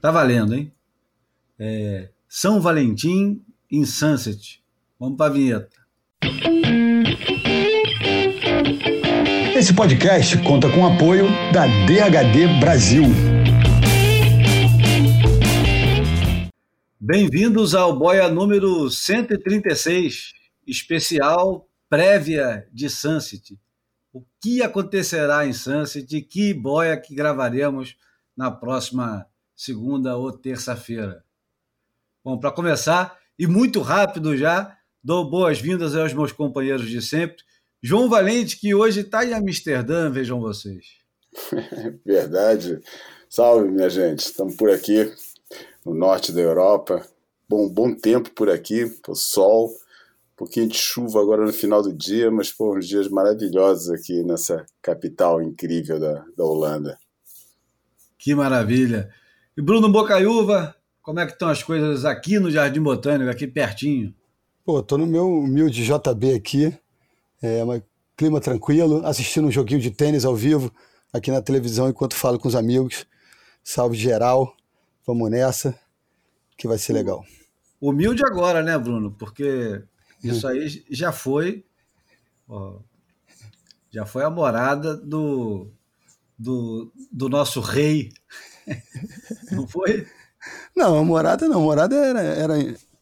Tá 0.00 0.12
valendo, 0.12 0.54
hein? 0.54 0.72
É, 1.58 2.10
São 2.28 2.60
Valentim 2.60 3.44
em 3.68 3.84
Sunset. 3.84 4.62
Vamos 4.96 5.16
para 5.16 5.26
a 5.26 5.34
vinheta. 5.34 5.76
Esse 9.56 9.74
podcast 9.74 10.40
conta 10.44 10.70
com 10.70 10.82
o 10.82 10.94
apoio 10.94 11.26
da 11.52 11.66
DHD 11.66 12.60
Brasil. 12.60 13.02
Bem-vindos 17.00 17.74
ao 17.74 17.98
Boia 17.98 18.28
número 18.28 18.88
136, 18.88 20.32
especial 20.64 21.68
prévia 21.90 22.68
de 22.72 22.88
Sunset. 22.88 23.58
O 24.12 24.22
que 24.40 24.62
acontecerá 24.62 25.44
em 25.44 25.52
Sunset? 25.52 26.20
Que 26.22 26.54
boia 26.54 26.96
que 26.96 27.16
gravaremos 27.16 27.96
na 28.36 28.48
próxima 28.48 29.26
segunda 29.58 30.16
ou 30.16 30.30
terça-feira. 30.30 31.24
Bom, 32.24 32.38
para 32.38 32.52
começar, 32.52 33.18
e 33.36 33.44
muito 33.44 33.80
rápido 33.80 34.36
já, 34.36 34.78
dou 35.02 35.28
boas-vindas 35.28 35.96
aos 35.96 36.14
meus 36.14 36.30
companheiros 36.30 36.88
de 36.88 37.02
sempre. 37.02 37.42
João 37.82 38.08
Valente, 38.08 38.56
que 38.56 38.72
hoje 38.72 39.00
está 39.00 39.24
em 39.24 39.34
Amsterdã, 39.34 40.08
vejam 40.10 40.40
vocês. 40.40 40.98
Verdade. 42.06 42.80
Salve, 43.28 43.68
minha 43.68 43.90
gente. 43.90 44.20
Estamos 44.20 44.54
por 44.54 44.70
aqui, 44.70 45.12
no 45.84 45.92
norte 45.92 46.30
da 46.30 46.40
Europa. 46.40 47.04
Bom, 47.48 47.68
bom 47.68 47.92
tempo 47.92 48.30
por 48.30 48.48
aqui, 48.48 48.86
pô, 49.02 49.12
sol, 49.14 49.70
um 49.70 50.36
pouquinho 50.36 50.68
de 50.68 50.76
chuva 50.76 51.20
agora 51.20 51.44
no 51.44 51.52
final 51.52 51.82
do 51.82 51.92
dia, 51.92 52.30
mas 52.30 52.52
pô, 52.52 52.76
uns 52.76 52.86
dias 52.86 53.08
maravilhosos 53.08 53.90
aqui 53.90 54.22
nessa 54.22 54.64
capital 54.80 55.42
incrível 55.42 55.98
da, 55.98 56.24
da 56.36 56.44
Holanda. 56.44 56.96
Que 58.16 58.34
maravilha. 58.36 59.12
E 59.58 59.60
Bruno 59.60 59.90
Bocaiúva, 59.90 60.72
como 61.02 61.18
é 61.18 61.26
que 61.26 61.32
estão 61.32 61.48
as 61.48 61.64
coisas 61.64 62.04
aqui 62.04 62.38
no 62.38 62.48
Jardim 62.48 62.80
Botânico, 62.80 63.28
aqui 63.28 63.44
pertinho? 63.44 64.14
Pô, 64.64 64.80
tô 64.84 64.96
no 64.96 65.04
meu 65.04 65.28
humilde 65.28 65.84
JB 65.84 66.32
aqui, 66.32 66.72
é 67.42 67.64
um 67.64 67.82
clima 68.16 68.40
tranquilo, 68.40 69.04
assistindo 69.04 69.48
um 69.48 69.50
joguinho 69.50 69.80
de 69.80 69.90
tênis 69.90 70.24
ao 70.24 70.36
vivo 70.36 70.72
aqui 71.12 71.32
na 71.32 71.42
televisão 71.42 71.88
enquanto 71.88 72.14
falo 72.14 72.38
com 72.38 72.46
os 72.46 72.54
amigos. 72.54 73.04
Salve 73.64 73.96
geral, 73.96 74.54
vamos 75.04 75.28
nessa, 75.28 75.76
que 76.56 76.68
vai 76.68 76.78
ser 76.78 76.92
legal. 76.92 77.24
Humilde 77.80 78.24
agora, 78.24 78.62
né, 78.62 78.78
Bruno? 78.78 79.10
Porque 79.10 79.82
isso 80.22 80.46
aí 80.46 80.84
já 80.88 81.10
foi, 81.10 81.64
ó, 82.48 82.76
já 83.90 84.06
foi 84.06 84.22
a 84.22 84.30
morada 84.30 84.96
do, 84.96 85.66
do, 86.38 86.92
do 87.10 87.28
nosso 87.28 87.60
rei 87.60 88.12
não 89.50 89.66
foi? 89.66 90.06
Não, 90.74 90.98
a 90.98 91.04
morada 91.04 91.48
não. 91.48 91.58
A 91.58 91.62
morada 91.62 91.96
era, 91.96 92.20
era 92.20 92.54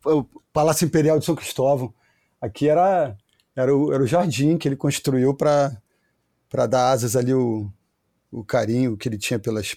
o 0.04 0.24
Palácio 0.52 0.84
Imperial 0.84 1.18
de 1.18 1.24
São 1.24 1.34
Cristóvão. 1.34 1.92
Aqui 2.40 2.68
era, 2.68 3.16
era, 3.54 3.74
o, 3.74 3.92
era 3.92 4.02
o 4.02 4.06
jardim 4.06 4.56
que 4.56 4.68
ele 4.68 4.76
construiu 4.76 5.34
para 5.34 5.80
dar 6.68 6.90
asas 6.90 7.16
ali 7.16 7.34
o, 7.34 7.70
o 8.30 8.44
carinho 8.44 8.96
que 8.96 9.08
ele 9.08 9.18
tinha 9.18 9.38
pelas, 9.38 9.76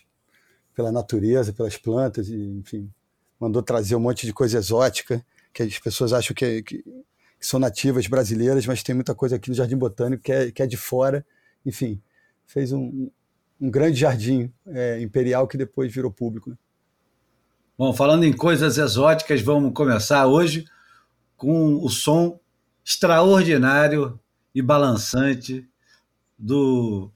pela 0.76 0.92
natureza, 0.92 1.54
pelas 1.54 1.78
plantas, 1.78 2.30
e, 2.30 2.36
enfim. 2.60 2.90
Mandou 3.40 3.64
trazer 3.64 3.96
um 3.96 4.02
monte 4.02 4.26
de 4.26 4.34
coisa 4.34 4.58
exótica, 4.58 5.26
que 5.54 5.64
as 5.64 5.80
pessoas 5.80 6.12
acham 6.12 6.36
que, 6.36 6.62
que, 6.62 6.84
que 6.84 7.48
são 7.48 7.60
nativas 7.60 8.06
brasileiras, 8.06 8.66
mas 8.66 8.84
tem 8.84 8.94
muita 8.94 9.16
coisa 9.16 9.38
aqui 9.38 9.50
no 9.50 9.56
Jardim 9.56 9.78
Botânico 9.78 10.22
que 10.24 10.32
é, 10.32 10.52
que 10.52 10.62
é 10.62 10.68
de 10.68 10.76
fora. 10.76 11.26
Enfim, 11.66 12.02
fez 12.46 12.74
um, 12.74 13.10
um 13.60 13.70
grande 13.70 14.00
jardim 14.00 14.52
é, 14.68 15.02
imperial 15.02 15.48
que 15.48 15.58
depois 15.58 15.94
virou 15.94 16.12
público. 16.12 16.50
Né? 16.50 16.58
Bom, 17.78 17.94
falando 17.94 18.24
em 18.24 18.34
coisas 18.34 18.78
exóticas, 18.78 19.42
vamos 19.42 19.74
começar 19.74 20.26
hoje 20.28 20.66
com 21.36 21.76
o 21.84 21.90
som 21.90 22.40
extraordinário 22.84 24.20
e 24.54 24.62
balançante 24.62 25.68
do 26.38 27.12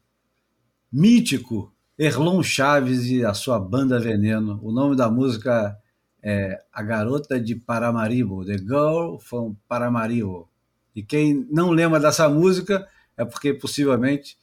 mítico 0.92 1.74
Erlon 1.98 2.42
Chaves 2.44 3.06
e 3.06 3.24
a 3.26 3.34
sua 3.34 3.60
banda 3.60 4.00
Veneno. 4.00 4.60
O 4.64 4.72
nome 4.72 4.96
da 4.96 5.10
música 5.10 5.78
é 6.22 6.62
A 6.72 6.82
Garota 6.82 7.40
de 7.40 7.56
Paramaribo, 7.56 8.46
The 8.46 8.58
Girl 8.58 9.18
from 9.20 9.56
Paramaribo. 9.68 10.50
E 10.96 11.04
quem 11.04 11.48
não 11.52 11.72
lembra 11.72 12.00
dessa 12.00 12.30
música 12.30 12.88
é 13.18 13.26
porque 13.26 13.54
possivelmente 13.54 14.38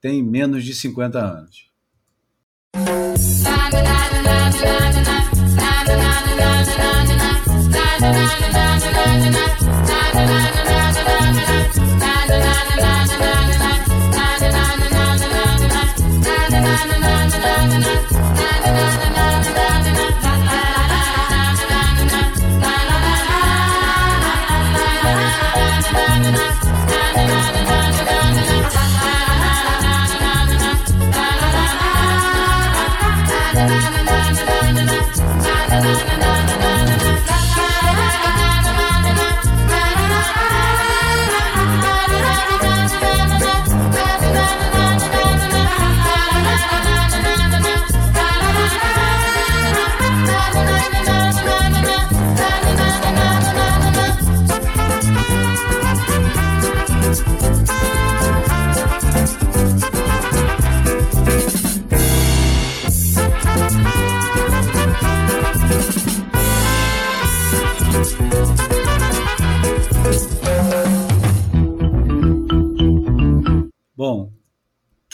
tem 0.00 0.22
menos 0.22 0.64
de 0.64 0.74
50 0.74 1.18
anos. 1.18 1.68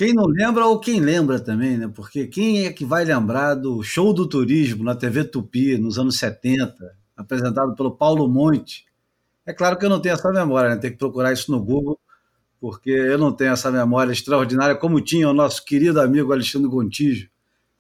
Quem 0.05 0.13
não 0.13 0.27
lembra 0.27 0.67
ou 0.67 0.79
quem 0.79 1.01
lembra 1.01 1.41
também, 1.41 1.79
né? 1.79 1.89
Porque 1.89 2.27
quem 2.27 2.67
é 2.67 2.73
que 2.75 2.85
vai 2.85 3.07
lembrar 3.07 3.55
do 3.55 3.83
show 3.83 4.13
do 4.13 4.29
turismo 4.29 4.85
na 4.85 4.95
TV 4.95 5.25
Tupi 5.25 5.79
nos 5.79 5.99
anos 5.99 6.19
70, 6.19 6.95
apresentado 7.17 7.75
pelo 7.75 7.97
Paulo 7.97 8.29
Monte? 8.29 8.85
É 9.47 9.55
claro 9.55 9.79
que 9.79 9.87
eu 9.87 9.89
não 9.89 9.99
tenho 9.99 10.13
essa 10.13 10.31
memória, 10.31 10.75
né? 10.75 10.77
Tem 10.77 10.91
que 10.91 10.99
procurar 10.99 11.33
isso 11.33 11.51
no 11.51 11.59
Google, 11.59 11.99
porque 12.61 12.91
eu 12.91 13.17
não 13.17 13.33
tenho 13.33 13.55
essa 13.55 13.73
memória 13.73 14.13
extraordinária 14.13 14.77
como 14.77 15.01
tinha 15.01 15.27
o 15.27 15.33
nosso 15.33 15.65
querido 15.65 15.99
amigo 15.99 16.35
Alexandre 16.35 16.69
Gontijo, 16.69 17.31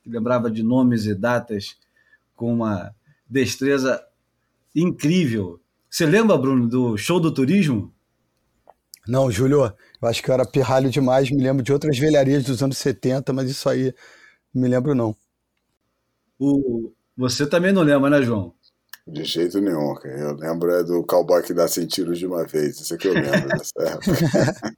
que 0.02 0.08
lembrava 0.08 0.50
de 0.50 0.62
nomes 0.62 1.04
e 1.04 1.14
datas 1.14 1.76
com 2.34 2.54
uma 2.54 2.94
destreza 3.28 4.02
incrível. 4.74 5.60
Você 5.90 6.06
lembra, 6.06 6.38
Bruno, 6.38 6.66
do 6.70 6.96
show 6.96 7.20
do 7.20 7.30
turismo? 7.30 7.92
Não, 9.06 9.30
Júlio, 9.30 9.70
eu 10.04 10.10
acho 10.10 10.22
que 10.22 10.30
eu 10.30 10.34
era 10.34 10.44
pirralho 10.44 10.90
demais, 10.90 11.30
me 11.30 11.42
lembro 11.42 11.62
de 11.62 11.72
outras 11.72 11.98
velharias 11.98 12.44
dos 12.44 12.62
anos 12.62 12.76
70, 12.76 13.32
mas 13.32 13.50
isso 13.50 13.68
aí 13.68 13.94
não 14.52 14.62
me 14.62 14.68
lembro 14.68 14.94
não. 14.94 15.16
O... 16.38 16.92
Você 17.16 17.46
também 17.46 17.72
não 17.72 17.82
lembra, 17.82 18.10
né, 18.10 18.22
João? 18.22 18.52
De 19.06 19.24
jeito 19.24 19.60
nenhum, 19.60 19.94
cara. 19.94 20.18
Eu 20.18 20.34
lembro 20.34 20.70
é 20.72 20.82
do 20.82 21.02
cowboy 21.04 21.42
que 21.42 21.54
dá 21.54 21.66
100 21.66 21.86
tiros 21.86 22.18
de 22.18 22.26
uma 22.26 22.44
vez. 22.44 22.80
Isso 22.80 22.94
é 22.94 22.98
que 22.98 23.08
eu 23.08 23.14
lembro 23.14 23.48
dessa 23.48 23.72
época. 23.80 24.76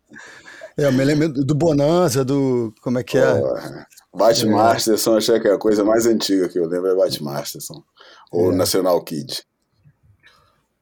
é, 0.76 0.84
eu 0.84 0.92
me 0.92 1.04
lembro 1.04 1.28
do 1.28 1.54
Bonanza, 1.54 2.24
do. 2.24 2.72
Como 2.80 2.98
é 2.98 3.02
que 3.02 3.18
é? 3.18 3.32
Oh, 3.32 4.16
Bat 4.16 4.44
é. 4.44 4.48
Masterson, 4.48 5.16
achei 5.16 5.40
que 5.40 5.48
é 5.48 5.54
a 5.54 5.58
coisa 5.58 5.82
mais 5.84 6.06
antiga 6.06 6.48
que 6.48 6.58
eu 6.58 6.66
lembro 6.66 6.90
é 6.90 6.94
Bat 6.94 7.22
Masterson. 7.22 7.82
Ou 8.30 8.52
é. 8.52 8.56
National 8.56 9.02
Kid. 9.02 9.44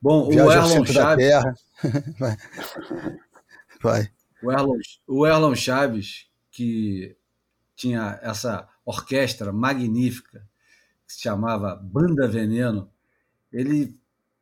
Bom, 0.02 0.28
Viagem 0.28 0.46
o 0.46 0.52
Erlon 0.52 0.86
Chaves. 0.86 1.26
Vai. 2.18 2.36
Vai. 3.82 4.10
O 4.44 4.52
Erlon, 4.52 4.78
o 5.06 5.26
Erlon 5.26 5.54
Chaves, 5.54 6.28
que 6.50 7.16
tinha 7.74 8.18
essa 8.22 8.68
orquestra 8.84 9.52
magnífica, 9.52 10.46
que 11.06 11.14
se 11.14 11.22
chamava 11.22 11.74
Banda 11.74 12.28
Veneno, 12.28 12.90
ele 13.52 13.96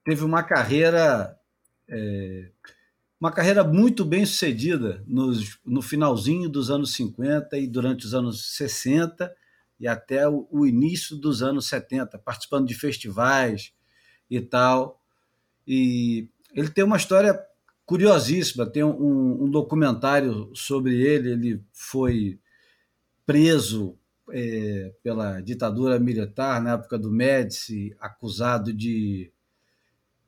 teve 0.05 0.25
uma 0.25 0.43
carreira 0.43 1.39
é, 1.89 2.51
uma 3.23 3.31
carreira 3.31 3.63
muito 3.63 4.05
bem 4.05 4.27
sucedida 4.27 5.05
nos, 5.07 5.61
no 5.65 5.81
finalzinho 5.81 6.49
dos 6.49 6.73
anos 6.73 6.93
50 6.95 7.57
e 7.57 7.69
durante 7.69 8.05
os 8.05 8.15
anos 8.15 8.57
60 8.57 9.33
e 9.79 9.87
até 9.87 10.29
o, 10.29 10.49
o 10.51 10.67
início 10.67 11.17
dos 11.17 11.41
anos 11.41 11.69
70, 11.69 12.19
participando 12.19 12.67
de 12.67 12.75
festivais 12.75 13.73
e 14.29 14.41
tal. 14.41 15.01
E 15.65 16.29
ele 16.53 16.69
tem 16.69 16.83
uma 16.83 16.97
história 16.97 17.41
curiosíssima, 17.93 18.65
tem 18.65 18.83
um, 18.83 19.45
um 19.45 19.51
documentário 19.51 20.51
sobre 20.55 20.99
ele, 20.99 21.31
ele 21.31 21.63
foi 21.75 22.39
preso 23.27 23.99
é, 24.31 24.95
pela 25.03 25.43
ditadura 25.43 25.99
militar 25.99 26.59
na 26.63 26.73
época 26.73 26.99
do 26.99 27.11
Médici, 27.11 27.95
acusado 28.01 28.73
de, 28.73 29.31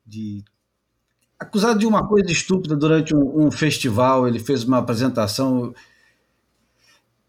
de 0.05 0.45
acusado 1.39 1.79
de 1.79 1.87
uma 1.87 2.07
coisa 2.07 2.31
estúpida 2.31 2.75
durante 2.75 3.15
um, 3.15 3.47
um 3.47 3.49
festival. 3.49 4.27
Ele 4.27 4.37
fez 4.37 4.63
uma 4.63 4.77
apresentação. 4.77 5.73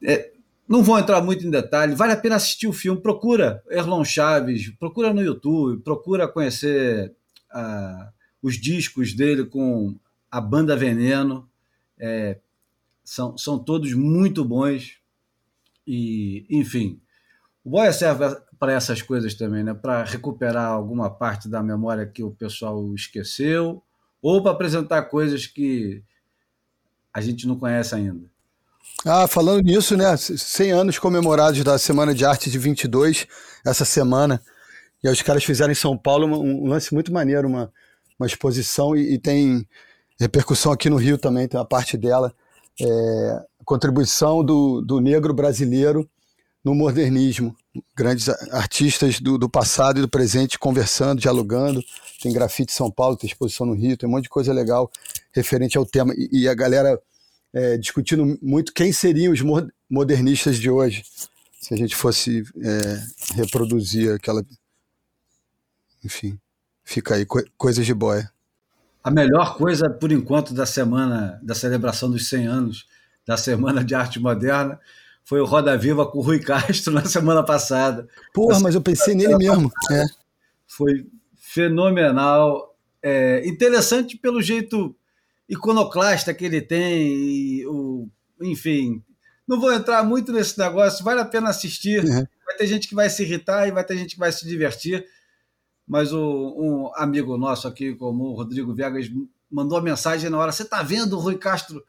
É, 0.03 0.33
não 0.69 0.83
vou 0.83 0.99
entrar 0.99 1.23
muito 1.23 1.47
em 1.47 1.51
detalhe, 1.51 1.95
vale 1.95 2.13
a 2.13 2.17
pena 2.19 2.37
assistir 2.37 2.67
o 2.67 2.75
filme. 2.75 3.01
Procura 3.01 3.63
Erlon 3.71 4.05
Chaves, 4.05 4.69
procura 4.79 5.15
no 5.15 5.23
YouTube, 5.23 5.83
procura 5.83 6.29
conhecer 6.29 7.15
os 8.43 8.57
discos 8.61 9.15
dele 9.15 9.47
com 9.47 9.97
a 10.31 10.41
banda 10.41 10.77
Veneno. 10.77 11.49
É, 11.99 12.39
são, 13.05 13.37
são 13.39 13.59
todos 13.59 13.93
muito 13.95 14.45
bons. 14.45 14.99
E, 15.87 16.47
enfim, 16.51 17.01
o 17.65 17.71
Boia 17.71 17.93
serve 17.93 18.25
para 18.59 18.73
essas 18.73 19.03
coisas 19.03 19.35
também, 19.35 19.63
né? 19.63 19.75
para 19.75 20.05
recuperar 20.05 20.67
alguma 20.67 21.11
parte 21.11 21.49
da 21.49 21.63
memória 21.63 22.07
que 22.07 22.23
o 22.23 22.31
pessoal 22.31 22.95
esqueceu, 22.95 23.83
ou 24.21 24.43
para 24.43 24.53
apresentar 24.53 25.03
coisas 25.03 25.47
que 25.47 26.03
a 27.13 27.21
gente 27.21 27.47
não 27.47 27.57
conhece 27.57 27.95
ainda. 27.95 28.29
Ah, 29.05 29.27
falando 29.29 29.63
nisso, 29.63 29.97
né? 29.97 30.17
100 30.17 30.73
anos 30.73 30.99
comemorados 30.99 31.63
da 31.63 31.79
Semana 31.79 32.15
de 32.15 32.25
Arte 32.25 32.51
de 32.51 32.59
22, 32.59 33.27
essa 33.65 33.85
semana. 33.85 34.43
E 35.03 35.09
os 35.09 35.23
caras 35.23 35.45
fizeram 35.45 35.71
em 35.71 35.77
São 35.77 35.97
Paulo 35.97 36.27
um, 36.27 36.65
um 36.65 36.69
lance 36.69 36.93
muito 36.93 37.13
maneiro, 37.13 37.47
uma, 37.47 37.73
uma 38.19 38.27
exposição, 38.27 38.97
e, 38.97 39.15
e, 39.15 39.19
tem 39.19 39.67
repercussão 40.19 40.73
aqui 40.73 40.89
no 40.89 40.97
Rio 40.97 41.19
também, 41.19 41.47
tem 41.47 41.59
uma 41.59 41.67
parte 41.67 41.97
dela. 41.97 42.35
É, 42.81 43.45
contribuição 43.65 44.45
do, 44.45 44.81
do 44.81 45.01
negro 45.01 45.35
brasileiro 45.35 46.09
no 46.65 46.75
modernismo. 46.75 47.55
Grandes 47.95 48.29
artistas 48.51 49.21
do, 49.21 49.37
do 49.37 49.49
passado 49.49 49.99
e 49.99 50.03
do 50.03 50.09
presente 50.09 50.59
conversando, 50.59 51.21
dialogando. 51.21 51.83
Tem 52.23 52.33
grafite 52.33 52.73
em 52.73 52.77
São 52.77 52.91
Paulo, 52.91 53.17
tem 53.17 53.29
exposição 53.29 53.67
no 53.67 53.75
Rio, 53.75 53.97
tem 53.97 54.09
um 54.09 54.13
monte 54.13 54.25
de 54.25 54.31
coisa 54.31 54.53
legal 54.53 54.91
referente 55.33 55.77
ao 55.77 55.85
tema. 55.85 56.15
E, 56.17 56.43
e 56.43 56.49
a 56.49 56.55
galera 56.55 57.01
é, 57.53 57.77
discutindo 57.77 58.39
muito 58.43 58.73
quem 58.73 58.93
seriam 58.93 59.33
os 59.33 59.41
modernistas 59.89 60.59
de 60.59 60.71
hoje, 60.71 61.05
se 61.61 61.73
a 61.73 61.77
gente 61.77 61.95
fosse 61.95 62.43
é, 62.63 63.35
reproduzir 63.35 64.13
aquela. 64.15 64.45
Enfim, 66.05 66.39
fica 66.85 67.15
aí, 67.15 67.27
co 67.27 67.43
coisas 67.57 67.85
de 67.85 67.95
boia. 67.95 68.31
A 69.07 69.11
melhor 69.13 69.57
coisa, 69.57 69.89
por 69.89 70.11
enquanto, 70.11 70.53
da 70.53 70.67
semana, 70.67 71.39
da 71.41 71.55
celebração 71.55 72.11
dos 72.11 72.29
100 72.29 72.47
anos 72.49 72.87
da 73.25 73.37
Semana 73.37 73.85
de 73.85 73.95
Arte 73.95 74.19
Moderna 74.19 74.81
foi 75.23 75.41
o 75.41 75.45
Roda 75.45 75.79
Viva 75.79 76.05
com 76.05 76.19
o 76.19 76.23
Rui 76.23 76.41
Castro 76.41 76.91
na 76.93 77.05
semana 77.05 77.45
passada. 77.45 78.09
Porra, 78.35 78.59
mas 78.59 78.75
eu 78.75 78.81
pensei 78.81 79.15
nele 79.15 79.37
mesmo. 79.37 79.71
É. 79.93 80.07
Foi 80.67 81.07
fenomenal. 81.37 82.77
É, 83.01 83.47
interessante 83.47 84.17
pelo 84.17 84.43
jeito 84.43 84.93
iconoclasta 85.49 86.35
que 86.35 86.45
ele 86.45 86.61
tem, 86.61 87.07
e 87.07 87.67
o, 87.69 88.09
enfim. 88.43 89.05
Não 89.47 89.61
vou 89.61 89.73
entrar 89.73 90.03
muito 90.03 90.33
nesse 90.33 90.59
negócio, 90.59 91.05
vale 91.05 91.21
a 91.21 91.25
pena 91.25 91.51
assistir. 91.51 92.05
Uhum. 92.05 92.27
Vai 92.45 92.57
ter 92.59 92.67
gente 92.67 92.89
que 92.89 92.95
vai 92.97 93.09
se 93.09 93.23
irritar 93.23 93.69
e 93.69 93.71
vai 93.71 93.85
ter 93.85 93.97
gente 93.97 94.15
que 94.15 94.21
vai 94.21 94.33
se 94.33 94.45
divertir. 94.45 95.07
Mas 95.87 96.13
o, 96.13 96.55
um 96.59 96.91
amigo 96.97 97.37
nosso 97.37 97.69
aqui, 97.69 97.95
como 97.95 98.25
o 98.25 98.35
Rodrigo 98.35 98.75
Viegas, 98.75 99.11
mandou 99.51 99.79
a 99.79 99.83
mensagem 99.83 100.29
na 100.29 100.39
hora: 100.39 100.53
Você 100.53 100.65
está 100.65 100.83
vendo 100.83 101.17
o 101.17 101.21
Rui 101.21 101.39
Castro 101.39 101.85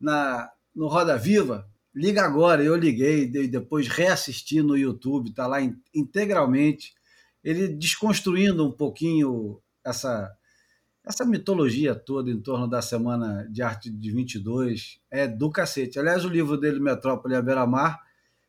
na, 0.00 0.50
no 0.74 0.88
Roda 0.88 1.16
Viva, 1.16 1.68
liga 1.94 2.22
agora. 2.22 2.62
Eu 2.62 2.76
liguei 2.76 3.26
depois 3.26 3.88
reassisti 3.88 4.62
no 4.62 4.76
YouTube, 4.76 5.30
está 5.30 5.46
lá 5.46 5.58
integralmente. 5.94 6.94
Ele 7.44 7.68
desconstruindo 7.68 8.66
um 8.66 8.72
pouquinho 8.72 9.60
essa, 9.84 10.36
essa 11.04 11.24
mitologia 11.24 11.94
toda 11.94 12.30
em 12.30 12.40
torno 12.40 12.66
da 12.68 12.82
Semana 12.82 13.46
de 13.48 13.62
Arte 13.62 13.88
de 13.88 14.10
22 14.10 14.98
é 15.08 15.28
do 15.28 15.48
cacete. 15.50 15.98
Aliás, 16.00 16.24
o 16.24 16.28
livro 16.28 16.56
dele, 16.56 16.80
Metrópole 16.80 17.36
à 17.36 17.40
Beira-Mar, 17.40 18.02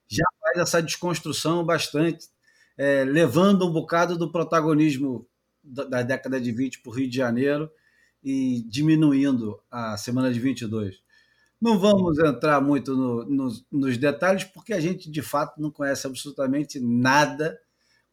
já 0.08 0.26
faz 0.42 0.58
essa 0.58 0.82
desconstrução 0.82 1.64
bastante, 1.64 2.28
é, 2.78 3.04
levando 3.04 3.68
um 3.68 3.72
bocado 3.72 4.18
do 4.18 4.32
protagonismo 4.32 5.28
da, 5.64 5.84
da 5.84 6.02
década 6.04 6.40
de 6.40 6.52
20 6.52 6.80
para 6.82 6.90
o 6.90 6.94
Rio 6.94 7.10
de 7.10 7.18
Janeiro 7.18 7.70
e 8.24 8.64
diminuindo 8.68 9.60
a 9.70 9.98
Semana 9.98 10.32
de 10.32 10.40
22. 10.40 11.02
Não 11.60 11.80
vamos 11.80 12.20
entrar 12.20 12.62
muito 12.62 12.96
no, 12.96 13.26
no, 13.26 13.50
nos 13.72 13.98
detalhes, 13.98 14.44
porque 14.44 14.74
a 14.74 14.80
gente 14.80 15.10
de 15.10 15.22
fato 15.24 15.60
não 15.60 15.72
conhece 15.72 16.06
absolutamente 16.06 16.80
nada 16.80 17.60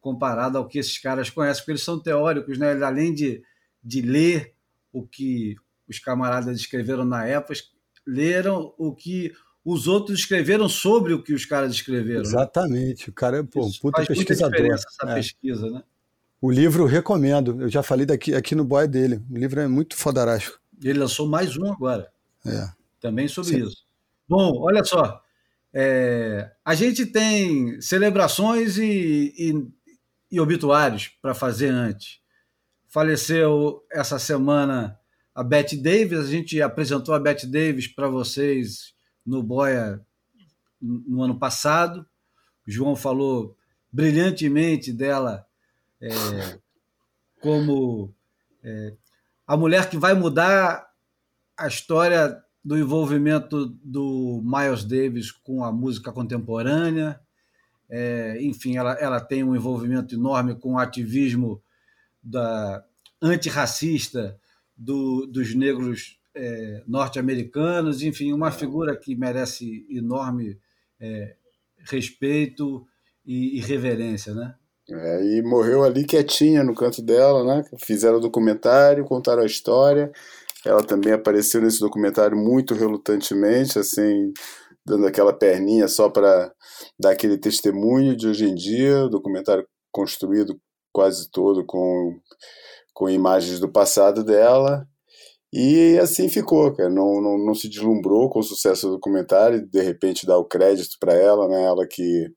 comparado 0.01 0.57
ao 0.57 0.67
que 0.67 0.79
esses 0.79 0.97
caras 0.97 1.29
conhecem, 1.29 1.61
porque 1.61 1.71
eles 1.71 1.83
são 1.83 1.99
teóricos, 1.99 2.57
né? 2.57 2.71
além 2.83 3.13
de, 3.13 3.43
de 3.83 4.01
ler 4.01 4.53
o 4.91 5.05
que 5.05 5.55
os 5.87 5.99
camaradas 5.99 6.59
escreveram 6.59 7.05
na 7.05 7.25
época, 7.25 7.59
leram 8.05 8.73
o 8.77 8.95
que 8.95 9.31
os 9.65 9.87
outros 9.87 10.19
escreveram 10.19 10.69
sobre 10.69 11.13
o 11.13 11.21
que 11.21 11.33
os 11.33 11.43
caras 11.43 11.73
escreveram. 11.73 12.21
Né? 12.21 12.27
Exatamente, 12.27 13.07
né? 13.07 13.09
o 13.09 13.13
cara 13.13 13.39
é 13.39 13.43
pô, 13.43 13.65
um 13.65 13.71
puta 13.81 13.97
faz 13.97 14.07
pesquisador. 14.07 14.59
Muita 14.59 14.75
essa 14.75 15.09
é. 15.09 15.15
pesquisa, 15.15 15.69
né? 15.69 15.83
O 16.39 16.51
livro 16.51 16.85
recomendo, 16.85 17.61
eu 17.61 17.69
já 17.69 17.81
falei 17.81 18.05
daqui, 18.05 18.35
aqui 18.35 18.53
no 18.53 18.63
boy 18.63 18.87
dele. 18.87 19.21
O 19.31 19.37
livro 19.37 19.59
é 19.59 19.67
muito 19.67 19.95
fodarástico. 19.95 20.59
Ele 20.83 20.99
lançou 20.99 21.27
mais 21.27 21.57
um 21.57 21.71
agora. 21.71 22.11
É 22.45 22.69
também 23.05 23.27
sobre 23.27 23.51
Sim. 23.51 23.67
isso. 23.67 23.85
Bom, 24.27 24.59
olha 24.61 24.83
só. 24.83 25.21
É, 25.71 26.49
a 26.63 26.73
gente 26.73 27.05
tem 27.05 27.79
celebrações 27.79 28.79
e, 28.79 29.31
e, 29.37 29.67
e 30.31 30.39
obituários 30.39 31.11
para 31.21 31.35
fazer 31.35 31.67
antes. 31.67 32.19
Faleceu 32.87 33.83
essa 33.91 34.17
semana 34.17 34.97
a 35.35 35.43
Bette 35.43 35.77
Davis, 35.77 36.17
a 36.17 36.31
gente 36.31 36.59
apresentou 36.61 37.13
a 37.13 37.19
Bette 37.19 37.45
Davis 37.45 37.87
para 37.87 38.07
vocês 38.07 38.94
no 39.25 39.41
Boia 39.41 40.05
no 40.81 41.23
ano 41.23 41.37
passado. 41.37 42.05
O 42.67 42.71
João 42.71 42.95
falou 42.95 43.55
brilhantemente 43.91 44.91
dela 44.91 45.45
é, 46.01 46.59
como 47.41 48.13
é, 48.63 48.93
a 49.47 49.55
mulher 49.55 49.89
que 49.89 49.97
vai 49.97 50.13
mudar 50.13 50.87
a 51.57 51.67
história 51.67 52.43
do 52.63 52.77
envolvimento 52.77 53.67
do 53.83 54.41
Miles 54.43 54.83
Davis 54.83 55.31
com 55.31 55.63
a 55.63 55.71
música 55.71 56.11
contemporânea. 56.11 57.19
É, 57.87 58.43
enfim, 58.43 58.75
ela, 58.75 58.93
ela 58.93 59.21
tem 59.21 59.43
um 59.43 59.55
envolvimento 59.55 60.15
enorme 60.15 60.55
com 60.55 60.73
o 60.73 60.79
ativismo 60.79 61.61
da 62.21 62.83
antirracista 63.21 64.39
do, 64.75 65.27
dos 65.27 65.53
negros 65.53 66.19
é, 66.35 66.83
norte-americanos. 66.87 68.01
Enfim, 68.01 68.33
uma 68.33 68.51
figura 68.51 68.95
que 68.95 69.15
merece 69.15 69.85
enorme 69.89 70.59
é, 70.99 71.35
respeito 71.89 72.85
e, 73.25 73.57
e 73.57 73.61
reverência, 73.61 74.33
né? 74.33 74.55
É, 74.87 75.23
e 75.23 75.41
morreu 75.41 75.83
ali 75.83 76.05
quietinha 76.05 76.63
no 76.63 76.75
canto 76.75 77.01
dela, 77.01 77.43
né? 77.43 77.63
Fizeram 77.79 78.17
o 78.17 78.21
documentário, 78.21 79.03
contaram 79.05 79.41
a 79.41 79.47
história 79.47 80.11
ela 80.65 80.83
também 80.83 81.13
apareceu 81.13 81.61
nesse 81.61 81.79
documentário 81.79 82.35
muito 82.35 82.73
relutantemente, 82.73 83.77
assim, 83.77 84.33
dando 84.83 85.05
aquela 85.05 85.31
perninha 85.31 85.87
só 85.87 86.09
para 86.09 86.51
dar 86.99 87.11
aquele 87.11 87.37
testemunho 87.37 88.15
de 88.15 88.27
hoje 88.27 88.45
em 88.45 88.55
dia. 88.55 89.05
O 89.05 89.09
documentário 89.09 89.65
construído 89.91 90.59
quase 90.91 91.29
todo 91.29 91.63
com, 91.65 92.19
com 92.93 93.09
imagens 93.09 93.59
do 93.59 93.71
passado 93.71 94.23
dela. 94.23 94.87
E 95.57 95.97
assim 95.99 96.27
ficou, 96.27 96.73
cara. 96.75 96.89
Não, 96.89 97.21
não, 97.21 97.37
não 97.37 97.53
se 97.53 97.69
deslumbrou 97.69 98.29
com 98.29 98.39
o 98.39 98.43
sucesso 98.43 98.87
do 98.87 98.95
documentário, 98.95 99.65
de 99.65 99.81
repente 99.81 100.25
dá 100.25 100.37
o 100.37 100.43
crédito 100.43 100.97
para 100.99 101.13
ela, 101.13 101.47
né? 101.47 101.63
Ela 101.63 101.87
que 101.87 102.27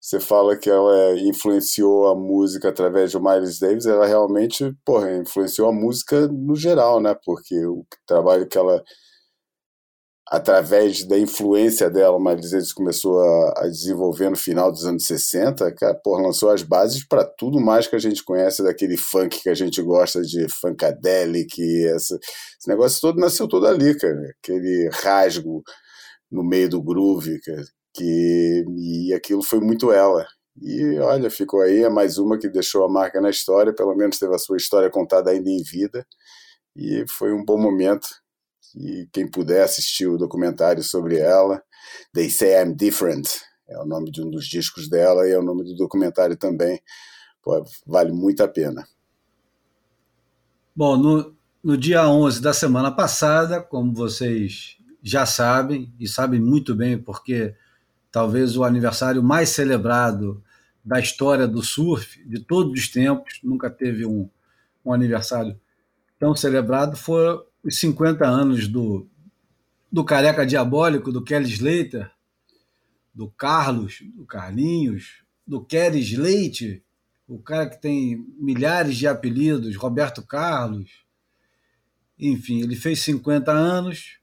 você 0.00 0.18
fala 0.18 0.56
que 0.56 0.70
ela 0.70 1.18
influenciou 1.20 2.08
a 2.08 2.16
música 2.16 2.70
através 2.70 3.10
de 3.10 3.20
Miles 3.20 3.58
Davis, 3.58 3.84
ela 3.84 4.06
realmente, 4.06 4.74
porra, 4.86 5.14
influenciou 5.18 5.68
a 5.68 5.72
música 5.72 6.28
no 6.28 6.56
geral, 6.56 6.98
né? 7.00 7.14
Porque 7.26 7.54
o 7.66 7.84
trabalho 8.06 8.48
que 8.48 8.56
ela 8.56 8.82
através 10.30 11.04
da 11.06 11.18
influência 11.18 11.90
dela, 11.90 12.18
Davis 12.22 12.72
começou 12.72 13.20
a, 13.20 13.64
a, 13.64 13.68
desenvolver 13.68 14.30
no 14.30 14.36
final 14.36 14.70
dos 14.70 14.84
anos 14.86 15.04
60, 15.06 15.72
cara, 15.74 15.94
porra, 15.94 16.22
lançou 16.22 16.50
as 16.50 16.62
bases 16.62 17.04
para 17.04 17.24
tudo 17.24 17.60
mais 17.60 17.86
que 17.86 17.96
a 17.96 17.98
gente 17.98 18.24
conhece 18.24 18.62
daquele 18.62 18.96
funk 18.96 19.42
que 19.42 19.48
a 19.48 19.54
gente 19.54 19.82
gosta 19.82 20.22
de 20.22 20.46
funkadelic, 20.60 21.60
essa, 21.86 22.16
esse 22.58 22.68
negócio 22.68 23.00
todo 23.00 23.18
nasceu 23.18 23.48
todo 23.48 23.66
ali, 23.66 23.96
cara, 23.98 24.34
aquele 24.42 24.88
rasgo 24.92 25.62
no 26.30 26.44
meio 26.44 26.68
do 26.68 26.82
groove, 26.82 27.40
cara 27.40 27.64
que 27.94 28.64
e 28.78 29.12
aquilo 29.14 29.42
foi 29.42 29.60
muito 29.60 29.92
ela. 29.92 30.26
E 30.60 30.98
olha, 30.98 31.30
ficou 31.30 31.60
aí, 31.62 31.82
é 31.84 31.88
mais 31.88 32.18
uma 32.18 32.38
que 32.38 32.48
deixou 32.48 32.84
a 32.84 32.88
marca 32.88 33.20
na 33.20 33.30
história, 33.30 33.74
pelo 33.74 33.94
menos 33.94 34.18
teve 34.18 34.34
a 34.34 34.38
sua 34.38 34.56
história 34.56 34.90
contada 34.90 35.30
ainda 35.30 35.50
em 35.50 35.62
vida. 35.62 36.06
E 36.76 37.04
foi 37.08 37.32
um 37.32 37.44
bom 37.44 37.58
momento. 37.58 38.08
E 38.76 39.08
quem 39.12 39.28
puder 39.28 39.64
assistir 39.64 40.06
o 40.06 40.18
documentário 40.18 40.82
sobre 40.82 41.18
ela, 41.18 41.62
They 42.12 42.30
Say 42.30 42.62
I'm 42.62 42.74
Different, 42.74 43.28
é 43.68 43.78
o 43.78 43.86
nome 43.86 44.10
de 44.10 44.22
um 44.22 44.30
dos 44.30 44.46
discos 44.46 44.88
dela 44.88 45.26
e 45.28 45.32
é 45.32 45.38
o 45.38 45.42
nome 45.42 45.64
do 45.64 45.74
documentário 45.74 46.36
também. 46.36 46.80
Pô, 47.42 47.64
vale 47.86 48.12
muito 48.12 48.42
a 48.42 48.48
pena. 48.48 48.86
Bom, 50.74 50.96
no, 50.96 51.36
no 51.62 51.76
dia 51.76 52.08
11 52.08 52.40
da 52.40 52.52
semana 52.52 52.90
passada, 52.90 53.60
como 53.60 53.94
vocês 53.94 54.76
já 55.02 55.24
sabem, 55.24 55.92
e 55.98 56.06
sabem 56.06 56.40
muito 56.40 56.74
bem, 56.74 56.98
porque 56.98 57.54
talvez 58.10 58.56
o 58.56 58.64
aniversário 58.64 59.22
mais 59.22 59.50
celebrado 59.50 60.42
da 60.84 60.98
história 60.98 61.46
do 61.46 61.62
surf, 61.62 62.22
de 62.26 62.40
todos 62.40 62.72
os 62.72 62.88
tempos, 62.88 63.40
nunca 63.42 63.70
teve 63.70 64.04
um, 64.04 64.28
um 64.84 64.92
aniversário 64.92 65.58
tão 66.18 66.34
celebrado, 66.34 66.96
foram 66.96 67.44
os 67.62 67.78
50 67.78 68.26
anos 68.26 68.68
do, 68.68 69.06
do 69.90 70.04
Careca 70.04 70.46
Diabólico, 70.46 71.12
do 71.12 71.22
Kelly 71.22 71.48
Slater, 71.48 72.10
do 73.14 73.28
Carlos, 73.30 74.02
do 74.14 74.24
Carlinhos, 74.24 75.24
do 75.46 75.64
Kelly 75.64 76.00
Slate, 76.00 76.82
o 77.28 77.38
cara 77.38 77.68
que 77.68 77.80
tem 77.80 78.24
milhares 78.38 78.96
de 78.96 79.06
apelidos, 79.06 79.76
Roberto 79.76 80.22
Carlos. 80.22 81.04
Enfim, 82.18 82.60
ele 82.62 82.76
fez 82.76 83.00
50 83.00 83.52
anos, 83.52 84.18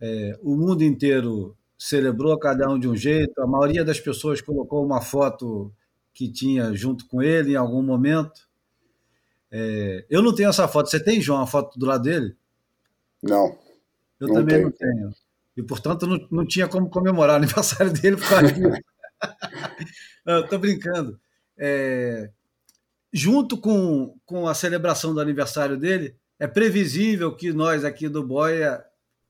é, 0.00 0.38
o 0.42 0.56
mundo 0.56 0.82
inteiro 0.82 1.56
celebrou 1.78 2.38
cada 2.38 2.68
um 2.70 2.78
de 2.78 2.88
um 2.88 2.96
jeito, 2.96 3.40
a 3.40 3.46
maioria 3.46 3.84
das 3.84 4.00
pessoas 4.00 4.40
colocou 4.40 4.84
uma 4.84 5.00
foto 5.00 5.72
que 6.14 6.30
tinha 6.32 6.72
junto 6.74 7.06
com 7.06 7.22
ele 7.22 7.52
em 7.52 7.56
algum 7.56 7.82
momento. 7.82 8.48
É, 9.50 10.06
eu 10.08 10.22
não 10.22 10.34
tenho 10.34 10.48
essa 10.48 10.66
foto. 10.66 10.88
Você 10.88 10.98
tem, 10.98 11.20
João, 11.20 11.42
a 11.42 11.46
foto 11.46 11.78
do 11.78 11.86
lado 11.86 12.02
dele? 12.02 12.34
Não. 13.26 13.58
Eu 14.20 14.28
não 14.28 14.34
também 14.36 14.54
tenho. 14.54 14.64
não 14.64 14.72
tenho. 14.72 15.10
E, 15.56 15.62
portanto, 15.62 16.06
não, 16.06 16.28
não 16.30 16.46
tinha 16.46 16.68
como 16.68 16.90
comemorar 16.90 17.34
o 17.34 17.38
aniversário 17.44 17.92
dele 17.92 18.16
por 18.16 18.28
causa 18.28 18.52
disso. 18.52 18.80
Estou 20.44 20.58
brincando. 20.58 21.18
É, 21.58 22.30
junto 23.12 23.56
com, 23.58 24.18
com 24.24 24.46
a 24.46 24.54
celebração 24.54 25.14
do 25.14 25.20
aniversário 25.20 25.78
dele, 25.78 26.16
é 26.38 26.46
previsível 26.46 27.34
que 27.34 27.52
nós 27.52 27.84
aqui 27.84 28.08
do 28.08 28.22
Boia 28.22 28.84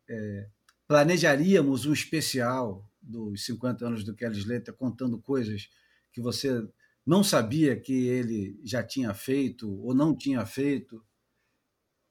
é, 0.09 0.47
planejaríamos 0.89 1.87
um 1.87 1.93
especial 1.93 2.85
dos 3.01 3.45
50 3.45 3.87
anos 3.87 4.05
do 4.05 4.15
Kelly 4.15 4.39
Slater, 4.39 4.75
contando 4.75 5.21
coisas 5.21 5.69
que 6.13 6.21
você 6.21 6.67
não 7.07 7.23
sabia 7.23 7.79
que 7.79 8.09
ele 8.09 8.61
já 8.65 8.83
tinha 8.83 9.15
feito 9.15 9.71
ou 9.83 9.95
não 9.95 10.17
tinha 10.17 10.45
feito, 10.45 11.01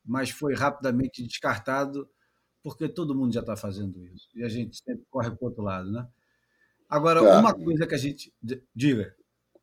mas 0.06 0.30
foi 0.30 0.54
rapidamente 0.54 1.24
descartado 1.24 2.08
porque 2.64 2.90
todo 2.90 3.16
mundo 3.16 3.34
já 3.34 3.42
está 3.42 3.56
fazendo 3.56 4.06
isso 4.08 4.28
e 4.36 4.44
a 4.44 4.50
gente 4.50 4.78
sempre 4.84 5.06
corre 5.10 5.30
para 5.30 5.44
o 5.44 5.46
outro 5.46 5.64
lado, 5.64 5.92
né? 5.92 6.08
Agora, 6.90 7.22
tá. 7.22 7.40
uma 7.40 7.54
coisa 7.54 7.86
que 7.86 7.96
a 7.96 7.98
gente. 7.98 8.34
Diga. 8.76 9.14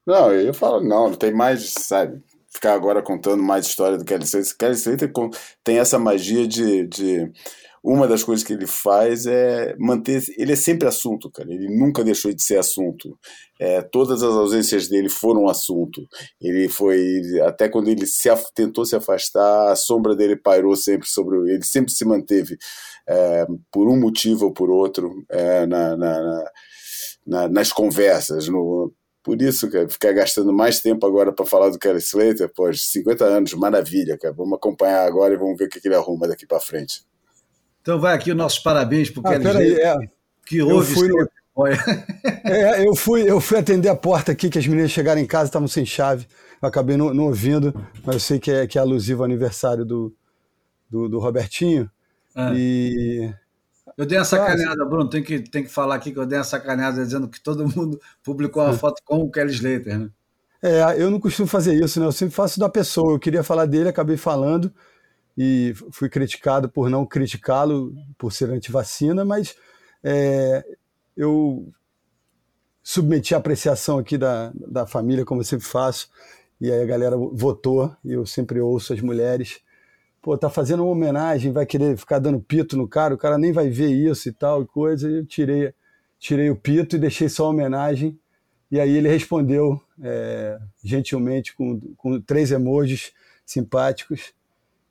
Não, 0.06 0.32
eu 0.32 0.52
falo, 0.52 0.80
não, 0.80 1.10
não 1.10 1.16
tem 1.16 1.32
mais, 1.32 1.70
sabe? 1.70 2.22
Ficar 2.48 2.74
agora 2.74 3.02
contando 3.02 3.42
mais 3.42 3.66
história 3.66 3.96
do 3.96 4.04
Kelly 4.04 4.24
Slater. 4.24 4.56
Kelly 4.56 4.74
Slater 4.74 5.12
tem 5.64 5.78
essa 5.78 5.98
magia 5.98 6.46
de, 6.46 6.86
de 6.86 7.32
uma 7.82 8.06
das 8.06 8.22
coisas 8.22 8.44
que 8.46 8.52
ele 8.52 8.66
faz 8.66 9.26
é 9.26 9.74
manter. 9.76 10.22
Ele 10.38 10.52
é 10.52 10.56
sempre 10.56 10.86
assunto, 10.86 11.28
cara. 11.30 11.52
Ele 11.52 11.68
nunca 11.68 12.04
deixou 12.04 12.32
de 12.32 12.40
ser 12.40 12.56
assunto. 12.58 13.18
É, 13.58 13.82
todas 13.82 14.22
as 14.22 14.32
ausências 14.34 14.88
dele 14.88 15.08
foram 15.08 15.48
assunto. 15.48 16.06
Ele 16.40 16.68
foi. 16.68 17.20
Até 17.44 17.68
quando 17.68 17.88
ele 17.88 18.06
se, 18.06 18.28
tentou 18.54 18.84
se 18.84 18.94
afastar, 18.94 19.72
a 19.72 19.76
sombra 19.76 20.14
dele 20.14 20.36
pairou 20.36 20.76
sempre 20.76 21.08
sobre. 21.08 21.36
Ele 21.52 21.64
sempre 21.64 21.92
se 21.92 22.04
manteve, 22.04 22.56
é, 23.08 23.46
por 23.72 23.88
um 23.88 23.98
motivo 23.98 24.46
ou 24.46 24.52
por 24.52 24.70
outro, 24.70 25.24
é, 25.28 25.66
na, 25.66 25.96
na, 25.96 26.44
na, 27.26 27.48
nas 27.48 27.72
conversas. 27.72 28.46
No, 28.46 28.92
por 29.24 29.42
isso, 29.42 29.68
cara, 29.70 29.88
ficar 29.88 30.12
gastando 30.12 30.52
mais 30.52 30.80
tempo 30.80 31.04
agora 31.04 31.32
para 31.32 31.46
falar 31.46 31.70
do 31.70 31.78
Kelly 31.80 31.98
Slater, 31.98 32.48
pô, 32.54 32.72
50 32.72 33.24
anos, 33.24 33.54
maravilha, 33.54 34.16
cara. 34.18 34.34
Vamos 34.34 34.54
acompanhar 34.54 35.04
agora 35.04 35.34
e 35.34 35.36
vamos 35.36 35.58
ver 35.58 35.66
o 35.66 35.68
que 35.68 35.80
ele 35.84 35.96
arruma 35.96 36.28
daqui 36.28 36.46
para 36.46 36.60
frente. 36.60 37.02
Então 37.82 37.98
vai 37.98 38.14
aqui 38.14 38.30
os 38.30 38.36
nossos 38.36 38.60
parabéns 38.60 39.10
para 39.10 39.20
o 39.20 39.26
ah, 39.26 39.38
Kelly 39.38 39.80
é, 39.80 39.96
que 40.46 40.62
houve. 40.62 40.92
Eu 40.92 40.96
fui, 40.96 41.10
é, 42.44 42.86
eu, 42.86 42.94
fui, 42.94 43.30
eu 43.30 43.40
fui 43.40 43.58
atender 43.58 43.88
a 43.88 43.96
porta 43.96 44.32
aqui, 44.32 44.48
que 44.48 44.58
as 44.58 44.66
meninas 44.66 44.92
chegaram 44.92 45.20
em 45.20 45.26
casa, 45.26 45.46
estavam 45.46 45.68
sem 45.68 45.84
chave. 45.84 46.26
Eu 46.62 46.68
acabei 46.68 46.96
não, 46.96 47.12
não, 47.12 47.24
ouvindo, 47.24 47.74
mas 48.04 48.14
eu 48.14 48.20
sei 48.20 48.38
que 48.38 48.50
é, 48.50 48.66
que 48.68 48.78
é 48.78 48.80
alusivo 48.80 49.22
ao 49.22 49.24
aniversário 49.24 49.84
do, 49.84 50.14
do, 50.88 51.08
do 51.08 51.18
Robertinho. 51.18 51.90
É. 52.36 52.52
E. 52.54 53.34
Eu 53.98 54.06
dei 54.06 54.16
uma 54.16 54.24
sacaneada, 54.24 54.84
Bruno, 54.86 55.10
tem 55.10 55.22
que, 55.22 55.40
tem 55.40 55.64
que 55.64 55.68
falar 55.68 55.96
aqui 55.96 56.12
que 56.12 56.18
eu 56.18 56.24
dei 56.24 56.38
uma 56.38 56.44
sacaneada 56.44 57.04
dizendo 57.04 57.28
que 57.28 57.40
todo 57.40 57.68
mundo 57.68 58.00
publicou 58.22 58.62
uma 58.62 58.74
é. 58.74 58.78
foto 58.78 59.02
com 59.04 59.18
o 59.18 59.30
Kelly 59.30 59.52
Slater, 59.52 59.98
né? 59.98 60.08
É, 60.62 61.02
eu 61.02 61.10
não 61.10 61.18
costumo 61.18 61.48
fazer 61.48 61.74
isso, 61.74 61.98
né? 61.98 62.06
Eu 62.06 62.12
sempre 62.12 62.32
faço 62.32 62.60
da 62.60 62.68
pessoa. 62.68 63.12
Eu 63.12 63.18
queria 63.18 63.42
falar 63.42 63.66
dele, 63.66 63.88
acabei 63.88 64.16
falando 64.16 64.72
e 65.36 65.74
fui 65.90 66.08
criticado 66.08 66.68
por 66.68 66.90
não 66.90 67.06
criticá-lo 67.06 67.94
por 68.18 68.32
ser 68.32 68.50
antivacina, 68.50 69.24
mas 69.24 69.56
é, 70.02 70.64
eu 71.16 71.72
submeti 72.82 73.34
a 73.34 73.38
apreciação 73.38 73.98
aqui 73.98 74.18
da, 74.18 74.52
da 74.54 74.86
família, 74.86 75.24
como 75.24 75.40
eu 75.40 75.44
sempre 75.44 75.66
faço, 75.66 76.10
e 76.60 76.70
aí 76.70 76.82
a 76.82 76.86
galera 76.86 77.16
votou, 77.16 77.94
e 78.04 78.12
eu 78.12 78.26
sempre 78.26 78.60
ouço 78.60 78.92
as 78.92 79.00
mulheres. 79.00 79.60
Pô, 80.20 80.36
tá 80.36 80.48
fazendo 80.48 80.84
uma 80.84 80.92
homenagem, 80.92 81.52
vai 81.52 81.66
querer 81.66 81.96
ficar 81.96 82.18
dando 82.18 82.40
pito 82.40 82.76
no 82.76 82.86
cara, 82.86 83.14
o 83.14 83.18
cara 83.18 83.38
nem 83.38 83.52
vai 83.52 83.68
ver 83.68 83.90
isso 83.90 84.28
e 84.28 84.32
tal 84.32 84.62
e 84.62 84.66
coisa. 84.66 85.10
E 85.10 85.18
eu 85.18 85.26
tirei, 85.26 85.74
tirei 86.18 86.50
o 86.50 86.56
pito 86.56 86.94
e 86.94 86.98
deixei 86.98 87.28
só 87.28 87.46
a 87.46 87.48
homenagem. 87.48 88.16
E 88.70 88.78
aí 88.78 88.96
ele 88.96 89.08
respondeu 89.08 89.80
é, 90.00 90.58
gentilmente 90.82 91.54
com, 91.54 91.80
com 91.96 92.20
três 92.20 92.52
emojis 92.52 93.12
simpáticos 93.44 94.32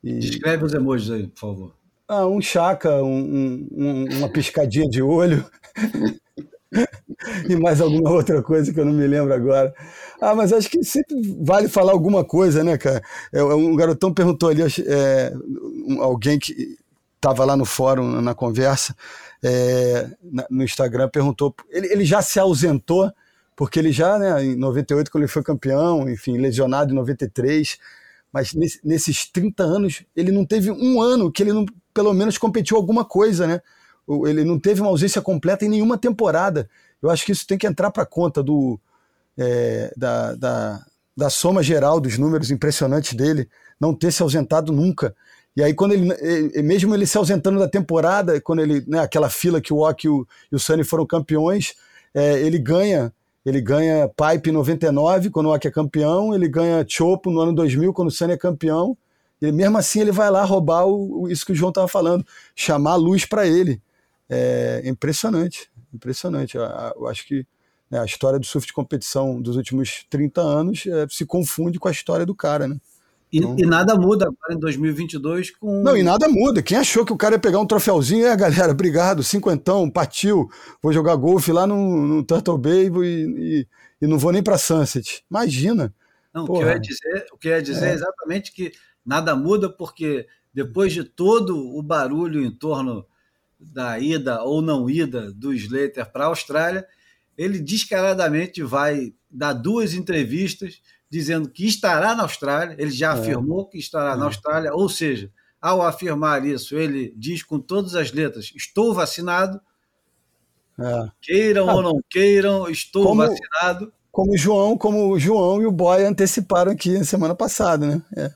e... 0.03 0.20
Descreve 0.20 0.65
os 0.65 0.74
emojis 0.74 1.12
aí, 1.12 1.27
por 1.27 1.39
favor. 1.39 1.74
Ah, 2.08 2.27
um 2.27 2.41
chaca, 2.41 3.01
um, 3.01 3.67
um, 3.72 4.05
uma 4.17 4.29
piscadinha 4.29 4.89
de 4.89 5.01
olho. 5.01 5.46
e 7.48 7.55
mais 7.55 7.79
alguma 7.79 8.12
outra 8.12 8.41
coisa 8.41 8.74
que 8.74 8.79
eu 8.79 8.86
não 8.86 8.93
me 8.93 9.08
lembro 9.08 9.34
agora. 9.34 9.74
Ah, 10.20 10.36
mas 10.36 10.51
acho 10.51 10.70
que 10.70 10.84
sempre 10.84 11.15
vale 11.41 11.67
falar 11.67 11.91
alguma 11.91 12.24
coisa, 12.24 12.63
né, 12.63 12.77
cara? 12.77 13.01
É, 13.31 13.39
é 13.39 13.43
um 13.43 13.75
garotão 13.75 14.13
perguntou 14.13 14.50
ali, 14.50 14.62
é, 14.86 15.34
alguém 16.00 16.39
que 16.39 16.77
estava 17.15 17.46
lá 17.46 17.55
no 17.55 17.65
fórum, 17.65 18.20
na 18.20 18.34
conversa, 18.34 18.96
é, 19.43 20.10
no 20.50 20.63
Instagram, 20.63 21.08
perguntou. 21.10 21.55
Ele, 21.70 21.88
ele 21.88 22.05
já 22.05 22.22
se 22.22 22.39
ausentou, 22.39 23.12
porque 23.55 23.79
ele 23.79 23.91
já, 23.91 24.17
né, 24.17 24.43
em 24.43 24.55
98, 24.55 25.12
quando 25.12 25.24
ele 25.24 25.31
foi 25.31 25.43
campeão, 25.43 26.10
enfim, 26.10 26.38
lesionado 26.38 26.91
em 26.91 26.96
93 26.96 27.77
mas 28.32 28.54
nesse, 28.54 28.80
nesses 28.84 29.30
30 29.30 29.64
anos, 29.64 30.04
ele 30.16 30.32
não 30.32 30.46
teve 30.46 30.72
um 30.72 31.02
ano 31.02 31.32
que 31.32 31.44
ele 31.44 31.52
não, 31.52 31.66
pelo 31.94 32.14
menos, 32.14 32.38
competiu 32.38 32.78
alguma 32.78 33.04
coisa, 33.04 33.46
né? 33.46 33.62
Ele 34.26 34.44
não 34.44 34.60
teve 34.60 34.82
uma 34.82 34.90
ausência 34.90 35.22
completa 35.22 35.66
em 35.66 35.70
nenhuma 35.70 35.98
temporada. 35.98 36.70
Eu 37.02 37.10
acho 37.10 37.26
que 37.26 37.32
isso 37.32 37.46
tem 37.46 37.58
que 37.58 37.68
entrar 37.68 37.92
para 37.92 38.06
conta 38.06 38.42
do, 38.42 38.80
é, 39.38 39.94
da, 39.96 40.36
da, 40.36 40.86
da, 41.16 41.30
soma 41.30 41.62
geral 41.62 42.00
dos 42.00 42.18
números 42.18 42.52
impressionantes 42.52 43.14
dele, 43.14 43.50
não 43.80 43.94
ter 43.94 44.12
se 44.12 44.22
ausentado 44.22 44.72
nunca. 44.72 45.16
E 45.56 45.62
aí, 45.62 45.74
quando 45.74 45.94
ele, 45.94 46.62
mesmo 46.64 46.96
ele 46.96 47.06
se 47.06 47.18
ausentando 47.18 47.60
da 47.60 47.68
temporada, 47.68 48.40
quando 48.40 48.62
ele, 48.62 48.84
né, 48.88 49.00
aquela 49.00 49.30
fila 49.30 49.60
que 49.60 49.74
o 49.74 49.80
Ock 49.80 50.06
e 50.06 50.10
o, 50.10 50.26
o 50.52 50.60
Sunny 50.60 50.84
foram 50.84 51.06
campeões, 51.06 51.76
é, 52.14 52.40
ele 52.40 52.58
ganha 52.58 53.14
ele 53.45 53.62
ganha 53.62 54.10
Pipe 54.10 54.51
99, 54.51 55.29
quando 55.29 55.48
o 55.48 55.53
Aki 55.53 55.67
é 55.67 55.71
campeão, 55.71 56.33
ele 56.33 56.48
ganha 56.48 56.86
Chopo 56.88 57.31
no 57.31 57.39
ano 57.39 57.53
2000, 57.53 57.93
quando 57.93 58.10
o 58.10 58.12
Senna 58.12 58.33
é 58.33 58.38
campeão. 58.38 58.98
E 59.41 59.51
mesmo 59.51 59.77
assim 59.77 60.01
ele 60.01 60.12
vai 60.12 60.29
lá 60.29 60.43
roubar 60.43 60.86
o 60.86 61.27
isso 61.27 61.45
que 61.45 61.51
o 61.51 61.55
João 61.55 61.69
estava 61.69 61.88
falando, 61.88 62.25
chamar 62.55 62.91
a 62.91 62.95
luz 62.95 63.25
para 63.25 63.48
ele. 63.48 63.81
É 64.29 64.81
impressionante, 64.86 65.69
impressionante. 65.93 66.55
Eu, 66.55 66.63
eu 66.63 67.07
acho 67.07 67.27
que 67.27 67.45
né, 67.89 68.00
a 68.00 68.05
história 68.05 68.39
do 68.39 68.45
surf 68.45 68.67
de 68.67 68.74
competição 68.74 69.41
dos 69.41 69.57
últimos 69.57 70.05
30 70.10 70.41
anos 70.41 70.86
é, 70.86 71.07
se 71.10 71.25
confunde 71.25 71.79
com 71.79 71.88
a 71.88 71.91
história 71.91 72.25
do 72.25 72.36
cara, 72.36 72.67
né? 72.67 72.77
E, 73.32 73.38
então... 73.38 73.56
e, 73.58 73.66
nada 73.66 73.96
muda 73.96 74.26
agora 74.26 74.54
em 74.54 74.60
2022 74.60 75.52
com. 75.52 75.82
Não, 75.82 75.96
e 75.96 76.04
nada 76.04 76.28
muda. 76.28 76.62
Quem 76.62 76.78
achou 76.78 77.06
que 77.06 77.14
o 77.14 77.18
cara 77.18 77.36
ia 77.36 77.40
pegar 77.40 77.60
um 77.60 77.66
troféuzinho, 77.66 78.26
é, 78.26 78.36
galera, 78.36 78.72
obrigado, 78.72 79.24
cinquentão, 79.24 79.90
partiu, 79.90 80.50
vou 80.82 80.92
jogar 80.92 81.16
golfe 81.16 81.52
lá 81.52 81.66
no, 81.66 82.06
no 82.06 82.24
Turtle 82.24 82.58
Bay 82.58 82.90
e, 82.90 82.98
e, 83.00 83.68
e, 84.02 84.08
não 84.08 84.20
vou 84.20 84.34
nem 84.34 84.44
para 84.44 84.58
Sunset. 84.58 85.24
Imagina. 85.32 85.94
Não, 86.34 86.44
o 86.44 86.48
que 86.48 86.62
eu 86.62 86.68
ia 86.68 86.80
dizer, 86.80 87.26
o 87.32 87.38
que 87.38 87.48
ia 87.48 87.62
dizer 87.62 87.86
é. 87.86 87.90
é 87.92 87.94
exatamente 87.94 88.52
que 88.52 88.74
nada 89.06 89.34
muda, 89.34 89.70
porque 89.70 90.28
depois 90.54 90.94
de 90.94 91.04
todo 91.04 91.58
o 91.58 91.82
barulho 91.82 92.44
em 92.44 92.52
torno 92.52 93.06
da 93.58 93.98
ida 93.98 94.44
ou 94.44 94.62
não 94.62 94.90
ida 94.90 95.32
do 95.32 95.54
Slater 95.54 96.12
para 96.12 96.26
a 96.26 96.28
Austrália, 96.28 96.86
ele 97.38 97.60
descaradamente 97.60 98.62
vai 98.62 99.14
dar 99.30 99.54
duas 99.54 99.94
entrevistas 99.94 100.82
dizendo 101.12 101.50
que 101.50 101.68
estará 101.68 102.15
na 102.15 102.24
Austrália, 102.24 102.74
ele 102.80 102.89
já 102.89 103.10
é. 103.10 103.20
afirmou 103.20 103.68
que 103.68 103.77
estará 103.77 104.13
é. 104.13 104.15
na 104.15 104.25
Austrália, 104.25 104.74
ou 104.74 104.88
seja, 104.88 105.30
ao 105.62 105.82
afirmar 105.82 106.46
isso, 106.46 106.77
ele 106.77 107.13
diz 107.18 107.44
com 107.44 107.60
todas 107.60 107.96
as 107.96 108.13
letras: 108.13 108.53
estou 108.56 108.94
vacinado. 108.94 109.60
É. 110.80 111.12
Queiram 111.22 111.70
ah, 111.70 111.75
ou 111.75 111.84
não 111.84 112.01
queiram, 112.10 112.70
estou 112.70 113.03
como, 113.03 113.27
vacinado. 113.27 113.94
Como 114.10 114.34
o 114.34 114.38
João, 114.38 114.77
como 114.77 115.10
o 115.10 115.20
João 115.20 115.62
e 115.62 115.65
o 115.65 115.72
Boy 115.72 116.06
anteciparam 116.06 116.72
aqui 116.72 116.98
na 116.98 117.03
semana 117.03 117.36
passada, 117.36 117.86
né? 117.86 118.01
É. 118.15 118.32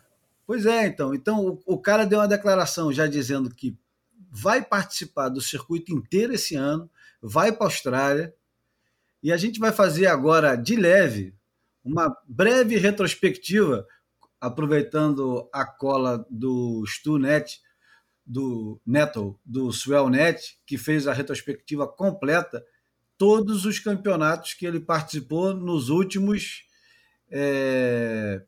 Pois 0.45 0.65
é, 0.65 0.85
então. 0.85 1.15
Então 1.15 1.47
o, 1.47 1.61
o 1.65 1.77
cara 1.79 2.05
deu 2.05 2.19
uma 2.19 2.27
declaração 2.27 2.91
já 2.91 3.07
dizendo 3.07 3.49
que 3.49 3.75
vai 4.29 4.61
participar 4.61 5.29
do 5.29 5.39
circuito 5.39 5.93
inteiro 5.93 6.33
esse 6.33 6.55
ano, 6.55 6.89
vai 7.21 7.53
para 7.53 7.65
a 7.65 7.67
Austrália, 7.67 8.35
e 9.23 9.31
a 9.31 9.37
gente 9.37 9.59
vai 9.59 9.71
fazer 9.71 10.07
agora, 10.07 10.55
de 10.55 10.75
leve, 10.75 11.33
uma 11.85 12.17
breve 12.27 12.77
retrospectiva, 12.77 13.85
aproveitando 14.41 15.47
a 15.53 15.63
cola 15.63 16.25
do 16.29 16.83
StuNet, 16.85 17.59
do 18.25 18.81
Nettle, 18.85 19.35
do 19.45 19.71
SwellNet, 19.71 20.57
que 20.65 20.79
fez 20.79 21.07
a 21.07 21.13
retrospectiva 21.13 21.87
completa, 21.87 22.65
todos 23.17 23.65
os 23.65 23.79
campeonatos 23.79 24.55
que 24.55 24.65
ele 24.65 24.79
participou 24.79 25.53
nos 25.53 25.89
últimos 25.89 26.63
é, 27.31 28.41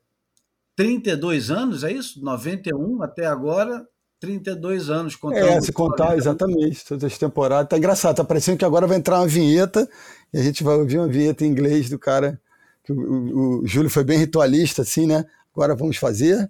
32 0.76 1.52
anos, 1.52 1.84
é 1.84 1.92
isso? 1.92 2.24
91 2.24 3.04
até 3.04 3.28
agora, 3.28 3.88
32 4.20 4.90
anos. 4.90 5.18
É, 5.34 5.62
se 5.62 5.72
contar 5.72 6.18
exatamente, 6.18 6.84
todas 6.86 7.04
as 7.04 7.18
temporadas. 7.18 7.70
Tá 7.70 7.78
engraçado, 7.78 8.16
tá 8.16 8.24
parecendo 8.24 8.58
que 8.58 8.66
agora 8.66 8.88
vai 8.88 8.98
entrar 8.98 9.20
uma 9.20 9.28
vinheta 9.28 9.88
e 10.34 10.40
a 10.40 10.44
gente 10.44 10.64
vai 10.64 10.76
ouvir 10.76 10.98
uma 10.98 11.08
vinheta 11.08 11.46
em 11.46 11.50
inglês 11.50 11.88
do 11.88 12.00
cara 12.00 12.42
que 12.88 12.94
o, 12.94 12.96
o, 12.96 13.64
o 13.64 13.68
Júlio 13.68 13.90
foi 13.90 14.06
bem 14.06 14.18
ritualista, 14.18 14.82
assim, 14.82 15.06
né? 15.06 15.26
Agora 15.54 15.76
vamos 15.76 15.98
fazer. 15.98 16.50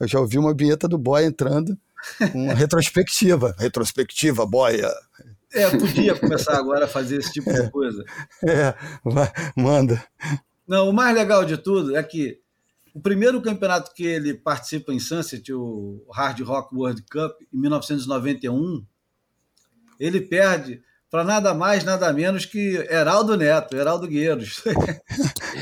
Eu 0.00 0.08
já 0.08 0.18
ouvi 0.18 0.36
uma 0.36 0.52
vinheta 0.52 0.88
do 0.88 0.98
Boy 0.98 1.24
entrando, 1.24 1.78
uma 2.34 2.52
retrospectiva. 2.52 3.54
retrospectiva, 3.58 4.44
Boia. 4.44 4.90
É, 5.54 5.70
podia 5.70 6.18
começar 6.18 6.56
agora 6.56 6.84
a 6.84 6.88
fazer 6.88 7.18
esse 7.18 7.32
tipo 7.32 7.48
é, 7.50 7.62
de 7.62 7.70
coisa. 7.70 8.04
É, 8.42 8.74
vai, 9.04 9.32
manda. 9.56 10.04
Não, 10.66 10.90
o 10.90 10.92
mais 10.92 11.14
legal 11.14 11.44
de 11.44 11.56
tudo 11.56 11.96
é 11.96 12.02
que 12.02 12.40
o 12.92 13.00
primeiro 13.00 13.40
campeonato 13.40 13.94
que 13.94 14.04
ele 14.04 14.34
participa 14.34 14.92
em 14.92 14.98
Sunset, 14.98 15.52
o 15.52 16.04
Hard 16.12 16.40
Rock 16.40 16.74
World 16.74 17.02
Cup, 17.10 17.40
em 17.52 17.58
1991, 17.58 18.84
ele 20.00 20.20
perde 20.20 20.82
para 21.10 21.24
nada 21.24 21.54
mais, 21.54 21.84
nada 21.84 22.12
menos 22.12 22.44
que 22.44 22.76
Heraldo 22.90 23.36
Neto, 23.36 23.76
Heraldo 23.76 24.06
Gueiros. 24.06 24.62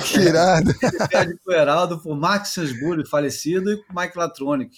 Que 0.07 0.19
irado. 0.19 0.71
Ele 0.83 1.09
perde 1.09 1.39
para 1.45 1.55
o 1.55 1.57
Heraldo 1.57 1.99
por 2.01 2.17
Max 2.17 2.49
Sansbury, 2.51 3.09
falecido, 3.09 3.71
e 3.73 3.81
Mike 3.95 4.19
Latronic. 4.19 4.77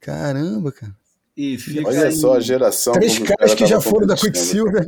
Caramba, 0.00 0.72
cara. 0.72 0.94
E 1.36 1.58
fica 1.58 1.86
Olha 1.86 2.06
aí... 2.06 2.16
só 2.16 2.34
a 2.34 2.40
geração. 2.40 2.94
Três 2.94 3.18
caras 3.18 3.54
que 3.54 3.66
já 3.66 3.80
foram 3.80 4.06
da 4.06 4.16
Quicksilver. 4.16 4.86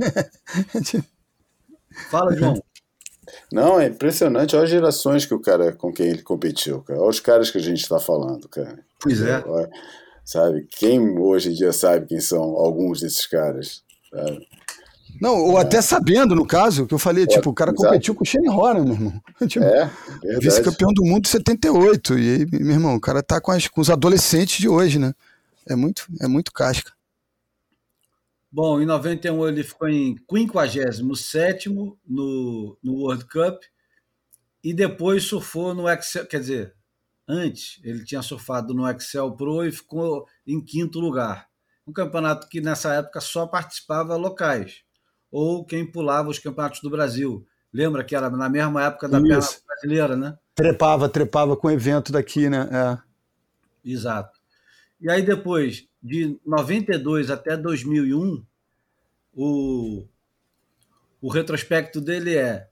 Fala, 2.10 2.34
João. 2.34 2.60
Não, 3.52 3.80
é 3.80 3.86
impressionante. 3.86 4.56
Olha 4.56 4.64
as 4.64 4.70
gerações 4.70 5.26
que 5.26 5.34
o 5.34 5.40
cara 5.40 5.72
com 5.72 5.92
quem 5.92 6.08
ele 6.08 6.22
competiu, 6.22 6.82
cara. 6.82 7.00
Olha 7.00 7.10
os 7.10 7.20
caras 7.20 7.50
que 7.50 7.58
a 7.58 7.62
gente 7.62 7.82
está 7.82 8.00
falando, 8.00 8.48
cara. 8.48 8.78
Pois 9.00 9.20
é. 9.22 9.44
Olha, 9.46 9.70
sabe? 10.24 10.66
Quem 10.70 11.18
hoje 11.18 11.50
em 11.50 11.54
dia 11.54 11.72
sabe 11.72 12.06
quem 12.06 12.20
são 12.20 12.42
alguns 12.42 13.00
desses 13.00 13.26
caras? 13.26 13.82
Sabe? 14.10 14.48
Não, 15.20 15.36
ou 15.38 15.58
é. 15.58 15.62
até 15.62 15.82
sabendo, 15.82 16.34
no 16.34 16.46
caso, 16.46 16.86
que 16.86 16.94
eu 16.94 16.98
falei, 16.98 17.24
é, 17.24 17.26
tipo, 17.26 17.50
o 17.50 17.54
cara 17.54 17.70
exato. 17.70 17.84
competiu 17.84 18.14
com 18.14 18.24
o 18.24 18.26
Shane 18.26 18.48
Horan, 18.48 18.84
meu 18.84 18.94
irmão. 18.94 19.22
Tipo, 19.46 19.64
é, 19.64 19.90
vice-campeão 20.40 20.92
do 20.94 21.04
mundo 21.04 21.26
em 21.26 21.30
78. 21.30 22.18
E 22.18 22.34
aí, 22.34 22.46
meu 22.50 22.72
irmão, 22.72 22.94
o 22.94 23.00
cara 23.00 23.22
tá 23.22 23.40
com, 23.40 23.52
as, 23.52 23.68
com 23.68 23.80
os 23.82 23.90
adolescentes 23.90 24.58
de 24.58 24.68
hoje, 24.68 24.98
né? 24.98 25.14
É 25.68 25.76
muito, 25.76 26.06
é 26.20 26.26
muito 26.26 26.50
casca. 26.52 26.92
Bom, 28.50 28.80
em 28.80 28.86
91 28.86 29.46
ele 29.46 29.62
ficou 29.62 29.88
em 29.88 30.16
57 30.28 31.68
no, 31.68 32.76
no 32.82 32.94
World 32.94 33.24
Cup 33.26 33.62
e 34.64 34.74
depois 34.74 35.24
surfou 35.24 35.72
no 35.72 35.88
Excel, 35.88 36.26
quer 36.26 36.40
dizer, 36.40 36.74
antes 37.28 37.78
ele 37.84 38.04
tinha 38.04 38.22
surfado 38.22 38.74
no 38.74 38.90
Excel 38.90 39.30
Pro 39.36 39.64
e 39.64 39.70
ficou 39.70 40.26
em 40.44 40.60
quinto 40.60 40.98
lugar. 40.98 41.46
Um 41.86 41.92
campeonato 41.92 42.48
que 42.48 42.60
nessa 42.60 42.92
época 42.94 43.20
só 43.20 43.46
participava 43.46 44.16
locais 44.16 44.82
ou 45.30 45.64
quem 45.64 45.84
pulava 45.84 46.28
os 46.28 46.38
campeonatos 46.38 46.80
do 46.80 46.90
Brasil. 46.90 47.46
Lembra 47.72 48.02
que 48.02 48.16
era 48.16 48.28
na 48.28 48.48
mesma 48.48 48.84
época 48.84 49.08
da 49.08 49.20
perna 49.20 49.46
brasileira, 49.66 50.16
né? 50.16 50.36
Trepava, 50.54 51.08
trepava 51.08 51.56
com 51.56 51.68
o 51.68 51.70
evento 51.70 52.10
daqui, 52.10 52.48
né? 52.50 52.68
É. 52.72 52.98
Exato. 53.88 54.38
E 55.00 55.10
aí 55.10 55.22
depois, 55.22 55.86
de 56.02 56.38
92 56.44 57.30
até 57.30 57.56
2001, 57.56 58.44
o, 59.32 60.04
o 61.20 61.28
retrospecto 61.28 62.00
dele 62.00 62.36
é 62.36 62.68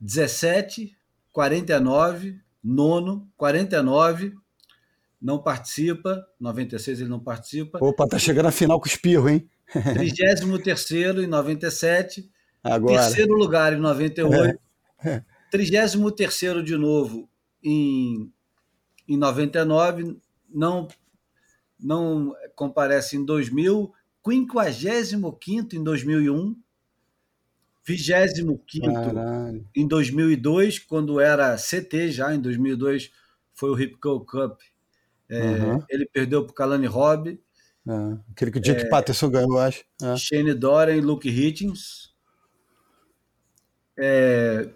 17, 0.00 0.96
49, 1.32 2.40
nono, 2.62 3.28
49, 3.36 4.34
não 5.20 5.42
participa, 5.42 6.24
96 6.40 7.00
ele 7.00 7.08
não 7.08 7.20
participa. 7.20 7.78
Opa, 7.82 8.06
tá 8.06 8.18
chegando 8.18 8.46
a 8.46 8.52
final 8.52 8.80
com 8.80 8.86
o 8.86 8.90
espirro, 8.90 9.28
hein? 9.28 9.48
33 9.72 10.42
em 11.22 11.26
97, 11.26 12.30
Agora. 12.62 13.00
terceiro 13.00 13.34
lugar 13.34 13.72
em 13.72 13.80
98, 13.80 14.58
é. 15.04 15.22
33 15.50 16.64
de 16.64 16.76
novo 16.76 17.28
em, 17.62 18.32
em 19.06 19.16
99, 19.16 20.18
não, 20.48 20.88
não 21.78 22.34
comparece 22.54 23.16
em 23.16 23.24
2000, 23.24 23.92
55 24.24 25.76
em 25.76 25.82
2001, 25.82 26.56
25 27.84 28.64
em 29.74 29.88
2002, 29.88 30.78
quando 30.80 31.20
era 31.20 31.56
CT 31.56 32.10
já, 32.10 32.34
em 32.34 32.40
2002 32.40 33.10
foi 33.54 33.70
o 33.70 33.74
Ripco 33.74 34.24
Cup. 34.24 34.60
É, 35.28 35.42
uhum. 35.42 35.82
Ele 35.90 36.06
perdeu 36.06 36.44
para 36.44 36.52
o 36.52 36.54
Kalani 36.54 36.86
Robb. 36.86 37.40
É, 37.88 38.18
aquele 38.30 38.50
que 38.50 38.58
o 38.58 38.60
Dick 38.60 38.82
é, 38.82 38.88
Patterson 38.88 39.30
ganhou, 39.30 39.54
eu 39.54 39.60
acho. 39.60 39.84
É. 40.02 40.16
Shane 40.16 40.52
Doran 40.52 40.94
e 40.94 41.00
Luke 41.00 41.28
Hitchens. 41.28 42.12
É, 43.98 44.68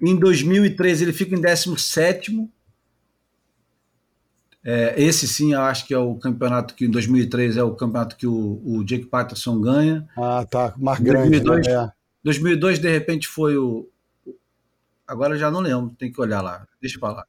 em 0.00 0.16
2013 0.16 1.04
ele 1.04 1.12
fica 1.12 1.34
em 1.34 1.40
17 1.40 2.50
é, 4.68 5.00
esse 5.00 5.28
sim, 5.28 5.54
eu 5.54 5.60
acho 5.60 5.86
que 5.86 5.94
é 5.94 5.98
o 5.98 6.16
campeonato 6.16 6.74
que 6.74 6.86
em 6.86 6.90
2003 6.90 7.56
é 7.56 7.62
o 7.62 7.76
campeonato 7.76 8.16
que 8.16 8.26
o, 8.26 8.60
o 8.64 8.82
Jake 8.84 9.06
Patterson 9.06 9.60
ganha. 9.60 10.04
Ah, 10.18 10.44
tá. 10.44 10.74
Mais 10.76 10.98
grande. 10.98 11.38
2002, 11.38 11.68
né? 11.68 11.92
2002, 12.24 12.78
é. 12.78 12.82
de 12.82 12.90
repente, 12.90 13.28
foi 13.28 13.56
o. 13.56 13.88
Agora 15.06 15.38
já 15.38 15.52
não 15.52 15.60
lembro, 15.60 15.94
tem 15.96 16.10
que 16.10 16.20
olhar 16.20 16.42
lá. 16.42 16.66
Deixa 16.82 16.98
para 16.98 17.14
lá. 17.14 17.26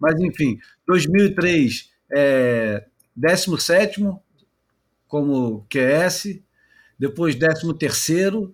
Mas, 0.00 0.18
enfim, 0.18 0.58
2003 0.86 1.90
é, 2.10 2.86
17 3.18 4.00
como 5.08 5.66
QS, 5.68 6.40
depois 6.98 7.34
13 7.34 8.52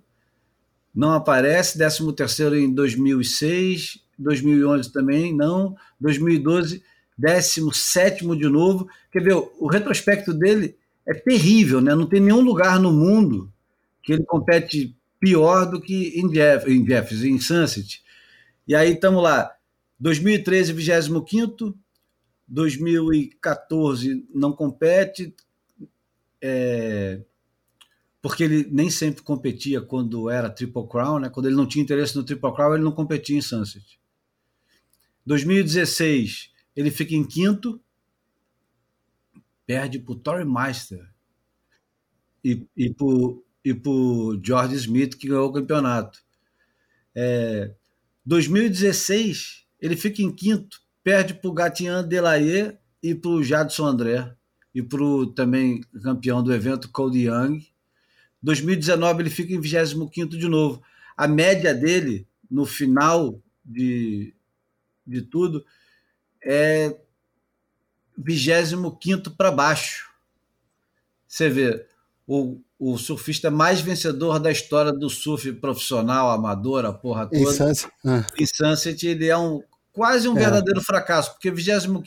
não 0.94 1.12
aparece, 1.12 1.76
13 1.76 2.64
em 2.64 2.72
2006, 2.72 4.00
2011 4.18 4.92
também 4.92 5.34
não, 5.34 5.76
2012 6.00 6.82
17 7.16 8.26
de 8.36 8.48
novo. 8.48 8.88
Quer 9.12 9.22
ver, 9.22 9.34
o 9.34 9.66
retrospecto 9.66 10.32
dele 10.32 10.76
é 11.06 11.12
terrível, 11.12 11.80
né? 11.80 11.94
Não 11.94 12.06
tem 12.06 12.20
nenhum 12.20 12.40
lugar 12.40 12.80
no 12.80 12.92
mundo 12.92 13.52
que 14.02 14.12
ele 14.12 14.24
compete 14.24 14.96
pior 15.20 15.66
do 15.66 15.80
que 15.80 16.18
em, 16.18 16.28
Jeff, 16.28 16.70
em 16.70 16.86
Jeffs, 16.86 17.22
em 17.22 17.38
Sunset. 17.38 18.02
E 18.66 18.74
aí 18.74 18.92
estamos 18.92 19.22
lá, 19.22 19.52
2013, 20.00 20.72
25 20.72 21.78
2014 22.46 24.26
não 24.34 24.52
compete, 24.52 25.34
é, 26.40 27.22
porque 28.20 28.44
ele 28.44 28.68
nem 28.70 28.90
sempre 28.90 29.22
competia 29.22 29.80
quando 29.80 30.30
era 30.30 30.50
Triple 30.50 30.88
Crown, 30.88 31.18
né? 31.18 31.28
quando 31.28 31.46
ele 31.46 31.56
não 31.56 31.66
tinha 31.66 31.82
interesse 31.82 32.16
no 32.16 32.24
Triple 32.24 32.54
Crown, 32.54 32.74
ele 32.74 32.84
não 32.84 32.92
competia 32.92 33.36
em 33.36 33.42
Sunset. 33.42 34.00
2016, 35.26 36.50
ele 36.76 36.90
fica 36.90 37.14
em 37.14 37.24
quinto, 37.24 37.80
perde 39.66 39.98
para 39.98 40.12
o 40.12 40.16
Tory 40.16 40.44
Meister 40.44 41.08
e, 42.44 42.66
e 42.76 42.92
para 42.92 43.90
o 43.90 44.40
George 44.44 44.74
Smith, 44.74 45.16
que 45.16 45.28
ganhou 45.28 45.48
o 45.48 45.52
campeonato. 45.52 46.22
É, 47.14 47.74
2016, 48.26 49.66
ele 49.80 49.96
fica 49.96 50.20
em 50.20 50.34
quinto, 50.34 50.83
perde 51.04 51.34
para 51.34 51.50
o 51.50 51.52
Gatian 51.52 52.02
Delaye 52.02 52.76
e 53.02 53.14
para 53.14 53.30
o 53.30 53.44
Jadson 53.44 53.84
André 53.84 54.34
e 54.74 54.82
para 54.82 55.02
o 55.02 55.26
também 55.26 55.82
campeão 56.02 56.42
do 56.42 56.52
evento, 56.52 56.90
Cody 56.90 57.26
Young. 57.26 57.64
2019 58.42 59.22
ele 59.22 59.30
fica 59.30 59.52
em 59.52 59.60
25 59.60 60.28
de 60.28 60.48
novo. 60.48 60.82
a 61.16 61.28
média 61.28 61.74
dele 61.74 62.26
no 62.50 62.66
final 62.66 63.40
de, 63.64 64.34
de 65.06 65.22
tudo 65.22 65.64
é 66.42 66.96
25 68.16 69.30
para 69.36 69.52
baixo. 69.52 70.10
Você 71.28 71.48
vê, 71.48 71.86
o, 72.26 72.60
o 72.78 72.96
surfista 72.96 73.50
mais 73.50 73.80
vencedor 73.80 74.38
da 74.38 74.50
história 74.50 74.92
do 74.92 75.10
surf 75.10 75.52
profissional, 75.54 76.30
amador, 76.30 76.84
a 76.84 76.92
porra 76.92 77.26
toda. 77.26 77.38
Em 77.38 77.46
Sunset, 77.46 77.92
ah. 78.04 78.26
em 78.38 78.46
Sunset 78.46 79.06
ele 79.06 79.26
é 79.26 79.36
um 79.36 79.62
quase 79.94 80.28
um 80.28 80.36
é. 80.36 80.40
verdadeiro 80.40 80.82
fracasso, 80.82 81.32
porque 81.32 81.50
25 81.50 82.02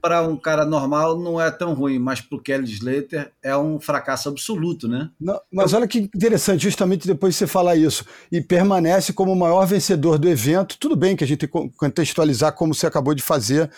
para 0.00 0.20
um 0.22 0.36
cara 0.36 0.64
normal 0.64 1.16
não 1.16 1.40
é 1.40 1.48
tão 1.48 1.74
ruim, 1.74 1.96
mas 1.96 2.20
para 2.20 2.36
o 2.36 2.40
Kelly 2.40 2.64
Slater 2.64 3.30
é 3.40 3.56
um 3.56 3.78
fracasso 3.78 4.28
absoluto, 4.28 4.88
né? 4.88 5.08
Não, 5.20 5.40
mas 5.50 5.72
olha 5.72 5.86
que 5.86 6.10
interessante, 6.12 6.64
justamente 6.64 7.06
depois 7.06 7.34
de 7.34 7.38
você 7.38 7.46
falar 7.46 7.76
isso, 7.76 8.04
e 8.30 8.40
permanece 8.40 9.12
como 9.12 9.32
o 9.32 9.36
maior 9.36 9.64
vencedor 9.64 10.18
do 10.18 10.28
evento. 10.28 10.76
Tudo 10.76 10.96
bem 10.96 11.14
que 11.14 11.22
a 11.22 11.26
gente 11.26 11.46
contextualizar 11.46 12.52
como 12.54 12.74
você 12.74 12.84
acabou 12.84 13.14
de 13.14 13.22
fazer, 13.22 13.70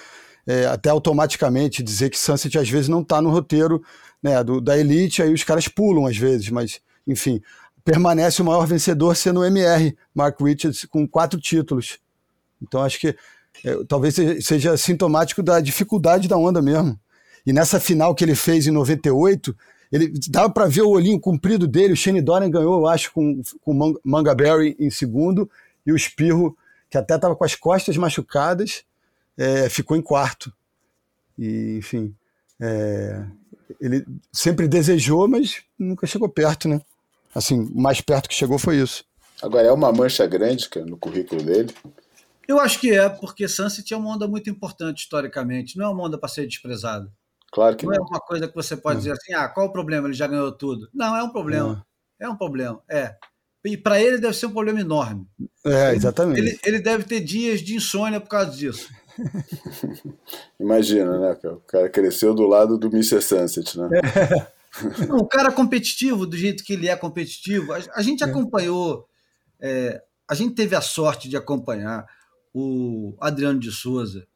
é, 0.46 0.64
até 0.64 0.88
automaticamente 0.88 1.82
dizer 1.82 2.08
que 2.08 2.18
Sunset 2.18 2.56
às 2.56 2.70
vezes 2.70 2.88
não 2.88 3.02
está 3.02 3.20
no 3.20 3.28
roteiro 3.28 3.82
né, 4.22 4.42
do, 4.42 4.62
da 4.62 4.78
elite, 4.78 5.22
aí 5.22 5.32
os 5.32 5.44
caras 5.44 5.68
pulam 5.68 6.06
às 6.06 6.16
vezes, 6.16 6.48
mas 6.48 6.80
enfim, 7.06 7.42
permanece 7.84 8.40
o 8.40 8.44
maior 8.46 8.66
vencedor 8.66 9.14
sendo 9.14 9.40
o 9.40 9.44
MR, 9.44 9.94
Mark 10.14 10.40
Richards, 10.40 10.86
com 10.86 11.06
quatro 11.06 11.38
títulos. 11.38 11.98
Então 12.66 12.82
acho 12.82 12.98
que 12.98 13.16
é, 13.64 13.84
talvez 13.86 14.16
seja 14.40 14.76
sintomático 14.76 15.42
da 15.42 15.60
dificuldade 15.60 16.28
da 16.28 16.36
onda 16.36 16.60
mesmo. 16.60 16.98
E 17.46 17.52
nessa 17.52 17.78
final 17.78 18.14
que 18.14 18.24
ele 18.24 18.34
fez 18.34 18.66
em 18.66 18.70
98, 18.70 19.54
ele 19.92 20.12
dava 20.28 20.50
para 20.50 20.66
ver 20.66 20.82
o 20.82 20.90
olhinho 20.90 21.20
comprido 21.20 21.66
dele. 21.68 21.92
O 21.92 21.96
Shane 21.96 22.20
Doran 22.20 22.50
ganhou, 22.50 22.80
eu 22.80 22.86
acho, 22.86 23.12
com 23.12 23.40
o 23.64 23.98
Manga 24.02 24.34
Berry 24.34 24.74
em 24.78 24.90
segundo, 24.90 25.48
e 25.86 25.92
o 25.92 25.96
Espirro, 25.96 26.56
que 26.90 26.96
até 26.96 27.14
estava 27.14 27.36
com 27.36 27.44
as 27.44 27.54
costas 27.54 27.96
machucadas, 27.96 28.82
é, 29.36 29.68
ficou 29.68 29.96
em 29.96 30.02
quarto. 30.02 30.52
E, 31.38 31.76
enfim, 31.78 32.14
é, 32.60 33.24
ele 33.80 34.04
sempre 34.32 34.66
desejou, 34.66 35.28
mas 35.28 35.62
nunca 35.78 36.06
chegou 36.06 36.28
perto, 36.28 36.68
né? 36.68 36.80
Assim, 37.34 37.60
o 37.60 37.80
mais 37.80 38.00
perto 38.00 38.28
que 38.28 38.34
chegou 38.34 38.58
foi 38.58 38.76
isso. 38.76 39.04
Agora, 39.42 39.66
é 39.66 39.72
uma 39.72 39.92
mancha 39.92 40.26
grande 40.26 40.68
cara, 40.68 40.86
no 40.86 40.96
currículo 40.96 41.42
dele. 41.42 41.74
Eu 42.46 42.60
acho 42.60 42.78
que 42.78 42.92
é, 42.92 43.08
porque 43.08 43.48
Sunset 43.48 43.92
é 43.92 43.96
uma 43.96 44.14
onda 44.14 44.28
muito 44.28 44.50
importante 44.50 45.02
historicamente, 45.02 45.76
não 45.78 45.86
é 45.86 45.88
uma 45.88 46.04
onda 46.04 46.18
para 46.18 46.28
ser 46.28 46.46
desprezada. 46.46 47.10
Claro 47.52 47.76
que 47.76 47.86
não. 47.86 47.92
Não 47.92 48.04
é 48.04 48.08
uma 48.08 48.20
coisa 48.20 48.48
que 48.48 48.54
você 48.54 48.76
pode 48.76 48.96
não. 48.96 49.00
dizer 49.00 49.12
assim, 49.12 49.32
ah, 49.32 49.48
qual 49.48 49.66
o 49.66 49.72
problema? 49.72 50.08
Ele 50.08 50.14
já 50.14 50.26
ganhou 50.26 50.50
tudo. 50.52 50.88
Não, 50.92 51.16
é 51.16 51.22
um 51.22 51.30
problema. 51.30 51.68
Não. 51.68 52.26
É 52.26 52.28
um 52.28 52.36
problema, 52.36 52.82
é. 52.88 53.14
E 53.64 53.76
para 53.76 54.00
ele 54.00 54.18
deve 54.18 54.34
ser 54.34 54.46
um 54.46 54.52
problema 54.52 54.80
enorme. 54.80 55.26
É, 55.64 55.94
exatamente. 55.94 56.38
Ele, 56.38 56.60
ele 56.64 56.78
deve 56.78 57.04
ter 57.04 57.20
dias 57.20 57.60
de 57.60 57.74
insônia 57.74 58.20
por 58.20 58.28
causa 58.28 58.50
disso. 58.50 58.88
Imagina, 60.60 61.18
né? 61.18 61.38
O 61.44 61.60
cara 61.60 61.88
cresceu 61.88 62.34
do 62.34 62.46
lado 62.46 62.76
do 62.76 62.88
Mr. 62.88 63.22
Sunset, 63.22 63.78
né? 63.78 63.88
É. 63.98 64.54
Não, 65.06 65.18
o 65.18 65.26
cara 65.26 65.52
competitivo, 65.52 66.26
do 66.26 66.36
jeito 66.36 66.64
que 66.64 66.72
ele 66.72 66.88
é 66.88 66.96
competitivo, 66.96 67.72
a, 67.72 67.78
a 67.94 68.02
gente 68.02 68.22
é. 68.22 68.26
acompanhou, 68.26 69.06
é, 69.60 70.02
a 70.28 70.34
gente 70.34 70.54
teve 70.54 70.74
a 70.74 70.80
sorte 70.80 71.28
de 71.28 71.36
acompanhar 71.36 72.06
o 72.54 73.16
Adriano 73.20 73.58
de 73.58 73.72
Souza 73.72 74.28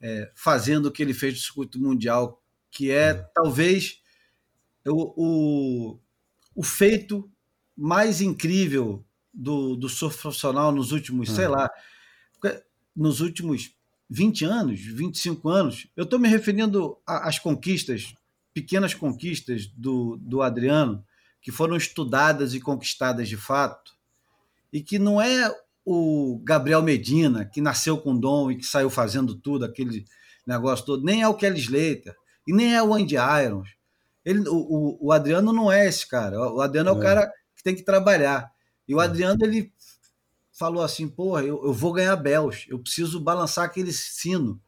é, 0.00 0.32
fazendo 0.34 0.86
o 0.86 0.90
que 0.90 1.02
ele 1.02 1.12
fez 1.12 1.34
no 1.34 1.40
circuito 1.40 1.78
mundial, 1.78 2.42
que 2.70 2.90
é 2.90 3.12
uhum. 3.12 3.24
talvez 3.34 4.00
o, 4.86 5.12
o, 5.16 6.00
o, 6.54 6.62
feito 6.62 7.30
mais 7.76 8.22
incrível 8.22 9.04
do, 9.34 9.76
do 9.76 9.88
surf 9.88 10.18
profissional 10.18 10.72
nos 10.72 10.92
últimos, 10.92 11.28
uhum. 11.28 11.34
sei 11.34 11.48
lá, 11.48 11.70
nos 12.96 13.20
últimos 13.20 13.74
20 14.08 14.44
anos, 14.46 14.80
25 14.80 15.48
anos. 15.48 15.86
Eu 15.94 16.04
estou 16.04 16.18
me 16.18 16.28
referindo 16.28 16.96
às 17.06 17.38
conquistas, 17.38 18.14
pequenas 18.54 18.94
conquistas 18.94 19.66
do, 19.66 20.16
do 20.16 20.40
Adriano, 20.40 21.04
que 21.42 21.52
foram 21.52 21.76
estudadas 21.76 22.54
e 22.54 22.60
conquistadas 22.60 23.28
de 23.28 23.36
fato, 23.36 23.92
e 24.72 24.82
que 24.82 24.98
não 24.98 25.20
é 25.20 25.54
o 25.90 26.38
Gabriel 26.44 26.82
Medina, 26.82 27.46
que 27.46 27.62
nasceu 27.62 27.96
com 27.96 28.18
dom 28.18 28.50
e 28.50 28.56
que 28.56 28.66
saiu 28.66 28.90
fazendo 28.90 29.34
tudo, 29.34 29.64
aquele 29.64 30.04
negócio 30.46 30.84
todo, 30.84 31.02
nem 31.02 31.22
é 31.22 31.28
o 31.28 31.34
Kelly 31.34 31.60
Slater, 31.60 32.14
e 32.46 32.52
nem 32.52 32.74
é 32.74 32.82
o 32.82 32.92
Andy 32.92 33.16
Irons. 33.16 33.70
Ele, 34.22 34.46
o, 34.46 34.98
o, 35.00 35.12
Adriano 35.12 35.50
não 35.50 35.72
é 35.72 35.86
esse 35.86 36.06
cara. 36.06 36.38
O 36.38 36.60
Adriano 36.60 36.90
é, 36.90 36.92
é 36.92 36.96
o 36.96 37.00
cara 37.00 37.32
que 37.56 37.62
tem 37.62 37.74
que 37.74 37.82
trabalhar. 37.82 38.52
E 38.86 38.94
o 38.94 39.00
é. 39.00 39.04
Adriano, 39.04 39.42
ele 39.42 39.72
falou 40.52 40.82
assim: 40.82 41.08
porra, 41.08 41.42
eu, 41.42 41.64
eu 41.64 41.72
vou 41.72 41.94
ganhar 41.94 42.16
Bells, 42.16 42.66
eu 42.68 42.78
preciso 42.78 43.18
balançar 43.18 43.64
aquele 43.64 43.92
sino. 43.92 44.60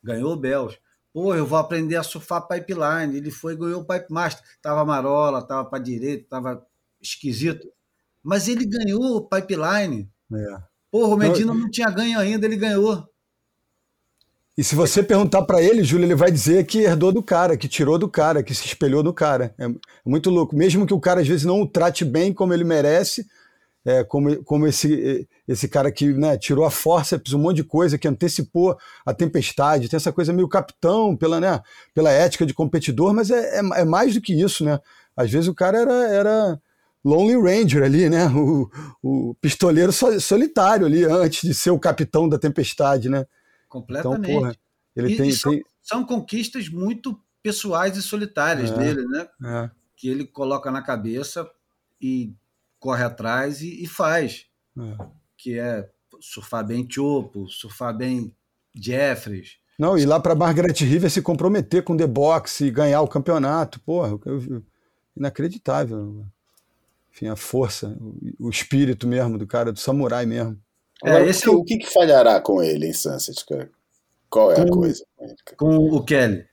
Ganhou 0.00 0.36
Bells. 0.36 0.78
Pô, 1.12 1.34
eu 1.34 1.44
vou 1.44 1.58
aprender 1.58 1.96
a 1.96 2.04
surfar 2.04 2.46
pipeline. 2.46 3.16
Ele 3.16 3.32
foi 3.32 3.56
ganhou 3.56 3.80
o 3.80 3.84
Pipe 3.84 4.12
Master. 4.12 4.44
Tava 4.62 4.84
marola, 4.84 5.44
tava 5.44 5.68
para 5.68 5.82
direita, 5.82 6.26
tava 6.28 6.64
esquisito. 7.00 7.66
Mas 8.22 8.46
ele 8.46 8.64
ganhou 8.64 9.16
o 9.16 9.28
pipeline. 9.28 10.08
É. 10.32 10.67
Porra, 10.90 11.14
o 11.14 11.18
Medina 11.18 11.52
não, 11.52 11.70
tinha 11.70 11.90
ganho 11.90 12.18
ainda, 12.18 12.46
ele 12.46 12.56
ganhou. 12.56 13.06
E 14.56 14.64
se 14.64 14.74
você 14.74 15.02
perguntar 15.02 15.42
para 15.42 15.62
ele, 15.62 15.84
Júlio, 15.84 16.04
ele 16.04 16.16
vai 16.16 16.32
dizer 16.32 16.66
que 16.66 16.80
herdou 16.80 17.12
do 17.12 17.22
cara, 17.22 17.56
que 17.56 17.68
tirou 17.68 17.96
do 17.96 18.08
cara, 18.08 18.42
que 18.42 18.52
se 18.52 18.66
espelhou 18.66 19.04
no 19.04 19.12
cara. 19.12 19.54
É, 19.56 19.68
muito 20.04 20.30
louco. 20.30 20.56
Mesmo 20.56 20.84
que 20.84 20.92
o 20.92 20.98
cara 20.98 21.20
às 21.20 21.28
vezes 21.28 21.44
não 21.44 21.60
o 21.60 21.68
trate 21.68 22.04
bem 22.04 22.32
como 22.32 22.52
ele 22.52 22.64
merece, 22.64 23.24
é, 23.84 24.02
como, 24.02 24.42
como 24.42 24.66
esse, 24.66 25.28
esse 25.46 25.68
cara 25.68 25.92
que 25.92 26.12
né, 26.12 26.36
tirou 26.36 26.64
a 26.64 26.70
força, 26.70 27.22
um 27.32 27.38
monte 27.38 27.56
de 27.56 27.64
coisa, 27.64 27.96
que 27.96 28.08
antecipou 28.08 28.76
a 29.06 29.14
tempestade, 29.14 29.88
tem 29.88 29.96
essa 29.96 30.12
coisa 30.12 30.32
meio 30.32 30.48
capitão 30.48 31.16
pela, 31.16 31.40
né, 31.40 31.60
pela 31.94 32.10
ética 32.10 32.44
de 32.44 32.52
competidor, 32.52 33.14
mas 33.14 33.30
é, 33.30 33.60
é, 33.60 33.80
é 33.80 33.84
mais 33.84 34.14
do 34.14 34.20
que 34.20 34.34
isso, 34.34 34.64
né? 34.64 34.80
Às 35.16 35.30
vezes 35.30 35.48
o 35.48 35.54
cara 35.54 35.78
era, 35.78 36.08
era 36.08 36.60
Lonely 37.08 37.40
Ranger 37.40 37.82
ali, 37.82 38.10
né? 38.10 38.26
O, 38.28 38.70
o 39.02 39.34
pistoleiro 39.40 39.92
solitário 39.92 40.86
ali, 40.86 41.04
antes 41.04 41.40
de 41.40 41.54
ser 41.54 41.70
o 41.70 41.78
capitão 41.78 42.28
da 42.28 42.38
tempestade, 42.38 43.08
né? 43.08 43.26
Completamente. 43.68 44.30
Então, 44.30 44.40
porra, 44.40 44.56
ele 44.94 45.14
e, 45.14 45.16
tem, 45.16 45.28
e 45.30 45.32
são, 45.32 45.52
tem... 45.52 45.64
são, 45.82 46.04
conquistas 46.04 46.68
muito 46.68 47.18
pessoais 47.42 47.96
e 47.96 48.02
solitárias 48.02 48.70
é, 48.70 48.74
dele, 48.76 49.06
né? 49.06 49.28
É. 49.42 49.70
Que 49.96 50.08
ele 50.08 50.26
coloca 50.26 50.70
na 50.70 50.82
cabeça 50.82 51.48
e 52.00 52.34
corre 52.78 53.04
atrás 53.04 53.62
e, 53.62 53.82
e 53.82 53.86
faz. 53.86 54.46
É. 54.78 55.06
Que 55.36 55.58
é 55.58 55.88
surfar 56.20 56.66
bem 56.66 56.86
Chopo, 56.88 57.48
surfar 57.48 57.96
bem 57.96 58.34
Jeffries. 58.74 59.56
Não, 59.78 59.96
e 59.96 60.04
lá 60.04 60.20
para 60.20 60.34
Margaret 60.34 60.74
River 60.74 61.10
se 61.10 61.22
comprometer 61.22 61.84
com 61.84 61.94
o 61.94 61.96
The 61.96 62.06
Box 62.06 62.64
e 62.64 62.70
ganhar 62.70 63.00
o 63.00 63.08
campeonato, 63.08 63.80
porra, 63.80 64.18
inacreditável 65.16 66.26
enfim, 67.18 67.28
a 67.28 67.36
força, 67.36 67.96
o, 68.38 68.48
espírito 68.48 69.06
mesmo 69.06 69.36
do 69.36 69.46
cara, 69.46 69.72
do 69.72 69.80
samurai 69.80 70.24
mesmo. 70.24 70.56
É, 71.04 71.24
esse 71.26 71.48
o, 71.48 71.64
que, 71.64 71.76
o 71.76 71.78
que 71.78 71.92
falhará 71.92 72.40
com 72.40 72.62
ele 72.62 72.86
em 72.86 72.92
Sunset, 72.92 73.44
cara? 73.44 73.70
Qual 74.30 74.52
é 74.52 74.56
com, 74.56 74.62
a 74.62 74.68
coisa 74.68 75.04
com 75.16 75.24
ele? 75.24 75.36
Com 75.56 75.76
o 75.76 76.04
Kelly. 76.04 76.46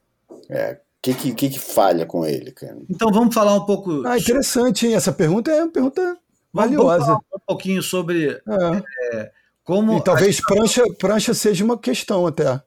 É, 0.50 0.74
o 0.74 0.78
que, 1.02 1.14
que, 1.34 1.50
que, 1.50 1.60
falha 1.60 2.06
com 2.06 2.26
ele, 2.26 2.52
cara? 2.52 2.78
Então 2.90 3.12
vamos 3.12 3.34
falar 3.34 3.56
um 3.56 3.66
pouco. 3.66 4.06
Ah, 4.06 4.18
interessante, 4.18 4.88
hein? 4.88 4.96
Essa 4.96 5.12
pergunta 5.12 5.52
é 5.52 5.64
uma 5.64 5.72
pergunta 5.72 6.18
valiosa. 6.52 7.06
Vamos 7.06 7.06
falar 7.06 7.18
um 7.36 7.46
pouquinho 7.46 7.84
sobre 7.84 8.30
é. 8.30 9.18
É, 9.18 9.32
como. 9.64 9.98
E 9.98 10.04
talvez 10.04 10.40
as... 10.40 10.46
prancha, 10.46 10.84
prancha 10.98 11.34
seja 11.34 11.64
uma 11.64 11.78
questão 11.78 12.26
até. 12.26 12.62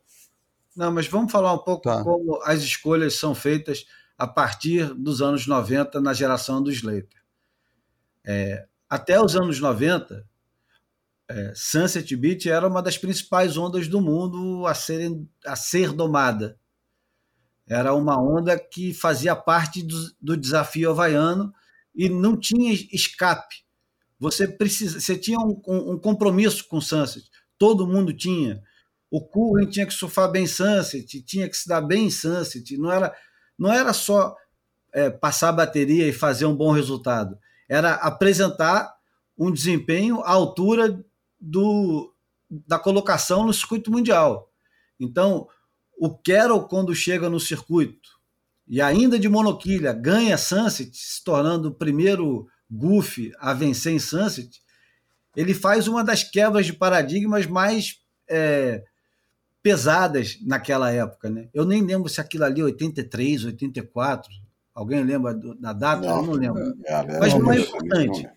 Não, 0.76 0.92
mas 0.92 1.08
vamos 1.08 1.32
falar 1.32 1.52
um 1.52 1.58
pouco 1.58 1.82
tá. 1.82 2.04
como 2.04 2.40
as 2.44 2.60
escolhas 2.60 3.14
são 3.14 3.34
feitas 3.34 3.84
a 4.16 4.26
partir 4.26 4.94
dos 4.94 5.22
anos 5.22 5.46
90 5.46 6.00
na 6.00 6.12
geração 6.12 6.62
do 6.62 6.70
Slater. 6.70 7.17
É, 8.30 8.66
até 8.90 9.18
os 9.18 9.34
anos 9.34 9.58
90, 9.58 10.22
é, 11.30 11.52
Sunset 11.56 12.14
Beach 12.14 12.50
era 12.50 12.68
uma 12.68 12.82
das 12.82 12.98
principais 12.98 13.56
ondas 13.56 13.88
do 13.88 14.02
mundo 14.02 14.66
a, 14.66 14.74
serem, 14.74 15.26
a 15.46 15.56
ser 15.56 15.94
domada. 15.94 16.60
Era 17.66 17.94
uma 17.94 18.20
onda 18.20 18.58
que 18.58 18.92
fazia 18.92 19.34
parte 19.34 19.82
do, 19.82 19.96
do 20.20 20.36
desafio 20.36 20.90
havaiano 20.90 21.54
e 21.94 22.10
não 22.10 22.38
tinha 22.38 22.74
escape. 22.92 23.64
Você, 24.20 24.46
precisa, 24.46 25.00
você 25.00 25.16
tinha 25.16 25.38
um, 25.38 25.58
um, 25.66 25.98
compromisso 25.98 26.68
com 26.68 26.82
Sunset, 26.82 27.30
todo 27.56 27.86
mundo 27.86 28.12
tinha. 28.12 28.62
O 29.10 29.22
Curren 29.22 29.70
tinha 29.70 29.86
que 29.86 29.94
surfar 29.94 30.30
bem 30.30 30.46
Sunset, 30.46 31.22
tinha 31.22 31.48
que 31.48 31.56
se 31.56 31.66
dar 31.66 31.80
bem 31.80 32.06
em 32.06 32.10
Sunset. 32.10 32.76
Não 32.76 32.92
era, 32.92 33.14
não 33.58 33.72
era 33.72 33.94
só 33.94 34.36
é, 34.92 35.08
passar 35.08 35.48
a 35.48 35.52
bateria 35.52 36.06
e 36.06 36.12
fazer 36.12 36.44
um 36.44 36.54
bom 36.54 36.72
resultado 36.72 37.38
era 37.68 37.94
apresentar 37.94 38.94
um 39.36 39.52
desempenho 39.52 40.20
à 40.22 40.30
altura 40.30 41.04
do, 41.40 42.12
da 42.50 42.78
colocação 42.78 43.44
no 43.44 43.52
circuito 43.52 43.90
mundial. 43.90 44.50
Então, 44.98 45.46
o 45.98 46.10
Carroll, 46.10 46.66
quando 46.66 46.94
chega 46.94 47.28
no 47.28 47.38
circuito 47.38 48.10
e 48.66 48.80
ainda 48.80 49.18
de 49.18 49.28
monoquilha 49.28 49.92
ganha 49.92 50.36
Sunset, 50.36 50.96
se 50.96 51.22
tornando 51.22 51.68
o 51.68 51.74
primeiro 51.74 52.48
Goofy 52.70 53.32
a 53.38 53.52
vencer 53.52 53.92
em 53.92 53.98
Sunset, 53.98 54.60
ele 55.36 55.54
faz 55.54 55.86
uma 55.86 56.02
das 56.02 56.24
quebras 56.24 56.66
de 56.66 56.72
paradigmas 56.72 57.46
mais 57.46 58.00
é, 58.28 58.82
pesadas 59.62 60.38
naquela 60.42 60.90
época. 60.90 61.30
Né? 61.30 61.48
Eu 61.54 61.64
nem 61.64 61.82
lembro 61.82 62.08
se 62.08 62.20
aquilo 62.20 62.44
ali 62.44 62.60
é 62.60 62.64
83, 62.64 63.44
84. 63.44 64.30
Alguém 64.78 65.02
lembra 65.02 65.34
da 65.34 65.72
data? 65.72 66.06
Não, 66.06 66.18
eu 66.18 66.22
não 66.22 66.32
lembro. 66.34 66.62
É, 66.84 66.92
é, 66.92 67.18
mas 67.18 67.34
não 67.34 67.52
é 67.52 67.58
importante. 67.58 68.28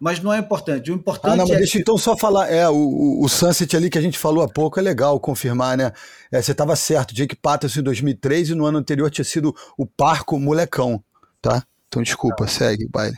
Mas 0.00 0.20
não 0.20 0.32
é 0.32 0.38
importante. 0.40 0.90
O 0.90 0.94
importante 0.94 1.34
ah, 1.34 1.36
não, 1.36 1.46
mas 1.46 1.54
é. 1.54 1.58
Deixa 1.58 1.78
então 1.78 1.96
só 1.96 2.16
falar. 2.16 2.50
É, 2.50 2.68
o, 2.68 3.20
o 3.22 3.28
Sunset 3.28 3.76
ali 3.76 3.88
que 3.88 3.96
a 3.96 4.00
gente 4.00 4.18
falou 4.18 4.42
há 4.42 4.48
pouco 4.48 4.80
é 4.80 4.82
legal 4.82 5.20
confirmar, 5.20 5.76
né? 5.76 5.92
É, 6.32 6.42
você 6.42 6.50
estava 6.50 6.74
certo. 6.74 7.14
Jake 7.14 7.36
Patterson 7.36 7.78
em 7.78 7.84
2003 7.84 8.50
e 8.50 8.54
no 8.56 8.66
ano 8.66 8.78
anterior 8.78 9.08
tinha 9.08 9.24
sido 9.24 9.54
o 9.76 9.86
Parco 9.86 10.36
Molecão, 10.40 11.00
tá? 11.40 11.62
Então 11.86 12.02
desculpa, 12.02 12.48
segue, 12.48 12.88
baile. 12.88 13.16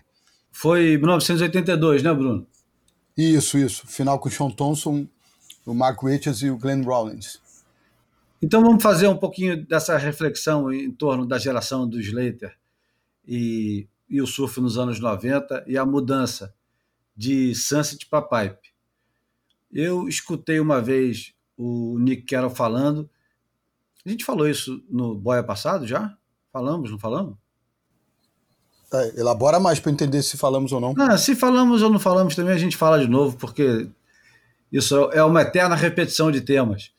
Foi 0.52 0.98
1982, 0.98 2.02
né, 2.02 2.12
Bruno? 2.12 2.46
Isso, 3.16 3.56
isso. 3.56 3.86
Final 3.86 4.18
com 4.18 4.28
o 4.28 4.30
Sean 4.30 4.50
Thompson, 4.50 5.06
o 5.64 5.72
Mark 5.72 6.02
Richards 6.02 6.42
e 6.42 6.50
o 6.50 6.58
Glenn 6.58 6.84
Rawlins. 6.84 7.40
Então 8.42 8.62
vamos 8.62 8.82
fazer 8.82 9.06
um 9.08 9.16
pouquinho 9.16 9.66
dessa 9.66 9.96
reflexão 9.98 10.72
em 10.72 10.90
torno 10.90 11.26
da 11.26 11.38
geração 11.38 11.88
do 11.88 12.00
Slater 12.00 12.56
e, 13.26 13.86
e 14.08 14.20
o 14.22 14.26
surf 14.26 14.60
nos 14.60 14.78
anos 14.78 14.98
90 14.98 15.64
e 15.66 15.76
a 15.76 15.84
mudança 15.84 16.54
de 17.14 17.54
Sunset 17.54 18.06
para 18.06 18.22
Pipe. 18.22 18.70
Eu 19.70 20.08
escutei 20.08 20.58
uma 20.58 20.80
vez 20.80 21.34
o 21.56 21.98
Nick 21.98 22.22
Carroll 22.22 22.50
falando. 22.50 23.08
A 24.04 24.08
gente 24.08 24.24
falou 24.24 24.48
isso 24.48 24.82
no 24.88 25.14
Boia 25.14 25.42
passado 25.42 25.86
já? 25.86 26.16
Falamos, 26.50 26.90
não 26.90 26.98
falamos? 26.98 27.36
É, 28.92 29.20
elabora 29.20 29.60
mais 29.60 29.78
para 29.78 29.92
entender 29.92 30.22
se 30.22 30.36
falamos 30.36 30.72
ou 30.72 30.80
não. 30.80 30.94
não. 30.94 31.16
Se 31.16 31.36
falamos 31.36 31.82
ou 31.82 31.90
não 31.90 32.00
falamos 32.00 32.34
também, 32.34 32.54
a 32.54 32.58
gente 32.58 32.76
fala 32.76 32.98
de 32.98 33.06
novo, 33.06 33.36
porque 33.36 33.88
isso 34.72 34.96
é 35.12 35.22
uma 35.22 35.42
eterna 35.42 35.76
repetição 35.76 36.30
de 36.32 36.40
temas. 36.40 36.90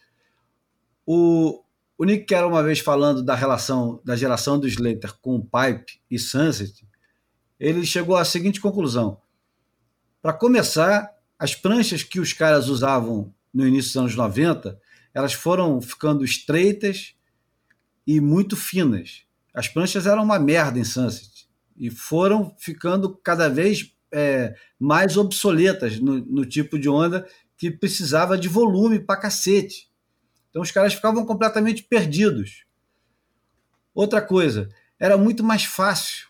O, 1.05 1.63
o 1.97 2.05
Nick 2.05 2.25
Carroll, 2.25 2.51
uma 2.51 2.63
vez 2.63 2.79
falando 2.79 3.23
da 3.23 3.35
relação 3.35 4.01
da 4.03 4.15
geração 4.15 4.59
do 4.59 4.67
Slater 4.67 5.13
com 5.21 5.41
Pipe 5.41 6.01
e 6.09 6.17
Sunset, 6.17 6.87
ele 7.59 7.85
chegou 7.85 8.15
à 8.15 8.25
seguinte 8.25 8.59
conclusão. 8.59 9.19
Para 10.21 10.33
começar, 10.33 11.11
as 11.37 11.55
pranchas 11.55 12.03
que 12.03 12.19
os 12.19 12.33
caras 12.33 12.67
usavam 12.67 13.33
no 13.53 13.67
início 13.67 13.89
dos 13.89 13.97
anos 13.97 14.15
90, 14.15 14.79
elas 15.13 15.33
foram 15.33 15.81
ficando 15.81 16.23
estreitas 16.23 17.15
e 18.05 18.19
muito 18.19 18.55
finas. 18.55 19.23
As 19.53 19.67
pranchas 19.67 20.07
eram 20.07 20.23
uma 20.23 20.39
merda 20.39 20.79
em 20.79 20.83
Sunset 20.83 21.47
e 21.77 21.89
foram 21.89 22.55
ficando 22.57 23.15
cada 23.17 23.49
vez 23.49 23.93
é, 24.11 24.55
mais 24.79 25.17
obsoletas 25.17 25.99
no, 25.99 26.19
no, 26.19 26.45
tipo 26.45 26.77
de 26.77 26.89
onda 26.89 27.27
que 27.57 27.71
precisava 27.71 28.37
de 28.37 28.47
volume 28.47 28.99
para 28.99 29.19
cacete. 29.19 29.90
Então 30.51 30.61
os 30.61 30.69
caras 30.69 30.93
ficavam 30.93 31.25
completamente 31.25 31.81
perdidos. 31.81 32.65
Outra 33.95 34.21
coisa, 34.21 34.69
era 34.99 35.17
muito 35.17 35.43
mais 35.43 35.63
fácil 35.63 36.27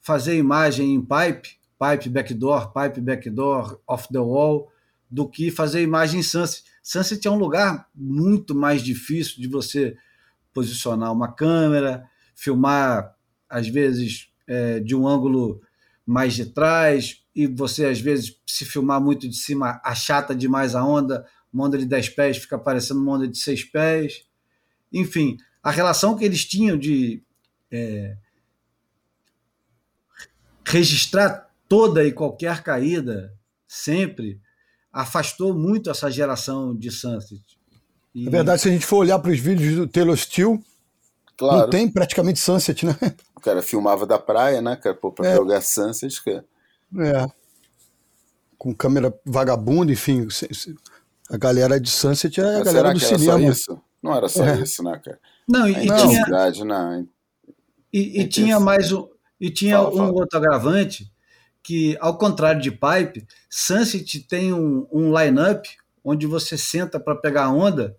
fazer 0.00 0.38
imagem 0.38 0.94
em 0.94 1.00
pipe, 1.00 1.58
pipe 1.78 2.08
backdoor, 2.08 2.72
pipe 2.72 3.00
backdoor, 3.00 3.78
off 3.86 4.08
the 4.08 4.18
wall, 4.18 4.70
do 5.10 5.28
que 5.28 5.50
fazer 5.50 5.82
imagem 5.82 6.20
em 6.20 6.22
Sunset. 6.22 6.64
Sunset 6.82 7.26
é 7.26 7.30
um 7.30 7.38
lugar 7.38 7.88
muito 7.94 8.54
mais 8.54 8.82
difícil 8.82 9.40
de 9.40 9.48
você 9.48 9.96
posicionar 10.52 11.12
uma 11.12 11.32
câmera, 11.32 12.08
filmar, 12.34 13.14
às 13.48 13.68
vezes, 13.68 14.28
é, 14.46 14.80
de 14.80 14.94
um 14.94 15.06
ângulo 15.06 15.60
mais 16.06 16.34
de 16.34 16.46
trás, 16.46 17.24
e 17.34 17.46
você, 17.46 17.86
às 17.86 18.00
vezes, 18.00 18.38
se 18.46 18.64
filmar 18.64 19.00
muito 19.00 19.28
de 19.28 19.36
cima, 19.36 19.80
achata 19.84 20.34
demais 20.34 20.74
a 20.74 20.84
onda, 20.84 21.26
uma 21.54 21.66
onda 21.66 21.78
de 21.78 21.86
10 21.86 22.08
pés 22.10 22.36
fica 22.36 22.58
parecendo 22.58 23.00
uma 23.00 23.12
onda 23.12 23.28
de 23.28 23.38
6 23.38 23.64
pés. 23.64 24.26
Enfim, 24.92 25.38
a 25.62 25.70
relação 25.70 26.16
que 26.16 26.24
eles 26.24 26.44
tinham 26.44 26.76
de 26.76 27.22
é, 27.70 28.16
registrar 30.66 31.48
toda 31.68 32.04
e 32.04 32.12
qualquer 32.12 32.62
caída, 32.62 33.32
sempre, 33.66 34.40
afastou 34.92 35.54
muito 35.54 35.90
essa 35.90 36.10
geração 36.10 36.76
de 36.76 36.90
Sunset. 36.90 37.40
E... 38.14 38.26
É 38.26 38.30
verdade, 38.30 38.62
se 38.62 38.68
a 38.68 38.72
gente 38.72 38.86
for 38.86 38.98
olhar 38.98 39.18
para 39.18 39.30
os 39.30 39.38
vídeos 39.38 39.76
do 39.76 39.86
Taylor 39.86 40.16
Steele, 40.16 40.60
claro. 41.36 41.62
não 41.62 41.70
tem 41.70 41.90
praticamente 41.90 42.40
Sunset, 42.40 42.84
né? 42.84 42.96
cara 43.44 43.60
filmava 43.60 44.06
da 44.06 44.18
praia, 44.18 44.62
né, 44.62 44.74
cara, 44.74 44.96
pô, 44.96 45.12
pra 45.12 45.28
é. 45.28 45.36
jogar 45.36 45.60
Sunset, 45.60 46.22
cara. 46.24 46.44
É. 46.98 47.26
Com 48.56 48.74
câmera 48.74 49.12
vagabunda, 49.24 49.92
enfim. 49.92 50.26
A 51.30 51.36
galera 51.36 51.80
de 51.80 51.90
Sunset 51.90 52.40
é 52.40 52.44
a 52.44 52.58
Mas 52.58 52.64
galera 52.64 52.92
do 52.92 53.00
cinema. 53.00 53.40
Era 53.40 53.42
isso? 53.42 53.80
Não 54.02 54.14
era 54.14 54.28
só 54.28 54.44
é. 54.44 54.60
isso, 54.60 54.82
né, 54.82 55.00
cara? 55.02 55.18
Não, 55.48 55.68
e, 55.68 55.86
não. 55.86 55.96
tinha. 55.96 56.24
Cidade, 56.24 56.64
não. 56.64 57.08
E, 57.92 58.20
e 58.20 58.28
tinha 58.28 58.60
mais 58.60 58.92
um. 58.92 59.08
E 59.40 59.50
tinha 59.50 59.76
fala, 59.76 59.90
um 59.90 59.96
fala. 59.96 60.12
outro 60.12 60.38
agravante 60.38 61.10
que, 61.62 61.96
ao 62.00 62.18
contrário 62.18 62.60
de 62.60 62.70
Pipe, 62.70 63.26
Sunset 63.48 64.20
tem 64.20 64.52
um, 64.52 64.86
um 64.92 65.18
line-up 65.18 65.68
onde 66.02 66.26
você 66.26 66.58
senta 66.58 67.00
para 67.00 67.16
pegar 67.16 67.50
onda, 67.50 67.96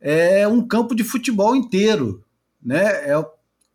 é 0.00 0.46
um 0.46 0.66
campo 0.66 0.94
de 0.94 1.02
futebol 1.02 1.56
inteiro. 1.56 2.24
Né? 2.62 3.10
É, 3.10 3.14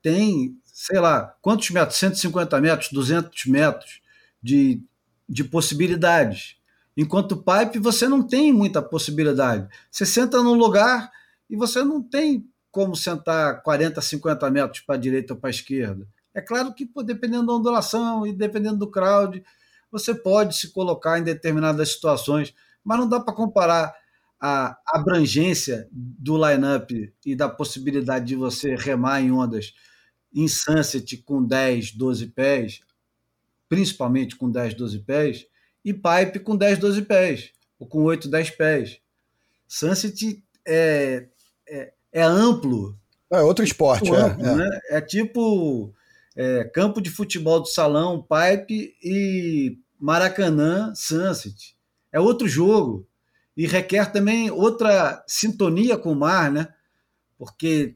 tem 0.01 0.59
sei 0.81 0.97
lá, 0.97 1.35
quantos 1.41 1.69
metros? 1.71 1.97
150 1.97 2.61
metros, 2.61 2.89
200 2.93 3.45
metros 3.47 3.99
de, 4.41 4.81
de 5.27 5.43
possibilidades. 5.43 6.55
Enquanto 7.01 7.37
pipe, 7.37 7.79
você 7.79 8.09
não 8.09 8.21
tem 8.21 8.51
muita 8.51 8.81
possibilidade. 8.81 9.69
Você 9.89 10.05
senta 10.05 10.43
num 10.43 10.53
lugar 10.53 11.09
e 11.49 11.55
você 11.55 11.81
não 11.81 12.03
tem 12.03 12.45
como 12.69 12.93
sentar 12.93 13.63
40, 13.63 14.01
50 14.01 14.51
metros 14.51 14.81
para 14.81 14.95
a 14.95 14.97
direita 14.97 15.33
ou 15.33 15.39
para 15.39 15.49
a 15.49 15.51
esquerda. 15.51 16.05
É 16.33 16.41
claro 16.41 16.73
que, 16.73 16.85
dependendo 17.05 17.47
da 17.47 17.53
ondulação 17.53 18.27
e 18.27 18.33
dependendo 18.33 18.79
do 18.79 18.91
crowd, 18.91 19.41
você 19.89 20.13
pode 20.13 20.57
se 20.57 20.73
colocar 20.73 21.17
em 21.17 21.23
determinadas 21.23 21.93
situações, 21.93 22.53
mas 22.83 22.99
não 22.99 23.07
dá 23.07 23.17
para 23.21 23.33
comparar 23.33 23.95
a 24.37 24.77
abrangência 24.85 25.87
do 25.93 26.35
line-up 26.35 27.13
e 27.25 27.33
da 27.33 27.47
possibilidade 27.47 28.25
de 28.25 28.35
você 28.35 28.75
remar 28.75 29.21
em 29.21 29.31
ondas 29.31 29.73
em 30.33 30.49
Sunset 30.49 31.15
com 31.23 31.41
10, 31.41 31.93
12 31.93 32.27
pés, 32.27 32.81
principalmente 33.69 34.35
com 34.35 34.51
10, 34.51 34.73
12 34.73 34.99
pés, 34.99 35.48
e 35.83 35.93
Pipe 35.93 36.39
com 36.39 36.55
10, 36.55 36.79
12 36.79 37.01
pés, 37.03 37.51
ou 37.79 37.87
com 37.87 38.03
8, 38.03 38.27
10 38.27 38.49
pés. 38.51 38.99
Sunset 39.67 40.43
é, 40.67 41.27
é, 41.67 41.93
é 42.11 42.21
amplo. 42.21 42.97
É 43.31 43.41
outro 43.41 43.63
esporte, 43.63 44.11
é, 44.11 44.15
amplo, 44.15 44.45
é, 44.45 44.55
né? 44.55 44.79
é. 44.89 45.01
tipo 45.01 45.93
é, 46.35 46.63
campo 46.65 47.01
de 47.01 47.09
futebol 47.09 47.59
do 47.59 47.67
salão, 47.67 48.21
Pipe 48.23 48.95
e 49.03 49.77
Maracanã, 49.99 50.93
Sunset. 50.95 51.75
É 52.11 52.19
outro 52.19 52.47
jogo. 52.47 53.07
E 53.55 53.67
requer 53.67 54.11
também 54.11 54.49
outra 54.49 55.23
sintonia 55.27 55.97
com 55.97 56.13
o 56.13 56.15
mar, 56.15 56.49
né? 56.49 56.69
Porque 57.37 57.95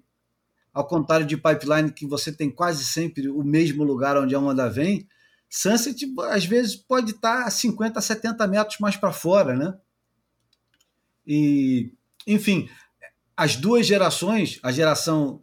ao 0.73 0.87
contrário 0.87 1.25
de 1.25 1.37
pipeline, 1.37 1.91
que 1.91 2.07
você 2.07 2.31
tem 2.31 2.49
quase 2.49 2.83
sempre 2.83 3.29
o 3.29 3.43
mesmo 3.43 3.83
lugar 3.83 4.17
onde 4.17 4.33
a 4.33 4.39
onda 4.39 4.67
vem, 4.67 5.07
Sunset 5.55 6.11
às 6.31 6.45
vezes 6.45 6.75
pode 6.75 7.11
estar 7.11 7.43
a 7.43 7.51
50, 7.51 8.01
70 8.01 8.47
metros 8.47 8.79
mais 8.79 8.97
para 8.97 9.13
fora, 9.13 9.55
né? 9.55 9.77
E, 11.27 11.93
enfim, 12.25 12.67
as 13.37 13.55
duas 13.55 13.85
gerações, 13.85 14.59
a 14.63 14.71
geração 14.71 15.39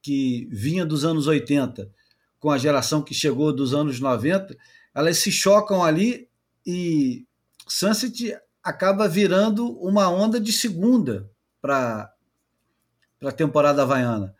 que 0.00 0.48
vinha 0.52 0.86
dos 0.86 1.04
anos 1.04 1.26
80 1.26 1.90
com 2.38 2.50
a 2.50 2.58
geração 2.58 3.02
que 3.02 3.12
chegou 3.12 3.52
dos 3.52 3.74
anos 3.74 3.98
90, 3.98 4.56
elas 4.94 5.18
se 5.18 5.32
chocam 5.32 5.82
ali 5.82 6.28
e 6.64 7.26
Sunset 7.66 8.36
acaba 8.62 9.08
virando 9.08 9.76
uma 9.80 10.08
onda 10.08 10.38
de 10.38 10.52
segunda 10.52 11.28
para 11.60 12.12
a 13.20 13.32
temporada 13.32 13.82
havaiana 13.82 14.36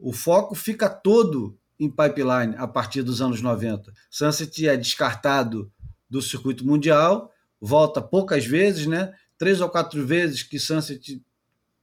o 0.00 0.12
foco 0.12 0.54
fica 0.54 0.88
todo 0.88 1.58
em 1.80 1.88
pipeline 1.88 2.54
a 2.58 2.68
partir 2.68 3.02
dos 3.02 3.22
anos 3.22 3.40
90. 3.40 3.90
Sunset 4.10 4.68
é 4.68 4.76
descartado 4.76 5.72
do 6.08 6.20
circuito 6.20 6.66
mundial, 6.66 7.32
volta 7.58 8.02
poucas 8.02 8.44
vezes, 8.44 8.86
né? 8.86 9.14
Três 9.38 9.62
ou 9.62 9.70
quatro 9.70 10.06
vezes 10.06 10.42
que 10.42 10.58
Sunset 10.58 11.22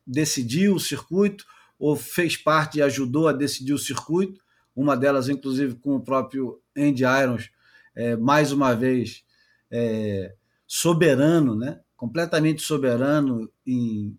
decidiu 0.05 0.75
o 0.75 0.79
circuito 0.79 1.43
ou 1.79 1.95
fez 1.95 2.37
parte 2.37 2.77
e 2.77 2.81
ajudou 2.83 3.27
a 3.27 3.33
decidir 3.33 3.73
o 3.73 3.79
circuito. 3.79 4.39
Uma 4.75 4.95
delas, 4.95 5.27
inclusive, 5.27 5.73
com 5.75 5.95
o 5.95 6.01
próprio 6.01 6.61
Andy 6.77 7.03
Irons, 7.03 7.49
é, 7.95 8.15
mais 8.15 8.51
uma 8.51 8.75
vez 8.75 9.23
é, 9.71 10.35
soberano, 10.67 11.55
né? 11.55 11.79
Completamente 11.95 12.61
soberano 12.61 13.51
em, 13.65 14.15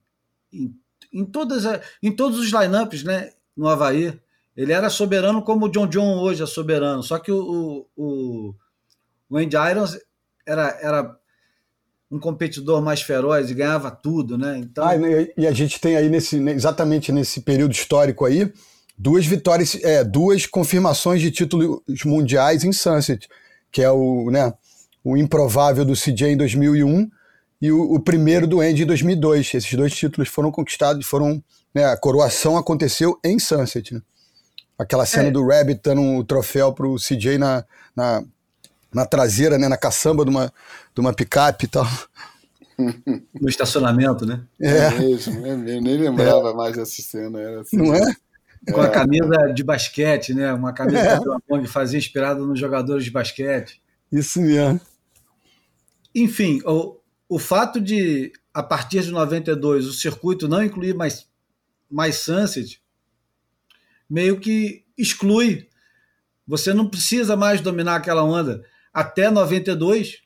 em, 0.52 0.74
em, 1.12 1.24
todas 1.24 1.64
a, 1.64 1.80
em 2.02 2.10
todos 2.10 2.40
os 2.40 2.50
lineups, 2.50 3.04
né? 3.04 3.30
no 3.58 3.68
Havaí. 3.68 4.18
Ele 4.58 4.72
era 4.72 4.90
soberano 4.90 5.40
como 5.40 5.66
o 5.66 5.68
John 5.68 5.86
John 5.86 6.18
hoje 6.18 6.42
é 6.42 6.46
soberano, 6.46 7.00
só 7.00 7.16
que 7.20 7.30
o, 7.30 7.86
o, 7.96 8.52
o 9.30 9.36
Andy 9.36 9.56
Irons 9.56 9.96
era, 10.44 10.76
era 10.82 11.16
um 12.10 12.18
competidor 12.18 12.82
mais 12.82 13.00
feroz 13.00 13.50
e 13.50 13.54
ganhava 13.54 13.88
tudo, 13.88 14.36
né? 14.36 14.58
Então... 14.58 14.84
Ah, 14.84 14.96
e 15.36 15.46
a 15.46 15.52
gente 15.52 15.80
tem 15.80 15.96
aí 15.96 16.08
nesse, 16.08 16.36
exatamente 16.50 17.12
nesse 17.12 17.40
período 17.42 17.70
histórico 17.70 18.24
aí 18.24 18.52
duas 18.98 19.24
vitórias, 19.24 19.76
é, 19.84 20.02
duas 20.02 20.44
confirmações 20.44 21.22
de 21.22 21.30
títulos 21.30 21.80
mundiais 22.04 22.64
em 22.64 22.72
Sunset, 22.72 23.28
que 23.70 23.80
é 23.80 23.90
o, 23.92 24.28
né, 24.28 24.52
o 25.04 25.16
improvável 25.16 25.84
do 25.84 25.94
CJ 25.94 26.32
em 26.32 26.36
2001 26.36 27.08
e 27.62 27.70
o, 27.70 27.94
o 27.94 28.00
primeiro 28.00 28.44
do 28.44 28.60
Andy 28.60 28.82
em 28.82 28.86
2002. 28.86 29.54
Esses 29.54 29.72
dois 29.74 29.94
títulos 29.94 30.28
foram 30.28 30.50
conquistados, 30.50 31.06
foram 31.06 31.40
né, 31.72 31.84
a 31.84 31.96
coroação 31.96 32.56
aconteceu 32.56 33.20
em 33.24 33.38
Sunset. 33.38 33.94
Né? 33.94 34.02
Aquela 34.78 35.04
cena 35.04 35.28
é. 35.28 35.30
do 35.30 35.44
Rabbit 35.44 35.80
dando 35.82 36.00
o 36.00 36.18
um 36.18 36.24
troféu 36.24 36.72
pro 36.72 36.94
CJ 36.96 37.36
na, 37.36 37.64
na, 37.96 38.22
na, 38.94 39.04
traseira, 39.04 39.58
né, 39.58 39.66
na 39.68 39.76
caçamba 39.76 40.24
de 40.24 40.30
uma, 40.30 40.52
de 40.94 41.00
uma 41.00 41.12
picape 41.12 41.64
e 41.64 41.68
tal. 41.68 41.86
No 42.78 43.48
estacionamento, 43.48 44.24
né? 44.24 44.40
É, 44.60 44.68
é 44.68 44.90
mesmo, 45.00 45.44
é 45.44 45.56
mesmo. 45.56 45.80
Nem 45.80 45.96
lembrava 45.96 46.50
é. 46.50 46.54
mais 46.54 46.76
dessa 46.76 47.02
cena. 47.02 47.40
Era 47.40 47.62
assim. 47.62 47.76
Não 47.76 47.92
é? 47.92 48.14
Com 48.72 48.80
a 48.80 48.86
é. 48.86 48.88
camisa 48.88 49.52
de 49.52 49.64
basquete, 49.64 50.32
né? 50.32 50.52
Uma 50.52 50.72
camisa 50.72 51.00
é. 51.00 51.18
que 51.18 51.28
o 51.28 51.66
fazia 51.66 51.98
inspirada 51.98 52.38
nos 52.38 52.56
jogadores 52.56 53.02
de 53.02 53.10
basquete. 53.10 53.82
Isso 54.12 54.40
mesmo. 54.40 54.80
Enfim, 56.14 56.60
o, 56.64 56.96
o 57.28 57.38
fato 57.38 57.80
de, 57.80 58.32
a 58.54 58.62
partir 58.62 59.02
de 59.02 59.10
92, 59.10 59.86
o 59.86 59.92
circuito 59.92 60.46
não 60.46 60.62
incluir 60.62 60.94
mais, 60.94 61.26
mais 61.90 62.16
Sunset, 62.16 62.80
meio 64.08 64.40
que 64.40 64.84
exclui. 64.96 65.68
Você 66.46 66.72
não 66.72 66.88
precisa 66.88 67.36
mais 67.36 67.60
dominar 67.60 67.96
aquela 67.96 68.24
onda. 68.24 68.64
Até 68.92 69.30
92, 69.30 70.22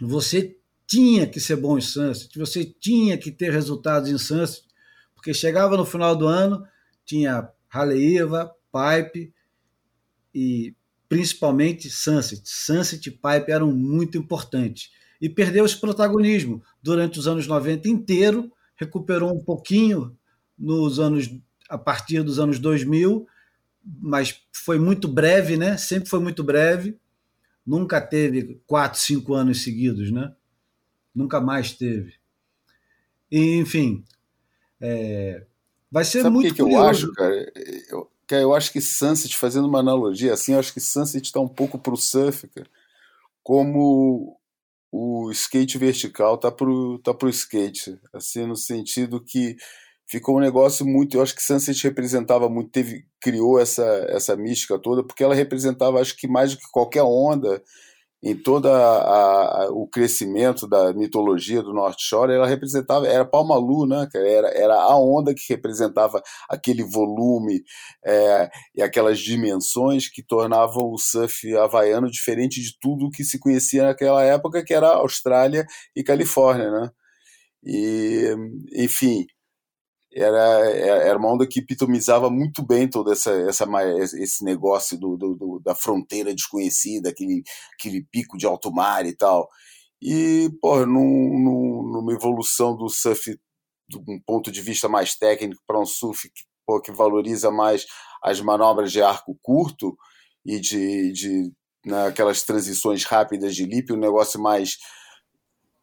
você 0.00 0.56
tinha 0.86 1.26
que 1.26 1.38
ser 1.38 1.56
bom 1.56 1.78
em 1.78 1.80
Sunset, 1.80 2.36
você 2.36 2.64
tinha 2.64 3.16
que 3.16 3.30
ter 3.30 3.52
resultados 3.52 4.10
em 4.10 4.18
Sunset, 4.18 4.64
porque 5.14 5.32
chegava 5.32 5.76
no 5.76 5.86
final 5.86 6.16
do 6.16 6.26
ano, 6.26 6.66
tinha 7.04 7.48
Haleiva, 7.72 8.52
Pipe 8.72 9.32
e 10.34 10.74
principalmente 11.08 11.88
Sunset. 11.88 12.42
Sunset 12.44 13.08
e 13.08 13.12
Pipe 13.12 13.52
eram 13.52 13.70
muito 13.70 14.18
importantes 14.18 14.90
e 15.20 15.28
perdeu 15.28 15.64
esse 15.64 15.76
protagonismo 15.76 16.62
durante 16.82 17.18
os 17.18 17.28
anos 17.28 17.46
90 17.46 17.88
inteiro, 17.88 18.50
recuperou 18.74 19.32
um 19.32 19.44
pouquinho 19.44 20.16
nos 20.58 20.98
anos 20.98 21.30
a 21.70 21.78
partir 21.78 22.22
dos 22.22 22.38
anos 22.38 22.58
2000, 22.58 23.26
mas 24.02 24.42
foi 24.52 24.78
muito 24.78 25.06
breve, 25.08 25.56
né? 25.56 25.76
Sempre 25.76 26.10
foi 26.10 26.18
muito 26.18 26.42
breve. 26.42 26.98
Nunca 27.64 28.00
teve 28.00 28.60
quatro, 28.66 28.98
cinco 28.98 29.32
anos 29.32 29.62
seguidos, 29.62 30.10
né? 30.10 30.34
Nunca 31.14 31.40
mais 31.40 31.72
teve. 31.72 32.14
E, 33.30 33.56
enfim, 33.56 34.04
é, 34.80 35.46
vai 35.90 36.04
ser 36.04 36.22
Sabe 36.22 36.34
muito 36.34 36.48
que, 36.48 36.54
que 36.56 36.62
eu 36.62 36.82
acho, 36.82 37.12
cara? 37.12 37.52
Eu, 37.88 38.10
eu 38.30 38.54
acho 38.54 38.72
que 38.72 38.80
Sunset, 38.80 39.36
fazendo 39.36 39.68
uma 39.68 39.78
analogia 39.78 40.32
assim, 40.32 40.52
eu 40.52 40.58
acho 40.58 40.72
que 40.72 40.80
Sunset 40.80 41.24
está 41.24 41.40
um 41.40 41.48
pouco 41.48 41.78
para 41.78 41.94
o 41.94 41.96
surf, 41.96 42.48
cara, 42.48 42.68
como 43.42 44.36
o 44.90 45.30
skate 45.30 45.78
vertical 45.78 46.36
tá 46.36 46.50
pro, 46.50 46.98
tá 46.98 47.14
pro 47.14 47.28
skate, 47.28 47.98
assim, 48.12 48.46
no 48.46 48.56
sentido 48.56 49.22
que 49.22 49.56
ficou 50.10 50.38
um 50.38 50.40
negócio 50.40 50.84
muito, 50.84 51.16
eu 51.16 51.22
acho 51.22 51.34
que 51.36 51.42
Sunset 51.42 51.84
representava 51.84 52.48
muito, 52.48 52.70
teve, 52.70 53.04
criou 53.20 53.60
essa, 53.60 53.84
essa 54.08 54.36
mística 54.36 54.76
toda, 54.76 55.04
porque 55.04 55.22
ela 55.22 55.34
representava, 55.36 56.00
acho 56.00 56.16
que 56.16 56.26
mais 56.26 56.52
do 56.52 56.58
que 56.58 56.70
qualquer 56.72 57.04
onda, 57.04 57.62
em 58.22 58.36
todo 58.36 58.68
o 59.70 59.88
crescimento 59.88 60.68
da 60.68 60.92
mitologia 60.92 61.62
do 61.62 61.72
North 61.72 61.96
Shore, 61.98 62.34
ela 62.34 62.46
representava, 62.46 63.06
era 63.06 63.24
Palmalu, 63.24 63.86
né, 63.86 64.06
era, 64.14 64.48
era 64.48 64.74
a 64.74 64.98
onda 64.98 65.32
que 65.32 65.44
representava 65.48 66.20
aquele 66.48 66.82
volume 66.82 67.62
é, 68.04 68.50
e 68.74 68.82
aquelas 68.82 69.18
dimensões 69.20 70.10
que 70.10 70.22
tornavam 70.22 70.90
o 70.92 70.98
surf 70.98 71.56
havaiano 71.56 72.10
diferente 72.10 72.60
de 72.60 72.76
tudo 72.78 73.10
que 73.10 73.24
se 73.24 73.38
conhecia 73.38 73.84
naquela 73.84 74.22
época, 74.24 74.62
que 74.62 74.74
era 74.74 74.88
Austrália 74.88 75.64
e 75.96 76.02
Califórnia, 76.02 76.70
né? 76.70 76.90
E, 77.64 78.34
enfim, 78.74 79.26
era, 80.12 80.70
era 80.70 81.18
uma 81.18 81.32
onda 81.32 81.46
que 81.46 81.60
epitomizava 81.60 82.28
muito 82.30 82.64
bem 82.64 82.88
todo 82.88 83.12
essa, 83.12 83.30
essa, 83.48 83.66
esse 84.18 84.44
negócio 84.44 84.98
do, 84.98 85.16
do, 85.16 85.34
do, 85.34 85.60
da 85.60 85.74
fronteira 85.74 86.34
desconhecida, 86.34 87.10
aquele, 87.10 87.42
aquele 87.74 88.04
pico 88.10 88.36
de 88.36 88.46
alto 88.46 88.72
mar 88.72 89.06
e 89.06 89.14
tal. 89.14 89.48
E, 90.02 90.50
num, 90.62 91.92
numa 91.92 92.12
evolução 92.12 92.76
do 92.76 92.88
surf 92.88 93.38
de 93.88 93.98
um 93.98 94.20
ponto 94.20 94.50
de 94.50 94.60
vista 94.60 94.88
mais 94.88 95.16
técnico 95.16 95.62
para 95.66 95.80
um 95.80 95.86
surf 95.86 96.30
que, 96.30 96.42
que 96.84 96.92
valoriza 96.92 97.50
mais 97.50 97.86
as 98.22 98.40
manobras 98.40 98.92
de 98.92 99.02
arco 99.02 99.38
curto 99.42 99.96
e 100.44 100.60
de, 100.60 101.12
de 101.12 101.52
naquelas 101.84 102.40
né, 102.40 102.46
transições 102.46 103.04
rápidas 103.04 103.54
de 103.54 103.64
lip, 103.64 103.92
um 103.92 103.96
negócio 103.96 104.40
mais 104.40 104.76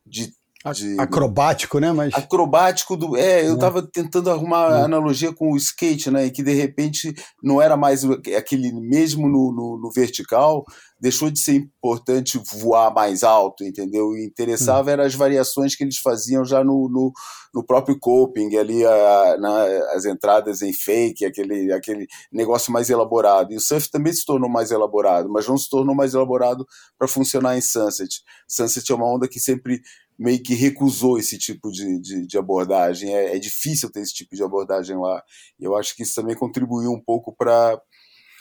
de 0.06 0.34
de, 0.74 1.00
acrobático, 1.00 1.80
né? 1.80 1.92
Mas... 1.92 2.14
Acrobático 2.14 2.98
do. 2.98 3.16
É, 3.16 3.48
eu 3.48 3.54
estava 3.56 3.80
é. 3.80 3.88
tentando 3.92 4.30
arrumar 4.30 4.80
é. 4.80 4.82
analogia 4.82 5.34
com 5.34 5.52
o 5.52 5.58
skate, 5.58 6.10
né? 6.10 6.26
E 6.26 6.32
que 6.32 6.42
de 6.42 6.54
repente 6.54 7.14
não 7.44 7.62
era 7.62 7.78
mais 7.78 8.04
aquele 8.36 8.72
mesmo 8.74 9.28
no, 9.30 9.52
no, 9.52 9.80
no, 9.80 9.92
vertical, 9.92 10.66
deixou 11.00 11.30
de 11.30 11.40
ser 11.40 11.54
importante 11.54 12.42
voar 12.60 12.94
mais 12.94 13.24
alto, 13.24 13.64
entendeu? 13.64 14.16
E 14.16 14.26
interessava 14.26 14.90
hum. 14.90 14.94
eram 14.94 15.04
as 15.04 15.14
variações 15.14 15.76
que 15.76 15.84
eles 15.84 16.00
faziam 16.00 16.44
já 16.44 16.64
no, 16.64 16.90
no, 16.90 17.12
no 17.54 17.64
próprio 17.64 17.98
coping, 18.00 18.56
ali 18.58 18.86
a, 18.86 19.38
na, 19.40 19.64
as 19.94 20.06
entradas 20.06 20.62
em 20.62 20.74
fake, 20.74 21.26
aquele, 21.26 21.72
aquele 21.72 22.08
negócio 22.32 22.74
mais 22.74 22.90
elaborado. 22.90 23.54
E 23.54 23.58
o 23.58 23.62
surf 23.62 23.90
também 23.90 24.12
se 24.12 24.26
tornou 24.26 24.50
mais 24.50 24.72
elaborado, 24.72 25.30
mas 25.30 25.48
não 25.48 25.58
se 25.58 25.70
tornou 25.70 25.96
mais 25.96 26.14
elaborado 26.14 26.66
para 26.98 27.08
funcionar 27.08 27.58
em 27.58 27.62
Sunset. 27.62 28.22
Sunset 28.48 28.92
é 28.92 28.96
uma 28.96 29.14
onda 29.14 29.28
que 29.28 29.40
sempre 29.40 29.82
meio 30.18 30.42
que 30.42 30.56
recusou 30.56 31.20
esse 31.20 31.38
tipo 31.38 31.72
de, 31.72 32.00
de, 32.00 32.26
de 32.26 32.38
abordagem. 32.38 33.14
É, 33.14 33.36
é, 33.36 33.40
difícil 33.40 33.92
ter 33.92 34.02
esse 34.02 34.14
tipo 34.14 34.36
de 34.36 34.44
abordagem 34.44 34.98
lá. 34.98 35.22
Eu 35.60 35.76
acho 35.76 35.96
que 35.96 36.04
isso 36.04 36.16
também 36.16 36.36
contribuiu 36.36 36.92
um 36.92 37.02
pouco 37.02 37.36
para. 37.36 37.80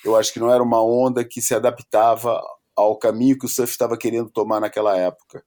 Eu 0.04 0.16
acho 0.16 0.32
que 0.32 0.40
não 0.40 0.52
era 0.52 0.62
uma 0.62 0.82
onda 0.82 1.24
que 1.24 1.42
se 1.42 1.54
adaptava 1.54 2.40
ao 2.76 2.98
caminho 2.98 3.38
que 3.38 3.46
o 3.46 3.48
surf 3.48 3.70
estava 3.72 3.96
querendo 3.96 4.30
tomar 4.30 4.60
naquela 4.60 4.96
época. 4.96 5.42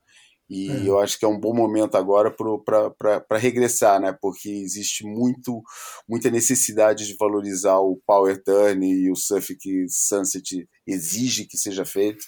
E 0.49 0.71
é. 0.71 0.89
eu 0.89 0.97
acho 0.97 1.19
que 1.19 1.23
é 1.23 1.27
um 1.27 1.39
bom 1.39 1.53
momento 1.53 1.95
agora 1.95 2.35
para 2.35 3.37
regressar, 3.37 4.01
né? 4.01 4.17
Porque 4.19 4.49
existe 4.49 5.05
muito, 5.05 5.61
muita 6.07 6.31
necessidade 6.31 7.05
de 7.05 7.15
valorizar 7.15 7.77
o 7.77 8.01
power 8.05 8.41
turn 8.43 8.83
e 8.83 9.11
o 9.11 9.15
surf 9.15 9.55
que 9.55 9.85
Sunset 9.87 10.67
exige 10.87 11.45
que 11.45 11.55
seja 11.55 11.85
feito. 11.85 12.25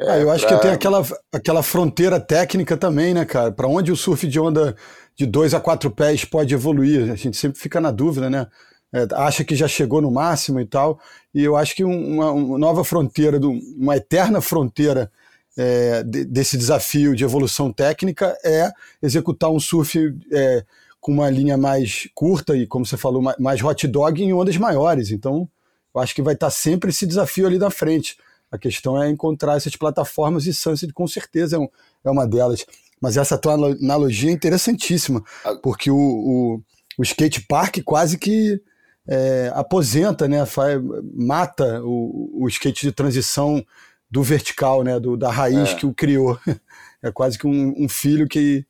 É, 0.00 0.12
ah, 0.12 0.18
eu 0.18 0.30
acho 0.30 0.46
pra... 0.46 0.56
que 0.56 0.62
tem 0.62 0.70
aquela, 0.70 1.06
aquela 1.30 1.62
fronteira 1.62 2.18
técnica 2.18 2.76
também, 2.76 3.12
né, 3.12 3.24
cara? 3.24 3.52
Para 3.52 3.68
onde 3.68 3.92
o 3.92 3.96
surf 3.96 4.26
de 4.26 4.40
onda 4.40 4.74
de 5.14 5.26
dois 5.26 5.52
a 5.52 5.60
quatro 5.60 5.90
pés 5.90 6.24
pode 6.24 6.54
evoluir? 6.54 7.12
A 7.12 7.16
gente 7.16 7.36
sempre 7.36 7.60
fica 7.60 7.80
na 7.80 7.90
dúvida, 7.90 8.30
né? 8.30 8.46
É, 8.92 9.06
acha 9.12 9.44
que 9.44 9.54
já 9.54 9.68
chegou 9.68 10.00
no 10.00 10.10
máximo 10.10 10.58
e 10.58 10.64
tal. 10.64 10.98
E 11.34 11.44
eu 11.44 11.54
acho 11.54 11.76
que 11.76 11.84
uma, 11.84 12.32
uma 12.32 12.58
nova 12.58 12.82
fronteira, 12.82 13.38
uma 13.76 13.96
eterna 13.96 14.40
fronteira 14.40 15.12
é, 15.56 16.02
de, 16.02 16.24
desse 16.24 16.56
desafio 16.56 17.14
de 17.14 17.22
evolução 17.22 17.70
técnica 17.70 18.36
é 18.42 18.70
executar 19.02 19.50
um 19.50 19.60
surf 19.60 19.98
é, 20.32 20.64
com 20.98 21.12
uma 21.12 21.28
linha 21.28 21.58
mais 21.58 22.08
curta 22.14 22.56
e, 22.56 22.66
como 22.66 22.86
você 22.86 22.96
falou, 22.96 23.22
mais 23.38 23.62
hot 23.62 23.86
dog 23.86 24.22
em 24.22 24.32
ondas 24.32 24.56
maiores. 24.56 25.10
Então, 25.10 25.46
eu 25.94 26.00
acho 26.00 26.14
que 26.14 26.22
vai 26.22 26.34
estar 26.34 26.50
sempre 26.50 26.88
esse 26.88 27.06
desafio 27.06 27.46
ali 27.46 27.58
na 27.58 27.70
frente. 27.70 28.16
A 28.50 28.58
questão 28.58 29.00
é 29.00 29.08
encontrar 29.08 29.56
essas 29.56 29.76
plataformas 29.76 30.46
e 30.46 30.52
Sunset 30.52 30.92
com 30.92 31.06
certeza 31.06 31.56
é, 31.56 31.58
um, 31.58 31.68
é 32.04 32.10
uma 32.10 32.26
delas. 32.26 32.66
Mas 33.00 33.16
essa 33.16 33.38
tua 33.38 33.54
analogia 33.54 34.30
é 34.30 34.34
interessantíssima, 34.34 35.22
porque 35.62 35.90
o, 35.90 35.96
o, 35.96 36.62
o 36.98 37.02
skate 37.02 37.46
park 37.46 37.78
quase 37.84 38.18
que 38.18 38.60
é, 39.08 39.50
aposenta, 39.54 40.28
né, 40.28 40.44
faz, 40.44 40.80
mata 41.14 41.80
o, 41.82 42.44
o 42.44 42.48
skate 42.48 42.86
de 42.86 42.92
transição 42.92 43.64
do 44.10 44.22
vertical, 44.22 44.82
né, 44.82 45.00
do, 45.00 45.16
da 45.16 45.30
raiz 45.30 45.70
é. 45.70 45.74
que 45.74 45.86
o 45.86 45.94
criou. 45.94 46.38
É 47.02 47.10
quase 47.10 47.38
que 47.38 47.46
um, 47.46 47.72
um 47.82 47.88
filho 47.88 48.28
que, 48.28 48.62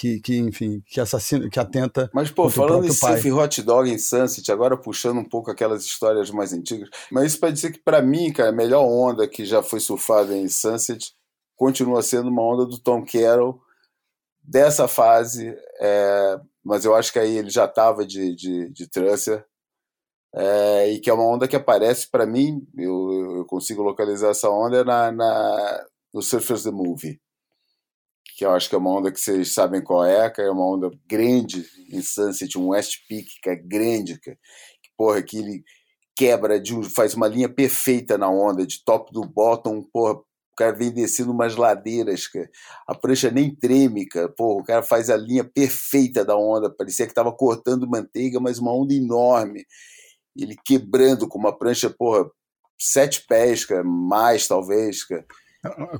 que, 0.00 0.18
que, 0.18 0.38
enfim, 0.38 0.82
que 0.86 0.98
assassina, 0.98 1.50
que 1.50 1.60
atenta. 1.60 2.08
Mas, 2.14 2.30
pô, 2.30 2.48
falando 2.48 2.86
em 2.86 2.90
surf 2.90 3.30
hot 3.32 3.60
dog 3.60 3.90
em 3.90 3.98
Sunset, 3.98 4.50
agora 4.50 4.74
puxando 4.74 5.18
um 5.18 5.28
pouco 5.28 5.50
aquelas 5.50 5.84
histórias 5.84 6.30
mais 6.30 6.54
antigas, 6.54 6.88
mas 7.12 7.26
isso 7.26 7.38
para 7.38 7.50
dizer 7.50 7.70
que, 7.70 7.78
para 7.78 8.00
mim, 8.00 8.32
cara, 8.32 8.48
a 8.48 8.52
melhor 8.52 8.82
onda 8.82 9.28
que 9.28 9.44
já 9.44 9.62
foi 9.62 9.78
surfada 9.78 10.34
em 10.34 10.48
Sunset 10.48 11.12
continua 11.54 12.02
sendo 12.02 12.30
uma 12.30 12.40
onda 12.40 12.64
do 12.64 12.78
Tom 12.78 13.04
Carroll 13.04 13.60
dessa 14.42 14.88
fase, 14.88 15.54
é, 15.78 16.40
mas 16.64 16.86
eu 16.86 16.94
acho 16.94 17.12
que 17.12 17.18
aí 17.18 17.36
ele 17.36 17.50
já 17.50 17.66
estava 17.66 18.06
de, 18.06 18.34
de, 18.34 18.70
de 18.70 18.88
Trusser, 18.88 19.44
é, 20.34 20.92
e 20.92 20.98
que 20.98 21.10
é 21.10 21.12
uma 21.12 21.26
onda 21.26 21.46
que 21.46 21.56
aparece 21.56 22.10
para 22.10 22.24
mim, 22.24 22.66
eu, 22.74 23.36
eu 23.36 23.44
consigo 23.44 23.82
localizar 23.82 24.30
essa 24.30 24.48
onda 24.48 24.82
na, 24.82 25.12
na, 25.12 25.86
no 26.14 26.22
Surfers 26.22 26.62
the 26.62 26.70
Movie 26.70 27.20
que 28.40 28.46
eu 28.46 28.52
acho 28.52 28.70
que 28.70 28.74
é 28.74 28.78
uma 28.78 28.90
onda 28.90 29.12
que 29.12 29.20
vocês 29.20 29.52
sabem 29.52 29.82
qual 29.82 30.02
é, 30.02 30.30
que 30.30 30.40
é 30.40 30.50
uma 30.50 30.66
onda 30.66 30.90
grande 31.06 31.62
em 31.92 32.00
Sunset, 32.00 32.56
um 32.56 32.68
West 32.68 33.06
Peak, 33.06 33.26
que 33.42 33.50
é 33.50 33.54
grande, 33.54 34.18
que, 34.18 34.34
porra, 34.96 35.22
que 35.22 35.36
ele 35.36 35.62
quebra, 36.16 36.58
de 36.58 36.74
um, 36.74 36.82
faz 36.82 37.12
uma 37.12 37.28
linha 37.28 37.50
perfeita 37.50 38.16
na 38.16 38.30
onda, 38.30 38.66
de 38.66 38.82
top 38.82 39.12
do 39.12 39.26
bottom, 39.26 39.82
porra, 39.92 40.14
o 40.14 40.24
cara 40.56 40.74
vem 40.74 40.90
descendo 40.90 41.32
umas 41.32 41.54
ladeiras, 41.54 42.28
cara. 42.28 42.48
a 42.88 42.94
prancha 42.94 43.30
nem 43.30 43.54
treme, 43.54 44.08
cara. 44.08 44.30
Porra, 44.30 44.62
o 44.62 44.64
cara 44.64 44.82
faz 44.82 45.10
a 45.10 45.18
linha 45.18 45.44
perfeita 45.44 46.24
da 46.24 46.34
onda, 46.34 46.74
parecia 46.74 47.04
que 47.04 47.12
estava 47.12 47.30
cortando 47.30 47.86
manteiga, 47.86 48.40
mas 48.40 48.58
uma 48.58 48.72
onda 48.72 48.94
enorme. 48.94 49.66
Ele 50.34 50.56
quebrando 50.64 51.28
com 51.28 51.38
uma 51.38 51.54
prancha, 51.54 51.90
porra, 51.90 52.24
sete 52.80 53.22
pés, 53.28 53.66
cara, 53.66 53.84
mais 53.84 54.48
talvez, 54.48 55.04
cara. 55.04 55.26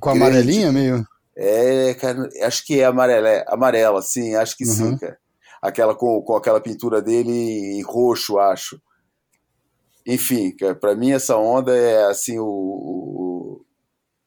Com 0.01 0.09
a 0.09 0.13
amarelinha 0.13 0.73
meio? 0.73 1.05
É, 1.43 1.95
cara, 1.95 2.29
acho 2.43 2.67
que 2.67 2.81
é 2.81 2.85
amarela, 2.85 3.43
amarela, 3.49 4.03
sim, 4.03 4.35
acho 4.35 4.55
que 4.55 4.65
uhum. 4.65 4.75
sim, 4.75 4.99
cara. 4.99 5.19
Aquela 5.63 5.95
com, 5.95 6.21
com 6.21 6.37
aquela 6.37 6.61
pintura 6.61 7.01
dele 7.01 7.33
em 7.33 7.83
roxo, 7.83 8.39
acho. 8.39 8.79
Enfim, 10.07 10.55
para 10.79 10.95
mim 10.95 11.13
essa 11.13 11.39
onda 11.39 11.75
é 11.75 12.05
assim 12.05 12.39
o, 12.39 12.45
o 12.45 13.65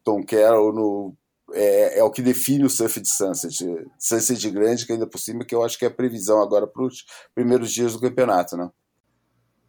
Tom 0.04 0.24
Carroll 0.26 0.74
no, 0.74 1.16
é, 1.54 2.00
é, 2.00 2.04
o 2.04 2.10
que 2.10 2.22
define 2.24 2.66
o 2.66 2.70
surf 2.70 3.00
de 3.00 3.08
Sunset. 3.08 3.64
Sunset 4.00 4.50
grande, 4.50 4.84
que 4.84 4.94
ainda 4.94 5.06
por 5.06 5.20
cima, 5.20 5.46
que 5.46 5.54
eu 5.54 5.64
acho 5.64 5.78
que 5.78 5.86
é 5.86 5.90
a 5.90 5.94
previsão 5.94 6.42
agora 6.42 6.66
para 6.66 6.84
os 6.84 7.06
primeiros 7.36 7.72
dias 7.72 7.94
do 7.94 8.02
campeonato, 8.02 8.58
né? 8.58 8.72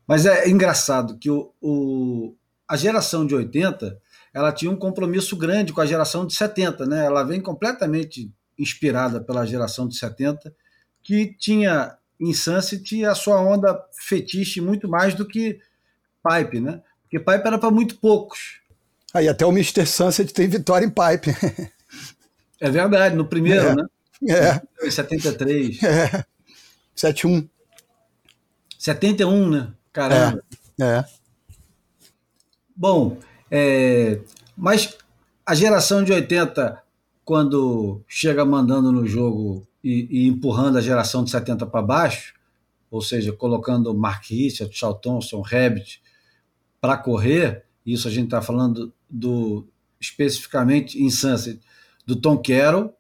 Mas 0.09 0.25
é 0.25 0.49
engraçado 0.49 1.19
que 1.19 1.31
o, 1.31 1.53
o, 1.61 2.35
a 2.67 2.75
geração 2.75 3.27
de 3.27 3.35
80 3.35 3.99
ela 4.35 4.53
tinha 4.53 4.71
um 4.71 4.77
compromisso 4.77 5.37
grande 5.37 5.73
com 5.73 5.81
a 5.81 5.87
geração 5.87 6.27
de 6.27 6.35
70, 6.35 6.85
né? 6.87 7.07
Ela 7.07 7.23
vem 7.23 7.41
completamente 7.41 8.33
inspirada 8.59 9.21
pela 9.21 9.47
geração 9.47 9.87
de 9.87 9.97
70, 9.97 10.53
que 11.03 11.33
tinha 11.39 11.97
em 12.21 12.35
Sunset 12.35 13.05
a 13.05 13.15
sua 13.15 13.41
onda 13.41 13.81
fetiche 13.93 14.61
muito 14.61 14.89
mais 14.89 15.15
do 15.15 15.25
que 15.25 15.61
pipe, 16.23 16.61
né? 16.61 16.83
Porque 17.03 17.19
pipe 17.19 17.47
era 17.47 17.59
para 17.59 17.71
muito 17.71 17.97
poucos. 17.99 18.61
Aí 19.13 19.29
até 19.29 19.47
o 19.47 19.51
Mr. 19.51 19.87
Sunset 19.87 20.33
tem 20.35 20.49
vitória 20.49 20.85
em 20.85 20.91
pipe. 20.91 21.31
é 22.61 22.69
verdade, 22.69 23.15
no 23.15 23.27
primeiro, 23.27 23.69
é. 23.69 23.75
né? 23.77 23.85
É. 24.29 24.87
Em 24.87 24.91
73. 24.91 25.81
É. 25.83 26.25
71. 26.97 27.49
71, 28.79 29.51
né? 29.51 29.73
Caramba. 29.93 30.43
É. 30.81 30.85
é. 30.85 31.05
Bom, 32.77 33.17
é, 33.57 34.21
mas 34.57 34.99
a 35.47 35.55
geração 35.55 36.03
de 36.03 36.13
80, 36.13 36.83
quando 37.25 38.03
chega 38.09 38.45
mandando 38.45 38.91
no 38.91 39.07
jogo 39.07 39.65
e, 39.83 40.09
e 40.11 40.27
empurrando 40.27 40.77
a 40.77 40.81
geração 40.81 41.23
de 41.23 41.31
70 41.31 41.65
para 41.67 41.81
baixo, 41.81 42.35
ou 42.91 43.01
seja, 43.01 43.33
colocando 43.33 43.95
Mark 43.95 44.25
Richard, 44.29 44.77
Charles 44.77 45.01
Thompson, 45.01 45.41
Rabbit, 45.41 46.03
para 46.81 46.97
correr, 46.97 47.65
isso 47.87 48.09
a 48.09 48.11
gente 48.11 48.25
está 48.25 48.43
falando 48.43 48.93
do 49.09 49.69
especificamente 50.01 51.01
em 51.01 51.09
Sunset, 51.09 51.61
do 52.05 52.17
Tom 52.17 52.37
Carroll 52.39 52.93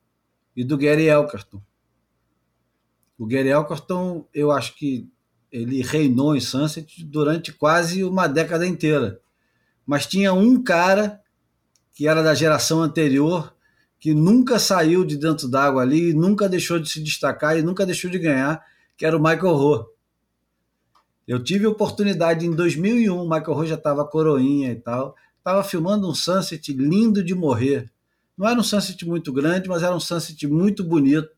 e 0.54 0.62
do 0.62 0.78
Gary 0.78 1.06
Elkerton. 1.06 1.60
O 3.18 3.26
Gary 3.26 3.48
Elkerton, 3.48 4.24
eu 4.32 4.52
acho 4.52 4.76
que 4.76 5.10
ele 5.50 5.82
reinou 5.82 6.36
em 6.36 6.40
Sunset 6.40 7.04
durante 7.04 7.52
quase 7.52 8.04
uma 8.04 8.28
década 8.28 8.64
inteira. 8.64 9.20
Mas 9.86 10.06
tinha 10.06 10.32
um 10.32 10.62
cara 10.62 11.20
que 11.92 12.08
era 12.08 12.22
da 12.22 12.34
geração 12.34 12.82
anterior 12.82 13.54
que 14.04 14.12
nunca 14.12 14.58
saiu 14.58 15.02
de 15.02 15.16
dentro 15.16 15.48
d'água 15.48 15.80
ali, 15.80 16.12
nunca 16.12 16.46
deixou 16.46 16.78
de 16.78 16.90
se 16.90 17.02
destacar 17.02 17.58
e 17.58 17.62
nunca 17.62 17.86
deixou 17.86 18.10
de 18.10 18.18
ganhar, 18.18 18.62
que 18.98 19.06
era 19.06 19.16
o 19.16 19.22
Michael 19.22 19.54
Rowe. 19.54 19.86
Eu 21.26 21.42
tive 21.42 21.66
oportunidade 21.66 22.44
em 22.44 22.54
2001, 22.54 23.16
o 23.16 23.24
Michael 23.24 23.54
Rowe 23.54 23.66
já 23.66 23.76
estava 23.76 24.06
coroinha 24.06 24.72
e 24.72 24.74
tal, 24.74 25.16
estava 25.38 25.64
filmando 25.64 26.06
um 26.06 26.14
sunset 26.14 26.70
lindo 26.74 27.24
de 27.24 27.34
morrer. 27.34 27.90
Não 28.36 28.46
era 28.46 28.60
um 28.60 28.62
sunset 28.62 29.06
muito 29.06 29.32
grande, 29.32 29.70
mas 29.70 29.82
era 29.82 29.96
um 29.96 30.00
sunset 30.00 30.46
muito 30.46 30.84
bonito. 30.84 31.30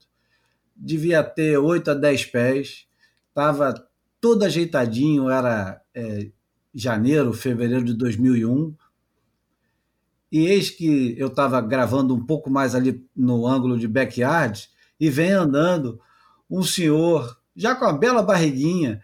Devia 0.75 1.23
ter 1.23 1.59
8 1.59 1.93
a 1.93 1.95
10 1.95 2.25
pés, 2.27 2.87
estava 3.29 3.75
todo 4.21 4.43
ajeitadinho, 4.43 5.31
era 5.31 5.81
é, 5.95 6.31
janeiro, 6.77 7.33
fevereiro 7.33 7.83
de 7.83 7.95
2001. 7.95 8.75
E 10.31 10.47
eis 10.47 10.69
que 10.69 11.15
eu 11.17 11.29
estava 11.29 11.59
gravando 11.63 12.15
um 12.15 12.25
pouco 12.25 12.51
mais 12.51 12.75
ali 12.75 13.03
no 13.17 13.47
ângulo 13.47 13.79
de 13.79 13.89
backyard 13.89 14.69
e 15.01 15.09
vem 15.09 15.31
andando 15.31 15.99
um 16.51 16.63
senhor, 16.63 17.39
já 17.57 17.75
com 17.75 17.87
a 17.87 17.93
bela 17.93 18.23
barriguinha, 18.23 19.03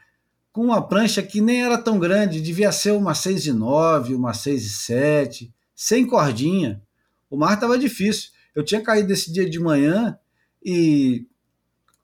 com 0.52 0.62
uma 0.62 0.86
prancha 0.86 1.22
que 1.22 1.40
nem 1.40 1.64
era 1.64 1.78
tão 1.78 1.98
grande, 1.98 2.42
devia 2.42 2.70
ser 2.70 2.90
uma 2.90 3.14
6 3.14 3.46
e 3.46 3.52
9, 3.52 4.14
uma 4.14 4.34
6 4.34 4.66
e 4.66 4.68
7, 4.68 5.54
sem 5.74 6.06
cordinha. 6.06 6.82
O 7.30 7.38
mar 7.38 7.54
estava 7.54 7.78
difícil. 7.78 8.30
Eu 8.54 8.62
tinha 8.62 8.82
caído 8.82 9.10
esse 9.10 9.32
dia 9.32 9.48
de 9.48 9.58
manhã 9.58 10.18
e 10.62 11.26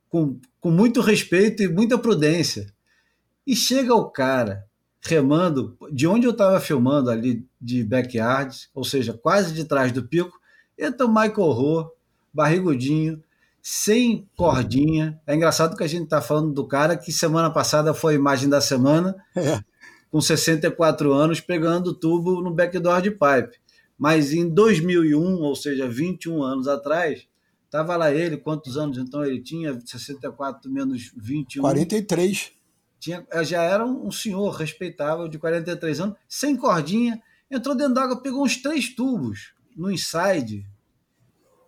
com, 0.09 0.41
com 0.59 0.71
muito 0.71 1.03
respeito 1.03 1.63
e 1.63 1.69
muita 1.69 1.99
prudência. 1.99 2.73
E 3.47 3.55
chega 3.55 3.95
o 3.95 4.11
cara 4.11 4.68
remando 5.01 5.77
de 5.93 6.07
onde 6.07 6.27
eu 6.27 6.33
estava 6.33 6.61
filmando 6.61 7.11
ali 7.11 7.47
de 7.61 7.85
backyard, 7.85 8.69
ou 8.75 8.85
seja, 8.85 9.13
quase 9.13 9.55
de 9.55 9.65
trás 9.65 9.93
do 9.93 10.07
pico, 10.07 10.39
entra 10.79 11.07
o 11.07 11.09
Michael 11.09 11.53
Rowe, 11.53 11.91
barrigudinho, 12.33 13.23
sem 13.63 14.29
cordinha. 14.37 15.21
É 15.27 15.35
engraçado 15.35 15.77
que 15.77 15.85
a 15.85 15.89
gente 15.89 16.05
está 16.05 16.21
falando 16.21 16.53
do 16.53 16.67
cara 16.67 16.97
que 16.97 17.13
semana 17.13 17.51
passada 17.51 17.93
foi 17.93 18.15
a 18.15 18.17
imagem 18.17 18.49
da 18.49 18.61
semana, 18.61 19.15
é. 19.37 19.61
com 20.11 20.21
64 20.21 21.13
anos, 21.13 21.41
pegando 21.41 21.95
tubo 21.95 22.41
no 22.41 22.55
backdoor 22.55 23.03
de 23.03 23.11
pipe. 23.11 23.59
Mas 23.99 24.33
em 24.33 24.49
2001, 24.49 25.21
ou 25.21 25.57
seja, 25.57 25.89
21 25.89 26.43
anos 26.43 26.69
atrás, 26.69 27.27
estava 27.65 27.97
lá 27.97 28.13
ele, 28.13 28.37
quantos 28.37 28.77
anos 28.77 28.97
então 28.97 29.25
ele 29.25 29.43
tinha? 29.43 29.79
64 29.85 30.71
menos 30.71 31.13
21. 31.17 31.63
43. 31.63 32.53
Tinha, 32.99 33.27
já 33.45 33.63
era 33.63 33.87
um 33.87 34.11
senhor 34.11 34.51
respeitável 34.51 35.29
de 35.29 35.39
43 35.39 36.01
anos, 36.01 36.17
sem 36.29 36.57
cordinha, 36.57 37.23
entrou 37.51 37.75
dentro 37.77 37.95
d'água, 37.95 38.21
pegou 38.21 38.45
uns 38.45 38.57
três 38.57 38.89
tubos 38.89 39.55
no 39.77 39.91
inside 39.91 40.67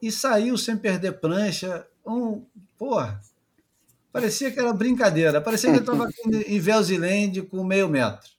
e 0.03 0.11
saiu 0.11 0.57
sem 0.57 0.77
perder 0.77 1.21
prancha, 1.21 1.87
um, 2.05 2.45
porra, 2.77 3.21
parecia 4.13 4.51
que 4.51 4.59
era 4.59 4.73
brincadeira. 4.73 5.41
Parecia 5.41 5.71
que 5.71 5.77
eu 5.77 5.81
estava 5.81 6.09
em 6.47 6.59
Velziland 6.59 7.43
com 7.43 7.63
meio 7.63 7.89
metro. 7.89 8.31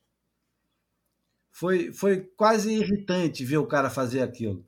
Foi, 1.51 1.93
foi 1.93 2.21
quase 2.35 2.73
irritante 2.73 3.45
ver 3.45 3.57
o 3.57 3.67
cara 3.67 3.89
fazer 3.89 4.21
aquilo. 4.21 4.65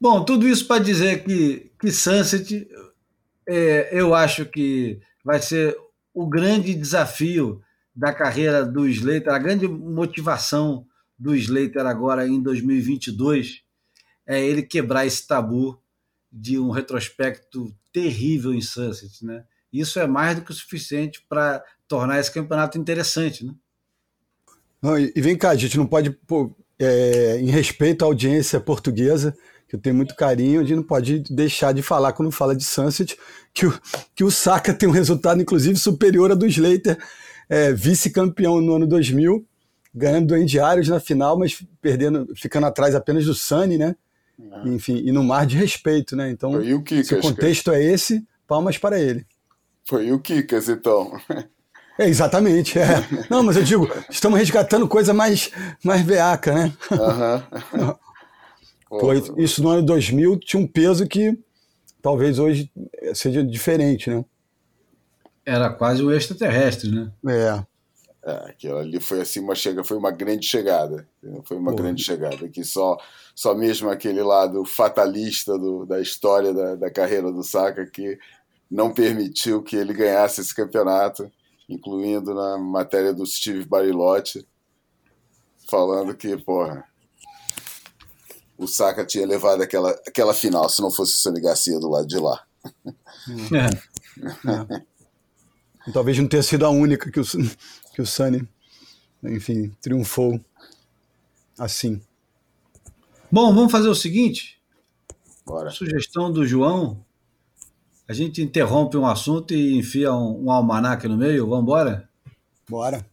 Bom, 0.00 0.24
tudo 0.24 0.48
isso 0.48 0.66
para 0.66 0.82
dizer 0.82 1.22
que, 1.24 1.70
que 1.78 1.92
Sunset, 1.92 2.68
é, 3.46 3.90
eu 3.92 4.14
acho 4.14 4.46
que 4.46 5.00
vai 5.24 5.40
ser 5.40 5.76
o 6.14 6.26
grande 6.26 6.74
desafio 6.74 7.62
da 7.94 8.12
carreira 8.12 8.64
do 8.64 8.88
Slater, 8.88 9.32
a 9.32 9.38
grande 9.38 9.68
motivação 9.68 10.86
do 11.18 11.34
Slater 11.34 11.86
agora 11.86 12.26
em 12.26 12.40
2022 12.42 13.62
é 14.26 14.42
ele 14.42 14.62
quebrar 14.62 15.06
esse 15.06 15.26
tabu 15.26 15.80
de 16.30 16.58
um 16.58 16.70
retrospecto 16.70 17.74
terrível 17.92 18.54
em 18.54 18.60
Sunset, 18.60 19.24
né? 19.24 19.44
Isso 19.72 19.98
é 19.98 20.06
mais 20.06 20.36
do 20.36 20.44
que 20.44 20.50
o 20.50 20.54
suficiente 20.54 21.24
para 21.28 21.62
tornar 21.86 22.18
esse 22.18 22.32
campeonato 22.32 22.78
interessante, 22.78 23.44
né? 23.44 23.54
Não, 24.80 24.98
e, 24.98 25.12
vem 25.16 25.36
cá, 25.36 25.50
a 25.50 25.56
gente 25.56 25.76
não 25.76 25.86
pode, 25.86 26.10
pô, 26.10 26.54
é, 26.78 27.38
em 27.38 27.50
respeito 27.50 28.02
à 28.02 28.06
audiência 28.06 28.60
portuguesa, 28.60 29.36
que 29.72 29.76
eu 29.76 29.80
tenho 29.80 29.96
muito 29.96 30.14
carinho, 30.14 30.60
a 30.60 30.64
gente 30.64 30.76
não 30.76 30.82
pode 30.82 31.20
deixar 31.30 31.72
de 31.72 31.80
falar 31.80 32.12
quando 32.12 32.30
fala 32.30 32.54
de 32.54 32.62
Sunset, 32.62 33.16
que 33.54 33.64
o, 33.64 33.80
que 34.14 34.22
o 34.22 34.30
Saka 34.30 34.74
tem 34.74 34.86
um 34.86 34.92
resultado, 34.92 35.40
inclusive, 35.40 35.78
superior 35.78 36.30
a 36.30 36.34
do 36.34 36.46
Slater, 36.46 36.98
é, 37.48 37.72
vice-campeão 37.72 38.60
no 38.60 38.74
ano 38.74 38.86
2000, 38.86 39.42
ganhando 39.94 40.26
do 40.26 40.34
Andy 40.34 40.58
na 40.90 41.00
final, 41.00 41.38
mas 41.38 41.64
perdendo, 41.80 42.28
ficando 42.36 42.66
atrás 42.66 42.94
apenas 42.94 43.24
do 43.24 43.32
Sunny, 43.32 43.78
né? 43.78 43.96
É. 44.38 44.68
Enfim, 44.68 45.00
e 45.06 45.10
no 45.10 45.24
mar 45.24 45.46
de 45.46 45.56
respeito, 45.56 46.14
né? 46.14 46.30
Então, 46.30 46.52
Foi 46.52 46.74
o 46.74 46.82
Kikas, 46.82 47.06
se 47.06 47.14
o 47.14 47.20
contexto 47.22 47.70
cara. 47.70 47.82
é 47.82 47.92
esse, 47.94 48.22
palmas 48.46 48.76
para 48.76 49.00
ele. 49.00 49.24
Foi 49.84 50.12
o 50.12 50.18
Kikas, 50.18 50.68
então. 50.68 51.18
É, 51.98 52.06
exatamente, 52.06 52.78
é. 52.78 52.88
Não, 53.30 53.42
mas 53.42 53.56
eu 53.56 53.62
digo, 53.62 53.90
estamos 54.10 54.38
resgatando 54.38 54.86
coisa 54.86 55.14
mais, 55.14 55.50
mais 55.82 56.02
veaca, 56.02 56.52
né? 56.52 56.72
Uhum. 56.90 57.94
Pô, 59.00 59.12
isso 59.38 59.62
no 59.62 59.70
ano 59.70 59.82
2000 59.82 60.38
tinha 60.40 60.62
um 60.62 60.66
peso 60.66 61.06
que 61.06 61.38
talvez 62.02 62.38
hoje 62.38 62.70
seja 63.14 63.42
diferente, 63.42 64.10
né? 64.10 64.22
Era 65.46 65.70
quase 65.70 66.02
o 66.02 66.12
extraterrestre, 66.12 66.90
né? 66.90 67.10
É. 67.26 67.64
É, 68.24 68.50
aquilo 68.50 68.78
ali 68.78 69.00
foi 69.00 69.20
assim 69.20 69.40
uma 69.40 69.54
chega, 69.54 69.82
foi 69.82 69.96
uma 69.96 70.10
grande 70.10 70.46
chegada. 70.46 71.08
Foi 71.44 71.56
uma 71.56 71.74
grande 71.74 72.04
chegada. 72.04 72.48
Que 72.48 72.62
só, 72.62 72.96
só 73.34 73.54
mesmo 73.54 73.88
aquele 73.88 74.22
lado 74.22 74.64
fatalista 74.64 75.58
do, 75.58 75.86
da 75.86 76.00
história 76.00 76.52
da, 76.52 76.74
da 76.76 76.90
carreira 76.90 77.32
do 77.32 77.42
Saka 77.42 77.86
que 77.86 78.18
não 78.70 78.92
permitiu 78.92 79.62
que 79.62 79.74
ele 79.74 79.92
ganhasse 79.92 80.40
esse 80.40 80.54
campeonato, 80.54 81.32
incluindo 81.68 82.34
na 82.34 82.58
matéria 82.58 83.12
do 83.12 83.26
Steve 83.26 83.64
Barilotti, 83.64 84.46
falando 85.68 86.14
que, 86.14 86.36
porra, 86.36 86.84
o 88.56 88.66
Saka 88.66 89.04
tinha 89.04 89.26
levado 89.26 89.62
aquela, 89.62 89.90
aquela 90.06 90.34
final 90.34 90.68
se 90.68 90.80
não 90.80 90.90
fosse 90.90 91.14
o 91.14 91.18
Sani 91.18 91.40
Garcia 91.40 91.78
do 91.78 91.90
lado 91.90 92.06
de 92.06 92.18
lá. 92.18 92.42
É. 93.52 94.82
É. 95.88 95.92
Talvez 95.92 96.18
não 96.18 96.28
tenha 96.28 96.42
sido 96.42 96.64
a 96.64 96.70
única 96.70 97.10
que 97.10 97.18
o, 97.18 97.24
que 97.94 98.02
o 98.02 98.06
Sunny, 98.06 98.46
enfim, 99.22 99.74
triunfou 99.80 100.40
assim. 101.58 102.00
Bom, 103.30 103.54
vamos 103.54 103.72
fazer 103.72 103.88
o 103.88 103.94
seguinte. 103.94 104.60
Bora. 105.44 105.70
Sugestão 105.70 106.30
do 106.30 106.46
João. 106.46 107.04
A 108.08 108.12
gente 108.12 108.42
interrompe 108.42 108.96
um 108.96 109.06
assunto 109.06 109.54
e 109.54 109.78
enfia 109.78 110.12
um, 110.12 110.44
um 110.44 110.50
almanac 110.50 111.06
no 111.08 111.16
meio. 111.16 111.48
Vamos 111.48 111.62
embora? 111.62 112.08
Bora. 112.68 113.04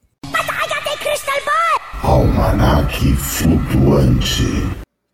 Almanac 2.03 3.15
flutuante. 3.15 4.43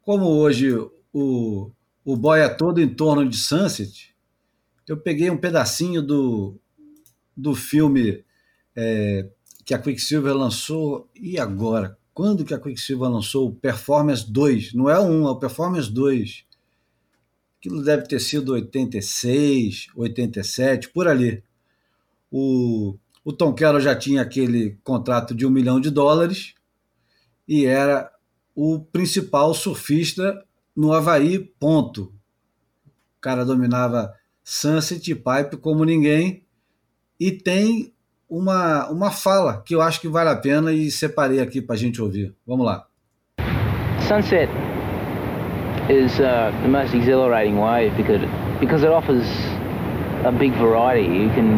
Como 0.06 0.28
hoje 0.28 0.72
o, 1.12 1.72
o 2.06 2.16
boy 2.16 2.40
é 2.40 2.48
todo 2.48 2.80
em 2.80 2.88
torno 2.88 3.28
de 3.28 3.36
Sunset, 3.36 4.16
eu 4.88 4.96
peguei 4.96 5.32
um 5.32 5.38
pedacinho 5.38 6.00
do, 6.00 6.60
do 7.36 7.56
filme 7.56 8.24
é, 8.76 9.28
que 9.66 9.74
a 9.74 9.80
Quicksilver 9.80 10.36
lançou. 10.36 11.10
E 11.16 11.40
agora? 11.40 11.98
Quando 12.14 12.46
que 12.46 12.54
a 12.54 12.60
Quicksilver 12.60 13.10
lançou 13.10 13.50
o 13.50 13.56
Performance 13.56 14.32
2? 14.32 14.74
Não 14.74 14.88
é 14.88 15.00
o 15.00 15.06
1, 15.06 15.28
é 15.28 15.32
o 15.32 15.40
Performance 15.40 15.92
2. 15.92 16.46
Aquilo 17.58 17.84
deve 17.84 18.04
ter 18.04 18.20
sido 18.20 18.54
86, 18.54 19.88
87, 19.96 20.90
por 20.92 21.08
ali. 21.08 21.44
O, 22.30 22.96
o 23.24 23.34
Tom 23.34 23.56
Carroll 23.56 23.82
já 23.82 23.96
tinha 23.96 24.22
aquele 24.22 24.78
contrato 24.84 25.34
de 25.34 25.48
um 25.48 25.50
milhão 25.50 25.82
de 25.82 25.90
dólares 25.90 26.54
e 27.48 27.66
era 27.66 28.15
o 28.56 28.80
principal 28.80 29.54
surfista 29.54 30.44
no 30.76 30.94
Havaí, 30.94 31.40
ponto. 31.40 32.14
O 33.18 33.22
cara 33.22 33.44
dominava 33.44 34.14
Sunset 34.44 35.12
e 35.12 35.16
Pipe 35.16 35.58
como 35.58 35.84
ninguém 35.84 36.44
e 37.20 37.32
tem 37.32 37.94
uma, 38.30 38.90
uma 38.90 39.12
fala 39.12 39.62
que 39.62 39.76
eu 39.76 39.82
acho 39.82 40.00
que 40.00 40.08
vale 40.08 40.30
a 40.30 40.36
pena 40.36 40.72
e 40.72 40.90
separei 40.90 41.40
aqui 41.42 41.62
para 41.62 41.76
a 41.76 41.78
gente 41.78 42.02
ouvir. 42.02 42.36
Vamos 42.46 42.66
lá. 42.66 42.88
Sunset 44.08 44.50
is 45.90 46.20
uh, 46.20 46.52
the 46.62 46.68
most 46.68 46.96
exhilarating 46.96 47.58
wave 47.58 47.96
because 47.98 48.22
because 48.60 48.84
it 48.84 48.92
offers 48.92 49.26
a 50.24 50.32
big 50.32 50.54
variety. 50.54 51.04
You 51.04 51.30
can 51.30 51.50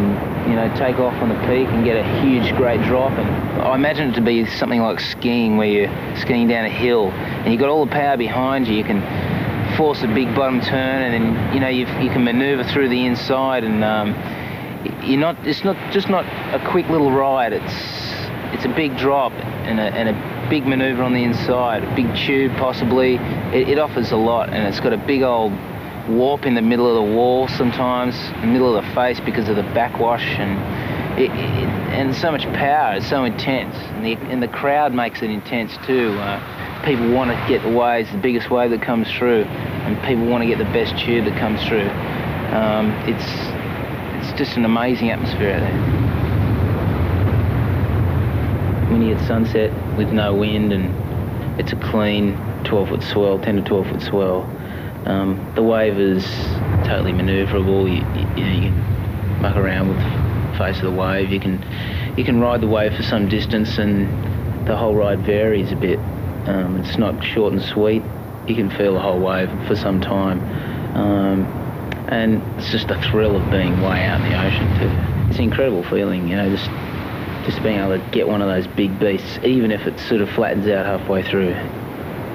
you 0.49 0.55
know 0.55 0.73
take 0.77 0.97
off 0.99 1.13
on 1.21 1.29
the 1.29 1.35
peak 1.41 1.67
and 1.67 1.83
get 1.83 1.97
a 1.97 2.21
huge 2.21 2.55
great 2.55 2.81
drop 2.83 3.11
and 3.11 3.27
I 3.61 3.75
imagine 3.75 4.11
it 4.11 4.15
to 4.15 4.21
be 4.21 4.45
something 4.45 4.81
like 4.81 4.99
skiing 4.99 5.57
where 5.57 5.67
you're 5.67 6.17
skiing 6.17 6.47
down 6.47 6.65
a 6.65 6.69
hill 6.69 7.09
and 7.11 7.51
you've 7.51 7.59
got 7.59 7.69
all 7.69 7.85
the 7.85 7.91
power 7.91 8.17
behind 8.17 8.67
you. 8.67 8.75
You 8.75 8.83
can 8.83 9.01
force 9.75 10.01
a 10.03 10.07
big 10.07 10.33
bottom 10.33 10.61
turn 10.61 11.01
and 11.03 11.13
then 11.13 11.53
you 11.53 11.59
know 11.59 11.67
you 11.67 11.85
you 12.01 12.09
can 12.09 12.23
maneuver 12.23 12.63
through 12.63 12.89
the 12.89 13.05
inside 13.05 13.63
and 13.63 13.83
um, 13.83 14.15
you're 15.03 15.19
not 15.19 15.35
it's 15.45 15.63
not 15.63 15.75
just 15.91 16.09
not 16.09 16.25
a 16.53 16.65
quick 16.69 16.87
little 16.89 17.11
ride 17.11 17.53
it's 17.53 17.73
it's 18.53 18.65
a 18.65 18.69
big 18.69 18.97
drop 18.97 19.33
and 19.67 19.79
a, 19.79 19.83
and 19.83 20.09
a 20.09 20.49
big 20.49 20.65
maneuver 20.65 21.03
on 21.03 21.13
the 21.13 21.23
inside 21.23 21.83
a 21.83 21.95
big 21.95 22.15
tube 22.15 22.51
possibly 22.57 23.15
it, 23.53 23.69
it, 23.69 23.77
offers 23.77 24.11
a 24.11 24.15
lot 24.15 24.49
and 24.49 24.65
it's 24.65 24.79
got 24.79 24.93
a 24.93 24.97
big 24.97 25.21
old 25.21 25.51
warp 26.09 26.45
in 26.45 26.55
the 26.55 26.61
middle 26.61 26.87
of 26.87 26.95
the 26.95 27.15
wall 27.15 27.47
sometimes 27.47 28.15
the 28.41 28.47
middle 28.47 28.75
of 28.75 28.85
the 28.85 28.93
face 28.93 29.19
because 29.19 29.49
of 29.49 29.55
the 29.55 29.63
backwash 29.63 30.23
and 30.39 30.57
it, 31.19 31.31
it, 31.31 31.67
and 31.97 32.15
so 32.15 32.31
much 32.31 32.43
power 32.53 32.95
it's 32.95 33.07
so 33.07 33.23
intense. 33.23 33.75
And 33.75 34.05
the, 34.05 34.13
and 34.31 34.41
the 34.41 34.47
crowd 34.47 34.93
makes 34.93 35.21
it 35.23 35.31
intense 35.31 35.75
too. 35.85 36.11
Uh, 36.19 36.83
people 36.85 37.11
want 37.11 37.31
to 37.31 37.37
get 37.47 37.63
the 37.63 37.69
waves 37.69 38.11
the 38.11 38.17
biggest 38.17 38.51
wave 38.51 38.69
that 38.69 38.81
comes 38.81 39.11
through 39.11 39.43
and 39.43 40.01
people 40.03 40.25
want 40.25 40.43
to 40.43 40.47
get 40.47 40.59
the 40.59 40.65
best 40.65 40.97
tube 41.03 41.25
that 41.25 41.37
comes 41.39 41.63
through. 41.65 41.89
Um, 42.53 42.91
it's 43.07 43.25
it's 44.17 44.37
just 44.37 44.57
an 44.57 44.65
amazing 44.65 45.09
atmosphere 45.09 45.53
out 45.53 45.61
there. 45.61 46.07
When 48.91 49.01
you 49.01 49.15
get 49.15 49.27
sunset 49.27 49.71
with 49.97 50.11
no 50.11 50.33
wind 50.33 50.71
and 50.71 51.59
it's 51.59 51.71
a 51.73 51.75
clean 51.75 52.37
12 52.63 52.89
foot 52.89 53.03
swell, 53.03 53.39
10 53.39 53.55
to 53.57 53.61
12 53.63 53.87
foot 53.87 54.01
swell, 54.01 54.43
um, 55.07 55.53
the 55.55 55.63
wave 55.63 55.97
is 55.97 56.25
totally 56.85 57.13
maneuverable. 57.13 57.87
You, 57.87 58.03
you, 58.35 58.45
you, 58.45 58.61
can 58.69 59.41
muck 59.41 59.55
around 59.55 59.87
with 59.87 59.97
the 59.97 60.57
face 60.57 60.77
of 60.77 60.83
the 60.83 60.91
wave. 60.91 61.31
You 61.31 61.39
can 61.39 61.63
you 62.17 62.25
can 62.25 62.41
ride 62.41 62.59
the 62.59 62.67
wave 62.67 62.93
for 62.93 63.03
some 63.03 63.29
distance, 63.29 63.77
and 63.77 64.67
the 64.67 64.75
whole 64.75 64.95
ride 64.95 65.19
varies 65.19 65.71
a 65.71 65.77
bit. 65.77 65.97
Um, 66.45 66.77
it's 66.81 66.97
not 66.97 67.23
short 67.23 67.53
and 67.53 67.61
sweet. 67.61 68.03
You 68.47 68.55
can 68.55 68.69
feel 68.69 68.93
the 68.93 68.99
whole 68.99 69.19
wave 69.19 69.49
for 69.65 69.77
some 69.77 70.01
time. 70.01 70.41
Um, 70.95 71.45
and 72.09 72.41
it's 72.57 72.71
just 72.71 72.89
the 72.89 72.99
thrill 73.01 73.35
of 73.35 73.49
being 73.49 73.81
way 73.81 74.03
out 74.03 74.19
in 74.21 74.29
the 74.29 74.45
ocean 74.45 74.67
too. 74.79 75.29
It's 75.29 75.37
an 75.37 75.45
incredible 75.45 75.83
feeling, 75.83 76.27
you 76.27 76.35
know, 76.35 76.49
just 76.49 76.69
just 77.45 77.63
being 77.63 77.79
able 77.79 77.97
to 77.97 78.11
get 78.11 78.27
one 78.27 78.41
of 78.41 78.49
those 78.49 78.67
big 78.75 78.99
beasts, 78.99 79.39
even 79.41 79.71
if 79.71 79.87
it 79.87 79.97
sort 79.99 80.19
of 80.19 80.29
flattens 80.31 80.67
out 80.67 80.85
halfway 80.85 81.23
through. 81.23 81.55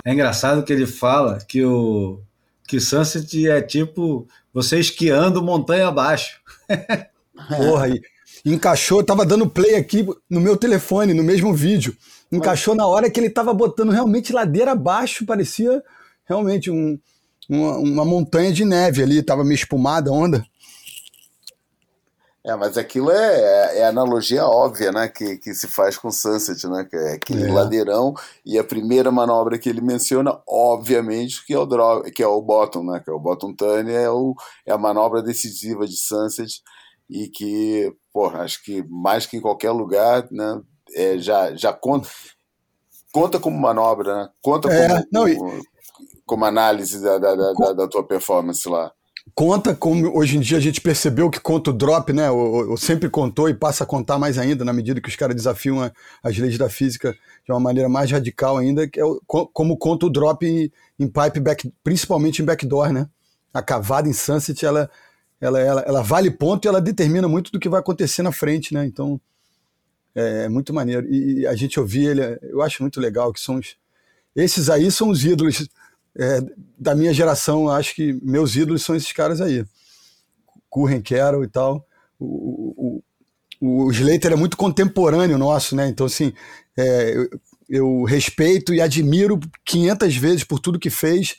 É 0.05 0.13
engraçado 0.13 0.65
que 0.65 0.73
ele 0.73 0.87
fala 0.87 1.39
que 1.47 1.65
o 1.65 2.21
que 2.67 2.81
Sunset 2.81 3.49
é 3.49 3.61
tipo 3.61 4.27
você 4.53 4.79
esquiando 4.79 5.43
montanha 5.43 5.89
abaixo. 5.89 6.41
Porra, 7.49 7.89
e 7.89 8.01
encaixou, 8.45 9.03
tava 9.03 9.25
dando 9.25 9.49
play 9.49 9.75
aqui 9.75 10.07
no 10.29 10.41
meu 10.41 10.57
telefone, 10.57 11.15
no 11.15 11.23
mesmo 11.23 11.55
vídeo. 11.55 11.97
Encaixou 12.31 12.75
na 12.75 12.87
hora 12.87 13.11
que 13.11 13.21
ele 13.21 13.31
tava 13.31 13.53
botando 13.53 13.91
realmente 13.91 14.33
ladeira 14.33 14.73
abaixo, 14.73 15.27
parecia 15.27 15.83
realmente 16.25 16.71
um, 16.71 16.99
uma, 17.49 17.77
uma 17.79 18.05
montanha 18.05 18.53
de 18.53 18.65
neve 18.65 19.03
ali, 19.03 19.19
estava 19.19 19.45
meio 19.45 19.55
espumada 19.55 20.11
a 20.11 20.13
onda. 20.13 20.45
É, 22.45 22.57
mas 22.57 22.77
aquilo 22.77 23.13
é, 23.13 23.41
é, 23.41 23.79
é 23.79 23.87
analogia 23.87 24.45
óbvia, 24.45 24.91
né, 24.91 25.07
que, 25.07 25.37
que 25.37 25.55
se 25.55 25.69
faz 25.69 25.97
com 25.97 26.11
Sunset, 26.11 26.67
né, 26.67 26.85
que 26.85 26.97
é 26.97 27.13
aquele 27.13 27.49
é. 27.49 27.53
ladeirão, 27.53 28.15
e 28.45 28.59
a 28.59 28.65
primeira 28.65 29.13
manobra 29.13 29.57
que 29.59 29.69
ele 29.69 29.81
menciona, 29.81 30.41
obviamente, 30.47 31.47
que 31.47 31.55
é 31.55 31.59
o 31.59 31.65
drop, 31.65 32.11
que 32.11 32.21
é 32.21 32.27
o 32.27 32.43
bottom, 32.43 32.83
né, 32.83 32.99
que 32.99 33.09
é 33.09 33.13
o 33.13 33.21
bottom 33.21 33.55
turn, 33.55 33.93
é, 33.93 34.11
o, 34.11 34.35
é 34.67 34.73
a 34.73 34.79
manobra 34.79 35.23
decisiva 35.23 35.87
de 35.87 35.97
Sunset, 35.97 36.61
e 37.09 37.29
que, 37.29 37.95
porra, 38.13 38.41
acho 38.41 38.61
que 38.65 38.83
mais 38.89 39.25
que 39.25 39.37
em 39.37 39.41
qualquer 39.41 39.71
lugar, 39.71 40.27
né, 40.33 40.61
é, 40.97 41.19
já, 41.19 41.55
já 41.55 41.73
conta, 41.73 42.09
conta 43.13 43.39
como 43.39 43.57
manobra, 43.57 44.17
né, 44.17 44.29
conta 44.43 44.69
é, 44.69 44.89
como, 44.89 45.07
não, 45.13 45.37
como, 45.37 45.63
como 46.27 46.45
análise 46.45 47.01
da, 47.01 47.19
da, 47.19 47.37
da, 47.37 47.73
da, 47.73 47.89
tua 47.89 48.03
performance 48.03 48.69
lá. 48.69 48.91
Conta 49.35 49.75
como 49.75 50.15
hoje 50.15 50.37
em 50.37 50.41
dia 50.41 50.59
a 50.59 50.61
gente 50.61 50.81
percebeu 50.81 51.31
que 51.31 51.41
conta 51.41 51.71
o 51.71 51.73
drop, 51.73 52.13
né? 52.13 52.31
Ou, 52.31 52.77
sempre 52.77 53.09
contou 53.09 53.49
e 53.49 53.55
passa 53.55 53.85
a 53.85 53.87
contar 53.87 54.19
mais 54.19 54.37
ainda 54.37 54.63
na 54.65 54.73
medida 54.75 55.01
que 55.01 55.09
os 55.09 55.17
caras 55.17 55.35
desafiam 55.35 55.81
a, 55.81 55.91
as 56.23 56.37
leis 56.37 56.59
da 56.59 56.69
física 56.69 57.17
de 57.45 57.51
uma 57.51 57.59
maneira 57.59 57.89
mais 57.89 58.11
radical 58.11 58.59
ainda, 58.59 58.87
que 58.87 59.01
é 59.01 59.05
o, 59.05 59.21
como 59.27 59.77
conta 59.79 60.05
o 60.05 60.11
drop 60.11 60.45
em, 60.45 60.71
em, 60.99 61.09
pipe 61.09 61.41
back, 61.41 61.73
principalmente 61.83 62.43
em 62.43 62.45
backdoor, 62.45 62.93
né? 62.93 63.09
A 63.55 63.63
cavada 63.63 64.07
em 64.07 64.13
sunset, 64.13 64.67
ela, 64.67 64.91
ela, 65.41 65.61
ela, 65.61 65.81
ela 65.81 66.03
vale 66.03 66.31
ponto 66.31 66.67
e 66.67 66.69
ela 66.69 66.81
determina 66.81 67.27
muito 67.27 67.51
do 67.51 67.59
que 67.59 67.71
vai 67.71 67.81
acontecer 67.81 68.23
na 68.23 68.33
frente, 68.33 68.75
né? 68.75 68.85
Então 68.85 69.19
é, 70.15 70.45
é 70.45 70.49
muito 70.49 70.75
maneiro. 70.75 71.07
E, 71.09 71.41
e 71.41 71.47
a 71.47 71.55
gente 71.55 71.81
ouvir 71.81 72.07
ele, 72.07 72.39
eu 72.43 72.61
acho 72.61 72.83
muito 72.83 73.01
legal 73.01 73.33
que 73.33 73.41
são 73.41 73.57
os, 73.57 73.77
esses 74.37 74.69
aí 74.69 74.91
são 74.91 75.09
os 75.09 75.25
ídolos 75.25 75.69
é, 76.19 76.41
da 76.79 76.95
minha 76.95 77.13
geração, 77.13 77.69
acho 77.69 77.95
que 77.95 78.13
meus 78.23 78.55
ídolos 78.55 78.83
são 78.83 78.95
esses 78.95 79.13
caras 79.13 79.41
aí. 79.41 79.65
Curren 80.69 81.03
Carroll 81.03 81.45
e 81.45 81.49
tal. 81.49 81.87
O, 82.19 83.03
o, 83.61 83.85
o 83.87 83.91
Slater 83.91 84.33
é 84.33 84.37
muito 84.37 84.57
contemporâneo 84.57 85.39
nosso, 85.39 85.77
né? 85.77 85.89
Então, 85.89 86.07
assim, 86.07 86.33
é, 86.77 87.15
eu, 87.15 87.41
eu, 87.69 88.05
respeito 88.05 88.73
e 88.73 88.81
admiro 88.81 89.39
500 89.65 90.17
vezes 90.17 90.45
por 90.45 90.59
tudo 90.59 90.79
que 90.79 90.91
fez, 90.91 91.37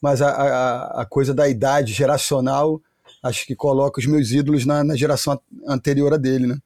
mas 0.00 0.22
a, 0.22 0.30
a, 0.30 1.02
a 1.02 1.06
coisa 1.06 1.34
da 1.34 1.48
idade 1.48 1.92
geracional, 1.92 2.80
acho 3.22 3.46
que 3.46 3.54
coloca 3.54 4.00
os 4.00 4.06
meus 4.06 4.30
ídolos 4.30 4.64
na, 4.64 4.82
na 4.82 4.96
geração 4.96 5.40
anterior 5.66 6.14
a 6.14 6.16
dele, 6.16 6.46
né? 6.46 6.58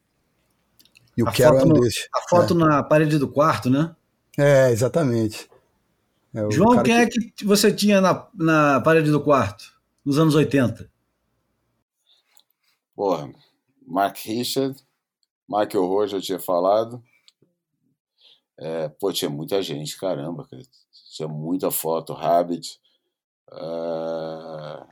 E 1.16 1.22
o 1.22 1.26
Carroll 1.26 1.60
é 1.60 1.64
um 1.64 1.72
desses. 1.80 2.08
A 2.14 2.28
foto 2.28 2.54
é. 2.54 2.56
na 2.56 2.82
parede 2.82 3.18
do 3.18 3.28
quarto, 3.28 3.70
né? 3.70 3.94
É, 4.36 4.70
exatamente. 4.70 5.48
É 6.34 6.50
João, 6.50 6.82
quem 6.82 6.96
é 6.96 7.06
que... 7.06 7.18
é 7.18 7.30
que 7.36 7.44
você 7.44 7.72
tinha 7.72 8.00
na, 8.00 8.28
na 8.34 8.80
parede 8.80 9.10
do 9.10 9.22
quarto, 9.22 9.72
nos 10.04 10.18
anos 10.18 10.34
80? 10.34 10.90
Porra, 12.94 13.32
Mark 13.86 14.16
Richard, 14.24 14.76
Michael 15.48 15.86
Rowe, 15.86 16.12
eu 16.12 16.20
tinha 16.20 16.38
falado, 16.38 17.02
É, 18.58 18.88
pô, 18.88 19.12
tinha 19.12 19.30
muita 19.30 19.62
gente, 19.62 19.96
caramba, 19.96 20.46
cara. 20.48 20.62
Tinha 21.12 21.28
muita 21.28 21.70
foto, 21.70 22.12
Rabbit. 22.12 22.80
Uh... 23.52 24.84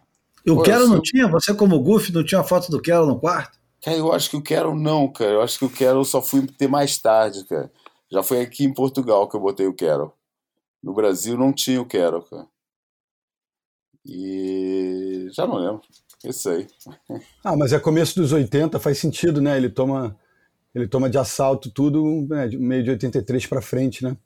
E 0.44 0.50
o 0.50 0.62
Quero 0.62 0.88
não 0.88 1.00
tinha? 1.00 1.28
Você, 1.28 1.54
como 1.54 1.80
Goofy, 1.80 2.12
não 2.12 2.24
tinha 2.24 2.42
foto 2.44 2.70
do 2.70 2.80
Quero 2.80 3.06
no 3.06 3.18
quarto? 3.18 3.58
Cara, 3.82 3.96
eu 3.96 4.12
acho 4.12 4.30
que 4.30 4.36
o 4.36 4.42
Quero 4.42 4.74
não, 4.74 5.08
cara. 5.08 5.32
Eu 5.32 5.42
acho 5.42 5.58
que 5.58 5.64
o 5.64 5.70
Quero 5.70 6.04
só 6.04 6.20
fui 6.20 6.46
ter 6.46 6.68
mais 6.68 6.98
tarde, 6.98 7.44
cara. 7.44 7.72
Já 8.10 8.22
foi 8.22 8.40
aqui 8.40 8.64
em 8.64 8.74
Portugal 8.74 9.28
que 9.28 9.36
eu 9.36 9.40
botei 9.40 9.66
o 9.66 9.74
Quero. 9.74 10.12
No 10.82 10.92
Brasil 10.92 11.36
não 11.38 11.52
tinha 11.52 11.80
o 11.80 11.86
Quero, 11.86 12.22
cara. 12.22 12.46
E 14.04 15.28
já 15.32 15.46
não 15.46 15.56
lembro. 15.56 15.82
Isso 16.24 16.48
aí. 16.48 16.66
Ah, 17.44 17.56
mas 17.56 17.72
é 17.72 17.78
começo 17.80 18.20
dos 18.20 18.32
80, 18.32 18.78
faz 18.78 18.98
sentido, 18.98 19.40
né? 19.40 19.56
Ele 19.56 19.68
toma, 19.68 20.16
ele 20.74 20.86
toma 20.86 21.10
de 21.10 21.18
assalto 21.18 21.70
tudo 21.70 22.26
né, 22.28 22.48
meio 22.48 22.84
de 22.84 22.90
83 22.90 23.46
para 23.46 23.60
frente, 23.60 24.04
né? 24.04 24.16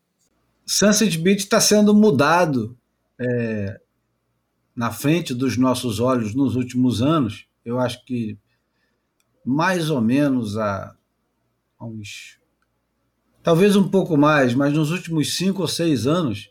Sunset 0.66 1.16
Beach 1.18 1.44
está 1.44 1.60
sendo 1.60 1.94
mudado 1.94 2.76
é, 3.18 3.80
na 4.74 4.90
frente 4.90 5.32
dos 5.32 5.56
nossos 5.56 6.00
olhos 6.00 6.34
nos 6.34 6.56
últimos 6.56 7.00
anos. 7.00 7.46
Eu 7.64 7.78
acho 7.78 8.04
que 8.04 8.38
mais 9.44 9.90
ou 9.90 10.00
menos 10.00 10.58
há, 10.58 10.94
há 11.78 11.84
uns. 11.84 12.38
Talvez 13.46 13.76
um 13.76 13.88
pouco 13.88 14.16
mais, 14.16 14.56
mas 14.56 14.72
nos 14.72 14.90
últimos 14.90 15.36
cinco 15.36 15.62
ou 15.62 15.68
seis 15.68 16.04
anos, 16.04 16.50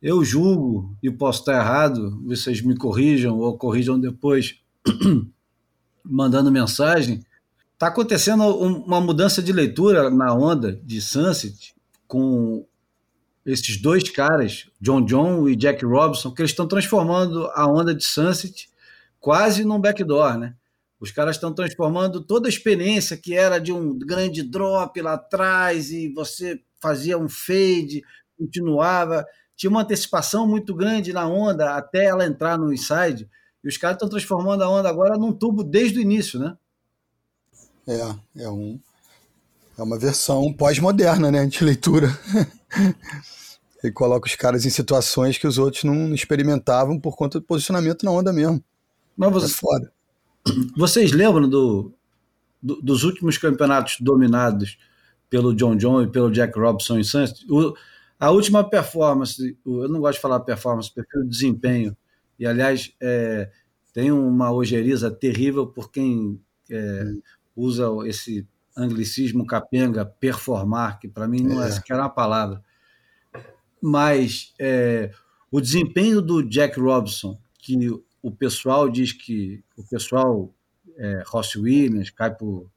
eu 0.00 0.24
julgo, 0.24 0.96
e 1.02 1.10
posso 1.10 1.40
estar 1.40 1.52
errado, 1.52 2.18
vocês 2.24 2.62
me 2.62 2.74
corrijam 2.74 3.38
ou 3.38 3.58
corrijam 3.58 4.00
depois, 4.00 4.58
mandando 6.02 6.50
mensagem. 6.50 7.22
Está 7.74 7.88
acontecendo 7.88 8.42
uma 8.46 8.98
mudança 8.98 9.42
de 9.42 9.52
leitura 9.52 10.08
na 10.08 10.32
onda 10.32 10.72
de 10.72 11.02
Sunset 11.02 11.74
com 12.08 12.66
esses 13.44 13.76
dois 13.76 14.08
caras, 14.08 14.70
John 14.80 15.04
John 15.04 15.46
e 15.50 15.54
Jack 15.54 15.84
Robinson, 15.84 16.30
que 16.30 16.40
eles 16.40 16.52
estão 16.52 16.66
transformando 16.66 17.46
a 17.48 17.66
onda 17.66 17.94
de 17.94 18.04
Sunset 18.04 18.70
quase 19.20 19.64
num 19.64 19.78
backdoor, 19.78 20.38
né? 20.38 20.54
Os 21.00 21.10
caras 21.10 21.36
estão 21.36 21.52
transformando 21.52 22.20
toda 22.20 22.46
a 22.46 22.50
experiência 22.50 23.16
que 23.16 23.34
era 23.34 23.58
de 23.58 23.72
um 23.72 23.98
grande 23.98 24.42
drop 24.42 25.00
lá 25.00 25.14
atrás 25.14 25.90
e 25.90 26.12
você 26.12 26.60
fazia 26.78 27.16
um 27.16 27.28
fade, 27.28 28.02
continuava, 28.38 29.24
tinha 29.56 29.70
uma 29.70 29.82
antecipação 29.82 30.46
muito 30.46 30.74
grande 30.74 31.12
na 31.12 31.26
onda 31.26 31.74
até 31.74 32.04
ela 32.04 32.26
entrar 32.26 32.58
no 32.58 32.72
inside. 32.72 33.28
E 33.64 33.68
os 33.68 33.76
caras 33.76 33.96
estão 33.96 34.08
transformando 34.08 34.62
a 34.62 34.68
onda 34.68 34.88
agora 34.88 35.16
num 35.16 35.32
tubo 35.32 35.64
desde 35.64 35.98
o 35.98 36.02
início, 36.02 36.38
né? 36.38 36.56
É, 37.86 38.42
é 38.42 38.48
um 38.48 38.78
é 39.80 39.82
uma 39.82 39.98
versão 39.98 40.52
pós-moderna, 40.52 41.30
né, 41.30 41.46
de 41.46 41.64
leitura. 41.64 42.08
Ele 43.82 43.92
coloca 43.94 44.28
os 44.28 44.34
caras 44.34 44.66
em 44.66 44.70
situações 44.70 45.38
que 45.38 45.46
os 45.46 45.56
outros 45.56 45.84
não 45.84 46.14
experimentavam 46.14 47.00
por 47.00 47.16
conta 47.16 47.40
do 47.40 47.46
posicionamento 47.46 48.04
na 48.04 48.10
onda 48.10 48.30
mesmo. 48.30 48.62
Mas 49.16 49.32
você, 49.32 49.46
é 49.46 49.48
foda. 49.48 49.90
Vocês 50.76 51.12
lembram 51.12 51.48
do, 51.48 51.94
do, 52.62 52.80
dos 52.80 53.04
últimos 53.04 53.38
campeonatos 53.38 53.96
dominados 54.00 54.78
pelo 55.28 55.54
John 55.54 55.76
John 55.76 56.02
e 56.02 56.10
pelo 56.10 56.30
Jack 56.30 56.58
Robson 56.58 56.98
em 56.98 57.04
Sunset? 57.04 57.44
O, 57.50 57.74
a 58.18 58.30
última 58.30 58.68
performance, 58.68 59.56
eu 59.64 59.88
não 59.88 60.00
gosto 60.00 60.16
de 60.16 60.22
falar 60.22 60.40
performance, 60.40 60.92
prefiro 60.92 61.26
desempenho. 61.26 61.96
E, 62.38 62.46
aliás, 62.46 62.92
é, 63.00 63.50
tem 63.92 64.12
uma 64.12 64.52
ojeriza 64.52 65.10
terrível 65.10 65.66
por 65.66 65.90
quem 65.90 66.40
é, 66.70 67.04
usa 67.56 67.88
esse 68.06 68.46
anglicismo 68.76 69.46
capenga, 69.46 70.04
performar, 70.04 70.98
que 70.98 71.08
para 71.08 71.26
mim 71.26 71.42
não 71.42 71.62
é, 71.62 71.68
é 71.68 71.70
sequer 71.70 71.96
uma 71.96 72.08
palavra. 72.08 72.62
Mas 73.82 74.54
é, 74.58 75.10
o 75.50 75.60
desempenho 75.60 76.20
do 76.20 76.42
Jack 76.42 76.78
Robson, 76.78 77.38
que 77.58 77.76
o 78.22 78.30
pessoal 78.30 78.88
diz 78.88 79.12
que 79.12 79.62
o 79.76 79.82
pessoal 79.84 80.52
é, 80.96 81.22
Ross 81.26 81.56
Williams, 81.56 82.10
Caipo, 82.10 82.70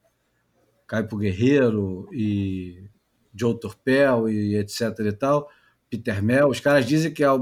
Caipo 0.86 1.16
Guerreiro 1.16 2.08
e 2.12 2.88
Joe 3.34 3.58
Torpel 3.58 4.28
e 4.28 4.56
etc 4.56 4.98
e 5.00 5.12
tal, 5.12 5.50
Peter 5.90 6.22
Mel, 6.22 6.48
os 6.48 6.60
caras 6.60 6.86
dizem 6.86 7.12
que 7.12 7.22
é 7.22 7.26
a 7.26 7.38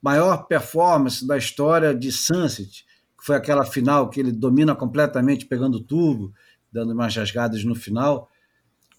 maior 0.00 0.46
performance 0.46 1.26
da 1.26 1.36
história 1.36 1.94
de 1.94 2.10
Sunset, 2.10 2.84
que 3.18 3.24
foi 3.24 3.36
aquela 3.36 3.64
final 3.64 4.08
que 4.08 4.20
ele 4.20 4.32
domina 4.32 4.74
completamente 4.74 5.46
pegando 5.46 5.80
tubo, 5.80 6.32
dando 6.72 6.92
umas 6.92 7.14
rasgadas 7.14 7.62
no 7.64 7.74
final. 7.74 8.28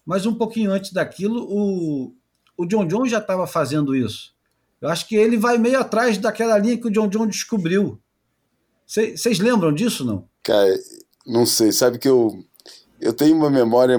Mas 0.06 0.26
um 0.26 0.34
pouquinho 0.34 0.70
antes 0.70 0.92
daquilo, 0.92 1.44
o, 1.48 2.14
o 2.56 2.66
John 2.66 2.86
John 2.86 3.06
já 3.06 3.18
estava 3.18 3.46
fazendo 3.46 3.94
isso. 3.94 4.34
Eu 4.80 4.88
acho 4.88 5.08
que 5.08 5.16
ele 5.16 5.36
vai 5.36 5.58
meio 5.58 5.78
atrás 5.78 6.18
daquela 6.18 6.58
linha 6.58 6.78
que 6.78 6.86
o 6.86 6.90
John 6.90 7.08
John 7.08 7.26
descobriu. 7.26 8.00
Vocês 8.86 9.38
lembram 9.38 9.72
disso, 9.72 10.04
não? 10.04 10.28
Cara, 10.42 10.78
não 11.26 11.46
sei. 11.46 11.72
Sabe 11.72 11.98
que 11.98 12.08
eu, 12.08 12.38
eu 13.00 13.12
tenho 13.12 13.36
uma 13.36 13.50
memória 13.50 13.98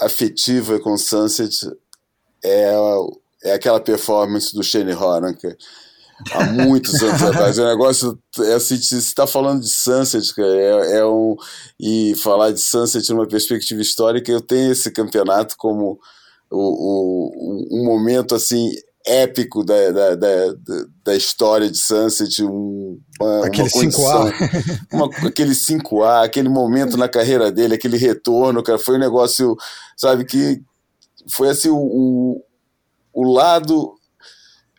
afetiva 0.00 0.78
com 0.80 0.96
Sunset. 0.96 1.70
É, 2.44 2.72
é 3.44 3.52
aquela 3.52 3.80
performance 3.80 4.54
do 4.54 4.62
Shane 4.62 4.92
Horan, 4.92 5.34
há 6.32 6.44
muitos 6.46 7.00
anos 7.02 7.22
atrás. 7.22 7.58
O 7.58 7.64
negócio 7.64 8.18
é 8.40 8.54
assim, 8.54 8.76
você 8.76 8.98
está 8.98 9.26
falando 9.26 9.60
de 9.60 9.70
Sunset, 9.70 10.34
cara, 10.34 10.56
é, 10.56 10.98
é, 10.98 11.06
um 11.06 11.36
e 11.78 12.14
falar 12.16 12.50
de 12.50 12.60
Sunset 12.60 13.08
numa 13.10 13.26
perspectiva 13.26 13.80
histórica, 13.80 14.30
eu 14.30 14.40
tenho 14.40 14.72
esse 14.72 14.90
campeonato 14.90 15.56
como 15.56 15.98
o, 16.50 16.58
o, 16.58 17.80
um 17.80 17.84
momento 17.84 18.34
assim 18.34 18.70
épico 19.08 19.64
da, 19.64 19.90
da, 19.90 20.14
da, 20.14 20.54
da 21.04 21.16
história 21.16 21.70
de 21.70 21.78
Sunset, 21.78 22.42
um, 22.42 23.00
uma, 23.20 23.46
aquele 23.46 23.68
uma 23.74 23.82
5A. 23.82 24.86
Uma, 24.92 25.28
aquele 25.28 25.52
5A, 25.52 26.24
aquele 26.26 26.48
momento 26.48 26.96
na 26.96 27.08
carreira 27.08 27.50
dele, 27.50 27.74
aquele 27.74 27.96
retorno, 27.96 28.62
cara, 28.62 28.78
foi 28.78 28.96
um 28.96 29.00
negócio, 29.00 29.56
sabe, 29.96 30.24
que 30.24 30.62
foi 31.30 31.48
assim 31.48 31.68
o, 31.68 31.76
o, 31.76 32.44
o 33.12 33.32
lado 33.32 33.94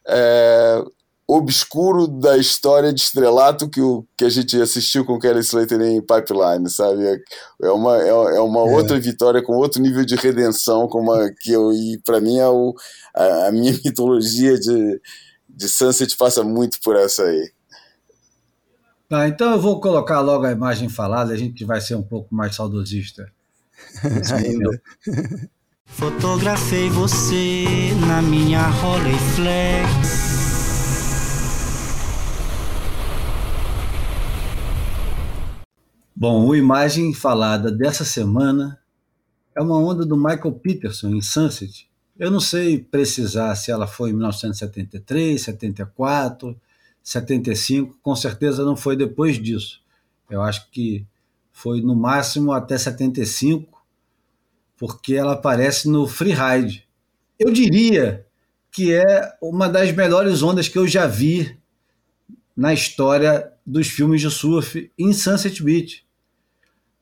é, 0.07 0.83
obscuro 1.31 2.07
da 2.07 2.39
história 2.39 2.91
de 2.91 3.01
estrelato 3.01 3.69
que, 3.69 3.79
o, 3.79 4.03
que 4.17 4.25
a 4.25 4.29
gente 4.29 4.59
assistiu 4.59 5.05
com 5.05 5.19
Kelly 5.19 5.41
Slater 5.41 5.79
em 5.79 6.01
Pipeline, 6.01 6.67
sabe? 6.71 7.05
É, 7.05 7.17
é 7.67 7.69
uma, 7.69 7.97
é, 7.97 8.09
é 8.09 8.41
uma 8.41 8.61
é. 8.61 8.75
outra 8.75 8.99
vitória 8.99 9.39
com 9.43 9.53
outro 9.53 9.79
nível 9.79 10.03
de 10.03 10.15
redenção, 10.15 10.87
como 10.87 11.13
a, 11.13 11.29
que 11.29 11.51
eu, 11.51 11.71
e 11.71 12.01
para 12.03 12.19
mim 12.19 12.39
é 12.39 12.47
o, 12.47 12.73
a, 13.15 13.47
a, 13.47 13.51
minha 13.51 13.71
mitologia 13.85 14.57
de, 14.57 14.99
de 15.47 15.69
Sunset 15.69 16.17
passa 16.17 16.43
muito 16.43 16.79
por 16.83 16.95
essa 16.95 17.21
aí. 17.21 17.51
Tá, 19.07 19.27
então 19.27 19.51
eu 19.51 19.61
vou 19.61 19.79
colocar 19.79 20.21
logo 20.21 20.45
a 20.45 20.51
imagem 20.51 20.89
falada, 20.89 21.31
a 21.31 21.37
gente 21.37 21.63
vai 21.63 21.79
ser 21.79 21.93
um 21.93 22.03
pouco 22.03 22.33
mais 22.33 22.55
saudosista. 22.55 23.31
Ainda. 24.33 24.81
Fotografei 25.85 26.89
você 26.89 27.65
na 28.07 28.19
minha 28.19 28.67
Rolleiflex 28.67 30.28
Bom, 36.21 36.45
o 36.47 36.53
imagem 36.53 37.13
falada 37.13 37.71
dessa 37.71 38.03
semana 38.03 38.77
é 39.55 39.61
uma 39.61 39.77
onda 39.77 40.05
do 40.05 40.17
Michael 40.17 40.51
Peterson 40.51 41.11
em 41.11 41.21
Sunset. 41.21 41.89
Eu 42.17 42.29
não 42.29 42.41
sei 42.41 42.77
precisar 42.77 43.55
se 43.55 43.71
ela 43.71 43.87
foi 43.87 44.09
em 44.09 44.13
1973, 44.15 45.41
74, 45.41 46.59
75, 47.01 47.97
com 48.03 48.13
certeza 48.17 48.65
não 48.65 48.75
foi 48.75 48.97
depois 48.97 49.41
disso. 49.41 49.81
Eu 50.29 50.41
acho 50.41 50.69
que 50.71 51.07
foi 51.53 51.79
no 51.79 51.95
máximo 51.95 52.51
até 52.51 52.77
75, 52.77 53.81
porque 54.75 55.13
ela 55.13 55.35
aparece 55.35 55.87
no 55.87 56.05
Freeride. 56.05 56.85
Eu 57.39 57.49
diria 57.49 58.27
que 58.69 58.91
é 58.93 59.37
uma 59.41 59.69
das 59.69 59.93
melhores 59.93 60.43
ondas 60.43 60.67
que 60.67 60.77
eu 60.77 60.85
já 60.85 61.07
vi 61.07 61.57
na 62.57 62.73
história 62.73 63.53
dos 63.65 63.87
filmes 63.87 64.19
de 64.19 64.29
surf 64.29 64.91
em 64.99 65.13
Sunset 65.13 65.63
Beach 65.63 66.08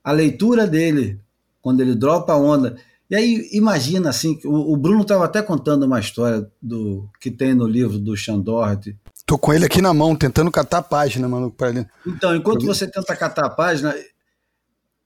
a 0.08 0.14
leitura 0.14 0.66
dele, 0.66 1.20
quando 1.62 1.82
ele 1.82 1.94
dropa 1.94 2.32
a 2.32 2.38
onda. 2.38 2.78
E 3.10 3.16
aí, 3.16 3.50
imagina 3.52 4.10
assim, 4.10 4.40
o, 4.46 4.72
o 4.72 4.78
Bruno 4.78 5.02
estava 5.02 5.26
até 5.26 5.42
contando 5.42 5.84
uma 5.84 6.00
história 6.00 6.50
do 6.62 7.10
que 7.20 7.30
tem 7.30 7.54
no 7.54 7.68
livro 7.68 8.00
do 8.00 8.16
Chandort. 8.16 8.96
Tô 9.26 9.38
com 9.38 9.52
ele 9.54 9.66
aqui 9.66 9.82
na 9.82 9.94
mão, 9.94 10.16
tentando 10.16 10.50
catar 10.50 10.78
a 10.78 10.82
página, 10.82 11.28
mano. 11.28 11.52
Pra 11.52 11.72
ele. 11.72 11.86
Então, 12.06 12.34
enquanto 12.34 12.66
você 12.66 12.88
tenta 12.88 13.18
catar 13.18 13.48
a 13.48 13.50
página, 13.50 13.94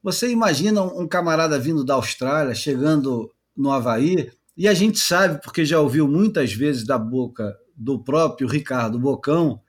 você 0.03 0.29
imagina 0.29 0.83
um 0.83 1.07
camarada 1.07 1.57
vindo 1.57 1.83
da 1.83 1.95
Austrália, 1.95 2.53
chegando 2.53 3.31
no 3.57 3.71
Havaí, 3.71 4.31
e 4.55 4.67
a 4.67 4.73
gente 4.75 4.99
sabe, 4.99 5.41
porque 5.41 5.65
já 5.65 5.79
ouviu 5.79 6.07
muitas 6.07 6.53
vezes 6.53 6.85
da 6.85 6.99
boca 6.99 7.57
do 7.75 7.97
próprio 7.97 8.47
Ricardo 8.47 8.99
Bocão, 8.99 9.59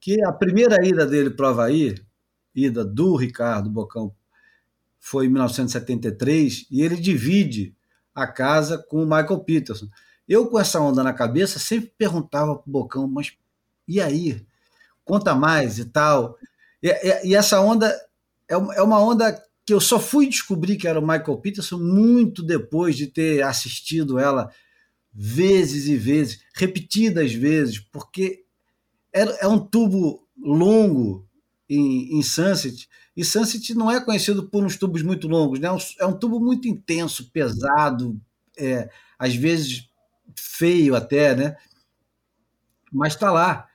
que 0.00 0.20
a 0.24 0.32
primeira 0.32 0.84
ida 0.84 1.06
dele 1.06 1.30
para 1.30 1.46
o 1.46 1.50
Havaí, 1.50 1.94
ida 2.52 2.84
do 2.84 3.14
Ricardo 3.14 3.70
Bocão 3.70 4.12
foi 5.04 5.26
em 5.26 5.28
1973, 5.28 6.64
e 6.70 6.80
ele 6.80 6.94
divide 6.94 7.74
a 8.14 8.24
casa 8.24 8.78
com 8.78 9.02
o 9.02 9.04
Michael 9.04 9.40
Peterson. 9.40 9.88
Eu, 10.28 10.46
com 10.46 10.60
essa 10.60 10.80
onda 10.80 11.02
na 11.02 11.12
cabeça, 11.12 11.58
sempre 11.58 11.92
perguntava 11.98 12.54
pro 12.54 12.70
Bocão, 12.70 13.08
mas 13.08 13.32
e 13.88 14.00
aí? 14.00 14.46
Conta 15.04 15.34
mais 15.34 15.80
e 15.80 15.86
tal. 15.86 16.38
E, 16.80 16.88
e, 16.88 17.30
e 17.30 17.34
essa 17.34 17.60
onda 17.60 17.88
é, 18.48 18.54
é 18.54 18.82
uma 18.82 19.00
onda 19.02 19.42
que 19.66 19.74
eu 19.74 19.80
só 19.80 19.98
fui 19.98 20.28
descobrir 20.28 20.76
que 20.76 20.86
era 20.86 21.00
o 21.00 21.02
Michael 21.02 21.38
Peterson 21.38 21.78
muito 21.78 22.40
depois 22.40 22.96
de 22.96 23.08
ter 23.08 23.42
assistido 23.42 24.20
ela 24.20 24.52
vezes 25.12 25.88
e 25.88 25.96
vezes, 25.96 26.40
repetidas 26.54 27.32
vezes, 27.32 27.80
porque 27.80 28.44
é, 29.12 29.44
é 29.44 29.48
um 29.48 29.58
tubo 29.58 30.28
longo 30.38 31.28
em, 31.68 32.18
em 32.18 32.22
Sunset, 32.22 32.88
e 33.16 33.24
Sunset 33.24 33.74
não 33.74 33.90
é 33.90 34.00
conhecido 34.00 34.48
por 34.48 34.64
uns 34.64 34.76
tubos 34.76 35.02
muito 35.02 35.28
longos, 35.28 35.58
né? 35.58 35.68
é 35.98 36.06
um 36.06 36.16
tubo 36.16 36.40
muito 36.40 36.66
intenso, 36.66 37.30
pesado, 37.30 38.18
é, 38.56 38.88
às 39.18 39.34
vezes 39.34 39.88
feio 40.34 40.94
até, 40.94 41.34
né? 41.34 41.56
mas 42.92 43.14
está 43.14 43.32
lá. 43.32 43.66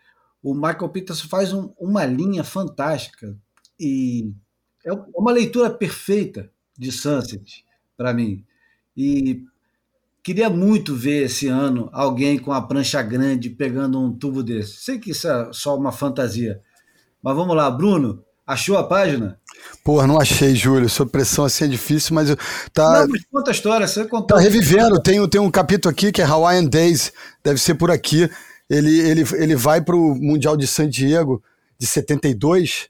O 0.41 0.53
Michael 0.53 0.89
Peterson 0.89 1.27
faz 1.27 1.51
um, 1.51 1.73
uma 1.79 2.05
linha 2.05 2.43
fantástica 2.43 3.35
e 3.79 4.31
é 4.85 4.93
uma 5.15 5.31
leitura 5.31 5.69
perfeita 5.69 6.51
de 6.77 6.91
Sunset 6.91 7.65
para 7.97 8.13
mim. 8.13 8.45
E 8.95 9.43
queria 10.23 10.49
muito 10.49 10.95
ver 10.95 11.25
esse 11.25 11.47
ano 11.47 11.89
alguém 11.91 12.37
com 12.37 12.53
a 12.53 12.61
prancha 12.61 13.01
grande 13.01 13.49
pegando 13.49 13.99
um 13.99 14.15
tubo 14.15 14.43
desse. 14.43 14.77
Sei 14.77 14.99
que 14.99 15.11
isso 15.11 15.27
é 15.27 15.51
só 15.51 15.75
uma 15.75 15.91
fantasia. 15.91 16.61
Mas 17.21 17.35
vamos 17.35 17.55
lá, 17.55 17.69
Bruno, 17.69 18.23
achou 18.47 18.77
a 18.77 18.83
página? 18.83 19.37
Porra, 19.83 20.07
não 20.07 20.19
achei, 20.19 20.55
Júlio. 20.55 20.89
Sua 20.89 21.05
pressão 21.05 21.43
assim 21.43 21.65
é 21.65 21.67
difícil, 21.67 22.15
mas 22.15 22.33
tá. 22.73 23.01
Não, 23.01 23.09
mas 23.09 23.25
conta 23.29 23.51
a 23.51 23.53
história, 23.53 23.87
você 23.87 24.05
contou. 24.05 24.37
Tá 24.37 24.39
revivendo. 24.39 24.99
Tem, 25.01 25.27
tem 25.27 25.41
um 25.41 25.51
capítulo 25.51 25.91
aqui 25.91 26.11
que 26.11 26.21
é 26.21 26.25
Hawaiian 26.25 26.65
Days, 26.65 27.11
deve 27.43 27.59
ser 27.59 27.75
por 27.75 27.91
aqui. 27.91 28.29
Ele, 28.69 28.99
ele, 28.99 29.25
ele 29.33 29.55
vai 29.55 29.81
para 29.81 29.95
o 29.95 30.15
Mundial 30.15 30.55
de 30.55 30.65
San 30.65 30.89
Diego 30.89 31.43
de 31.77 31.85
72. 31.85 32.89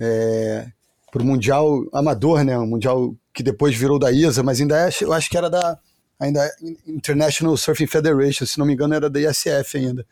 É, 0.00 0.66
para 1.12 1.22
o 1.22 1.24
Mundial 1.24 1.84
Amador, 1.92 2.42
né? 2.42 2.58
O 2.58 2.66
Mundial 2.66 3.14
que 3.32 3.42
depois 3.42 3.74
virou 3.74 3.98
da 3.98 4.10
ISA, 4.10 4.42
mas 4.42 4.60
ainda 4.60 4.76
é, 4.76 4.90
eu 5.00 5.12
acho 5.12 5.28
que 5.28 5.36
era 5.36 5.50
da 5.50 5.78
ainda 6.18 6.48
International 6.86 7.56
Surfing 7.56 7.86
Federation, 7.86 8.46
se 8.46 8.58
não 8.58 8.66
me 8.66 8.72
engano 8.72 8.94
era 8.94 9.10
da 9.10 9.20
ISF 9.20 9.76
ainda. 9.76 10.06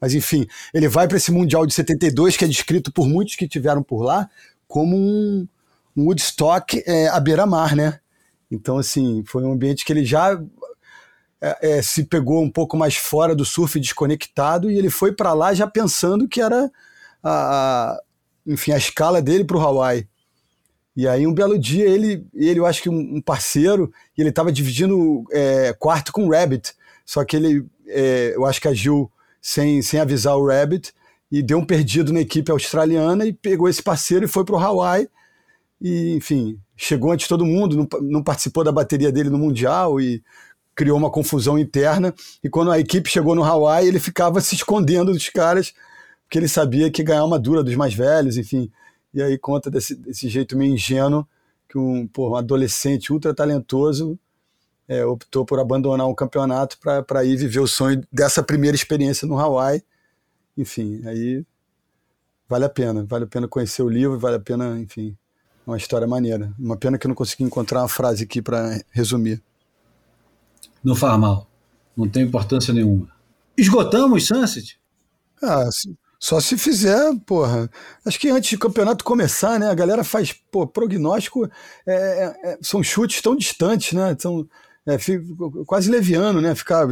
Mas 0.00 0.14
enfim, 0.14 0.46
ele 0.72 0.88
vai 0.88 1.06
para 1.06 1.16
esse 1.16 1.30
Mundial 1.30 1.66
de 1.66 1.74
72, 1.74 2.36
que 2.36 2.44
é 2.44 2.48
descrito 2.48 2.92
por 2.92 3.06
muitos 3.06 3.36
que 3.36 3.46
tiveram 3.46 3.82
por 3.82 4.02
lá 4.02 4.28
como 4.66 4.96
um, 4.96 5.46
um 5.96 6.04
Woodstock 6.04 6.82
é, 6.86 7.08
à 7.08 7.18
beira-mar, 7.18 7.74
né? 7.74 8.00
Então, 8.50 8.78
assim, 8.78 9.22
foi 9.26 9.44
um 9.44 9.52
ambiente 9.52 9.84
que 9.84 9.92
ele 9.92 10.04
já 10.04 10.40
é, 11.40 11.78
é, 11.78 11.82
se 11.82 12.04
pegou 12.04 12.42
um 12.42 12.50
pouco 12.50 12.76
mais 12.76 12.96
fora 12.96 13.34
do 13.34 13.44
surf 13.44 13.78
desconectado 13.78 14.70
e 14.70 14.78
ele 14.78 14.90
foi 14.90 15.12
para 15.12 15.32
lá 15.32 15.52
já 15.52 15.66
pensando 15.66 16.28
que 16.28 16.40
era 16.40 16.70
a, 17.22 17.30
a, 17.30 18.00
enfim, 18.46 18.72
a 18.72 18.78
escala 18.78 19.20
dele 19.20 19.44
para 19.44 19.56
o 19.56 19.60
Hawaii. 19.60 20.08
E 20.96 21.06
aí, 21.06 21.26
um 21.26 21.32
belo 21.32 21.58
dia, 21.58 21.86
ele, 21.88 22.26
ele 22.34 22.60
eu 22.60 22.66
acho 22.66 22.82
que 22.82 22.88
um 22.88 23.20
parceiro, 23.22 23.92
e 24.16 24.20
ele 24.20 24.30
estava 24.30 24.52
dividindo 24.52 25.24
é, 25.32 25.72
quarto 25.72 26.12
com 26.12 26.26
o 26.26 26.30
Rabbit. 26.30 26.74
Só 27.06 27.24
que 27.24 27.36
ele, 27.36 27.66
é, 27.86 28.32
eu 28.34 28.44
acho 28.44 28.60
que 28.60 28.68
agiu 28.68 29.10
sem, 29.40 29.82
sem 29.82 30.00
avisar 30.00 30.36
o 30.36 30.46
Rabbit 30.46 30.92
e 31.30 31.42
deu 31.42 31.58
um 31.58 31.64
perdido 31.64 32.12
na 32.12 32.20
equipe 32.20 32.50
australiana 32.50 33.24
e 33.26 33.32
pegou 33.32 33.68
esse 33.68 33.82
parceiro 33.82 34.24
e 34.24 34.28
foi 34.28 34.44
para 34.44 34.56
o 34.56 34.58
Hawaii. 34.58 35.08
E, 35.80 36.14
enfim, 36.14 36.58
chegou 36.76 37.12
antes 37.12 37.24
de 37.24 37.28
todo 37.28 37.46
mundo, 37.46 37.76
não, 37.76 37.88
não 38.02 38.22
participou 38.22 38.64
da 38.64 38.72
bateria 38.72 39.12
dele 39.12 39.30
no 39.30 39.38
Mundial 39.38 40.00
e 40.00 40.22
criou 40.74 40.98
uma 40.98 41.10
confusão 41.10 41.58
interna. 41.58 42.14
E 42.42 42.48
quando 42.48 42.70
a 42.70 42.78
equipe 42.78 43.08
chegou 43.08 43.34
no 43.34 43.44
Hawaii, 43.44 43.88
ele 43.88 44.00
ficava 44.00 44.40
se 44.40 44.54
escondendo 44.54 45.12
dos 45.12 45.28
caras, 45.28 45.72
porque 46.24 46.38
ele 46.38 46.48
sabia 46.48 46.90
que 46.90 47.02
ganhar 47.02 47.24
uma 47.24 47.38
dura 47.38 47.62
dos 47.62 47.74
mais 47.76 47.94
velhos, 47.94 48.36
enfim 48.36 48.70
e 49.12 49.22
aí 49.22 49.36
conta 49.36 49.70
desse, 49.70 49.94
desse 49.94 50.28
jeito 50.28 50.56
meio 50.56 50.74
ingênuo 50.74 51.26
que 51.68 51.78
um, 51.78 52.06
pô, 52.06 52.30
um 52.30 52.36
adolescente 52.36 53.12
ultra 53.12 53.34
talentoso 53.34 54.18
é, 54.90 55.06
optou 55.06 55.44
por 55.44 55.60
abandonar 55.60 56.08
um 56.08 56.14
campeonato 56.14 56.76
para 57.06 57.24
ir 57.24 57.36
viver 57.36 57.60
o 57.60 57.66
sonho 57.68 58.02
dessa 58.12 58.42
primeira 58.42 58.74
experiência 58.74 59.24
no 59.24 59.38
Hawaii. 59.38 59.84
Enfim, 60.58 61.00
aí 61.06 61.46
vale 62.48 62.64
a 62.64 62.68
pena, 62.68 63.04
vale 63.04 63.22
a 63.22 63.28
pena 63.28 63.46
conhecer 63.46 63.84
o 63.84 63.88
livro, 63.88 64.18
vale 64.18 64.34
a 64.34 64.40
pena, 64.40 64.80
enfim, 64.80 65.16
uma 65.64 65.76
história 65.76 66.08
maneira. 66.08 66.52
Uma 66.58 66.76
pena 66.76 66.98
que 66.98 67.06
eu 67.06 67.08
não 67.08 67.14
consegui 67.14 67.44
encontrar 67.44 67.82
uma 67.82 67.88
frase 67.88 68.24
aqui 68.24 68.42
para 68.42 68.82
resumir. 68.90 69.40
Não 70.82 70.96
faz 70.96 71.16
mal, 71.20 71.48
não 71.96 72.08
tem 72.08 72.24
importância 72.24 72.74
nenhuma. 72.74 73.08
Esgotamos 73.56 74.26
Sunset? 74.26 74.76
Ah, 75.40 75.68
só 76.18 76.40
se 76.40 76.58
fizer, 76.58 77.14
porra. 77.24 77.70
Acho 78.04 78.18
que 78.18 78.28
antes 78.28 78.50
do 78.50 78.58
campeonato 78.58 79.04
começar, 79.04 79.60
né? 79.60 79.70
A 79.70 79.74
galera 79.74 80.02
faz, 80.02 80.32
pô, 80.32 80.66
prognóstico. 80.66 81.48
É, 81.86 81.94
é, 81.94 82.50
é 82.50 82.58
são 82.60 82.82
chutes 82.82 83.22
tão 83.22 83.36
distantes, 83.36 83.92
né? 83.92 84.16
São 84.18 84.48
é, 84.86 84.96
quase 85.66 85.90
leviano, 85.90 86.40
né? 86.40 86.54
Ficar 86.54 86.86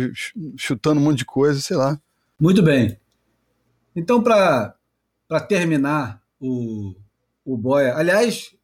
chutando 0.57 1.01
um 1.01 1.05
monte 1.05 1.19
de 1.19 1.25
coisa, 1.25 1.61
sei 1.61 1.77
lá. 1.77 2.01
Muito 2.39 2.63
bem. 2.63 2.99
Então, 3.95 4.23
para 4.23 4.75
terminar 5.49 6.23
o, 6.41 6.95
o 7.45 7.57
Boia. 7.57 7.97
Aliás, 7.97 8.55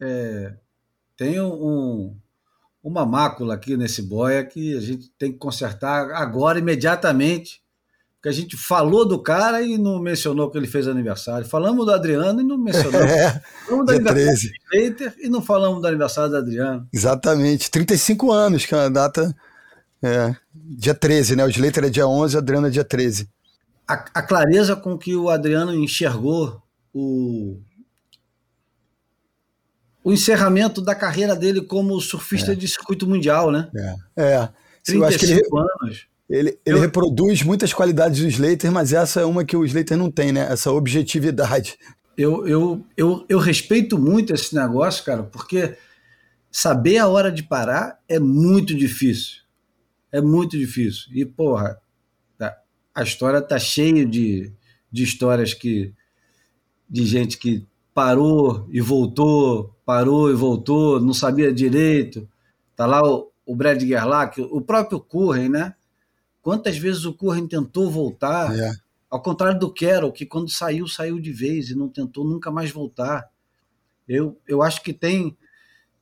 é, 0.00 0.54
tem 1.16 1.40
um, 1.40 2.16
uma 2.82 3.04
mácula 3.04 3.54
aqui 3.54 3.76
nesse 3.76 4.02
Boia 4.02 4.44
que 4.44 4.76
a 4.76 4.80
gente 4.80 5.10
tem 5.18 5.32
que 5.32 5.38
consertar 5.38 6.10
agora, 6.12 6.58
imediatamente 6.58 7.60
que 8.22 8.28
a 8.28 8.32
gente 8.32 8.56
falou 8.56 9.06
do 9.06 9.22
cara 9.22 9.62
e 9.62 9.78
não 9.78 10.00
mencionou 10.00 10.50
que 10.50 10.58
ele 10.58 10.66
fez 10.66 10.88
aniversário. 10.88 11.46
Falamos 11.46 11.86
do 11.86 11.92
Adriano 11.92 12.40
e 12.40 12.44
não 12.44 12.58
mencionamos. 12.58 12.98
É, 13.10 13.40
falamos 13.64 13.86
do 13.86 13.92
aniversário 13.92 14.26
13. 14.26 14.48
do 14.48 14.76
Slater 14.76 15.14
e 15.20 15.28
não 15.28 15.42
falamos 15.42 15.80
do 15.80 15.86
aniversário 15.86 16.30
do 16.30 16.36
Adriano. 16.36 16.88
Exatamente. 16.92 17.70
35 17.70 18.32
anos, 18.32 18.66
que 18.66 18.74
é 18.74 18.78
a 18.78 18.88
data. 18.88 19.34
É, 20.02 20.34
dia 20.52 20.94
13, 20.94 21.36
né? 21.36 21.44
O 21.44 21.48
Slater 21.48 21.84
é 21.84 21.90
dia 21.90 22.06
11, 22.06 22.36
o 22.36 22.38
Adriano 22.38 22.66
é 22.66 22.70
dia 22.70 22.84
13. 22.84 23.28
A, 23.86 23.94
a 24.14 24.22
clareza 24.22 24.74
com 24.74 24.98
que 24.98 25.14
o 25.14 25.30
Adriano 25.30 25.74
enxergou 25.74 26.60
o, 26.92 27.58
o 30.02 30.12
encerramento 30.12 30.82
da 30.82 30.94
carreira 30.94 31.36
dele 31.36 31.60
como 31.60 32.00
surfista 32.00 32.52
é. 32.52 32.54
de 32.54 32.66
circuito 32.66 33.06
mundial, 33.06 33.50
né? 33.50 33.70
É. 34.16 34.34
é. 34.34 34.48
35 34.84 35.24
ele... 35.24 35.68
anos. 35.82 36.08
Ele, 36.28 36.58
ele 36.64 36.76
eu... 36.76 36.80
reproduz 36.80 37.42
muitas 37.42 37.72
qualidades 37.72 38.20
do 38.20 38.28
Slater, 38.28 38.70
mas 38.70 38.92
essa 38.92 39.20
é 39.20 39.24
uma 39.24 39.44
que 39.44 39.56
o 39.56 39.64
Slater 39.64 39.96
não 39.96 40.10
tem, 40.10 40.30
né? 40.30 40.46
Essa 40.52 40.70
objetividade. 40.70 41.78
Eu, 42.16 42.46
eu, 42.46 42.84
eu, 42.96 43.24
eu 43.28 43.38
respeito 43.38 43.98
muito 43.98 44.34
esse 44.34 44.54
negócio, 44.54 45.04
cara, 45.04 45.22
porque 45.22 45.76
saber 46.50 46.98
a 46.98 47.08
hora 47.08 47.30
de 47.30 47.42
parar 47.42 47.98
é 48.08 48.18
muito 48.18 48.74
difícil. 48.74 49.42
É 50.10 50.20
muito 50.20 50.58
difícil. 50.58 51.04
E, 51.12 51.24
porra, 51.24 51.80
tá, 52.36 52.56
a 52.94 53.02
história 53.02 53.40
tá 53.40 53.58
cheia 53.58 54.04
de, 54.04 54.52
de 54.90 55.04
histórias 55.04 55.54
que 55.54 55.94
de 56.90 57.04
gente 57.04 57.36
que 57.36 57.66
parou 57.94 58.66
e 58.70 58.80
voltou, 58.80 59.74
parou 59.84 60.30
e 60.30 60.34
voltou, 60.34 61.00
não 61.00 61.12
sabia 61.12 61.52
direito. 61.52 62.28
Tá 62.74 62.86
lá 62.86 63.02
o, 63.02 63.30
o 63.44 63.54
Brad 63.54 63.82
Gerlach, 63.82 64.40
o 64.40 64.60
próprio 64.60 65.00
Curren, 65.00 65.48
né? 65.48 65.74
Quantas 66.42 66.76
vezes 66.76 67.04
o 67.04 67.12
Curren 67.12 67.46
tentou 67.46 67.90
voltar, 67.90 68.56
é. 68.56 68.72
ao 69.10 69.20
contrário 69.20 69.58
do 69.58 69.72
Carroll, 69.72 70.12
que 70.12 70.24
quando 70.24 70.50
saiu, 70.50 70.86
saiu 70.86 71.20
de 71.20 71.32
vez 71.32 71.70
e 71.70 71.74
não 71.74 71.88
tentou 71.88 72.24
nunca 72.24 72.50
mais 72.50 72.70
voltar. 72.70 73.30
Eu, 74.08 74.38
eu 74.46 74.62
acho 74.62 74.82
que 74.82 74.92
tem, 74.92 75.36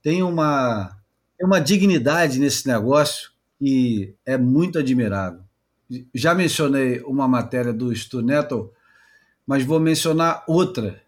tem 0.03 0.23
uma, 0.23 0.97
uma 1.41 1.61
dignidade 1.61 2.39
nesse 2.39 2.67
negócio 2.69 3.31
que 3.59 4.15
é 4.25 4.37
muito 4.37 4.79
admirável. 4.79 5.41
Já 6.15 6.35
mencionei 6.35 7.01
uma 7.01 7.27
matéria 7.27 7.73
do 7.73 7.95
Stu 7.95 8.21
Nettle, 8.21 8.71
mas 9.47 9.65
vou 9.65 9.79
mencionar 9.79 10.45
outra, 10.47 11.01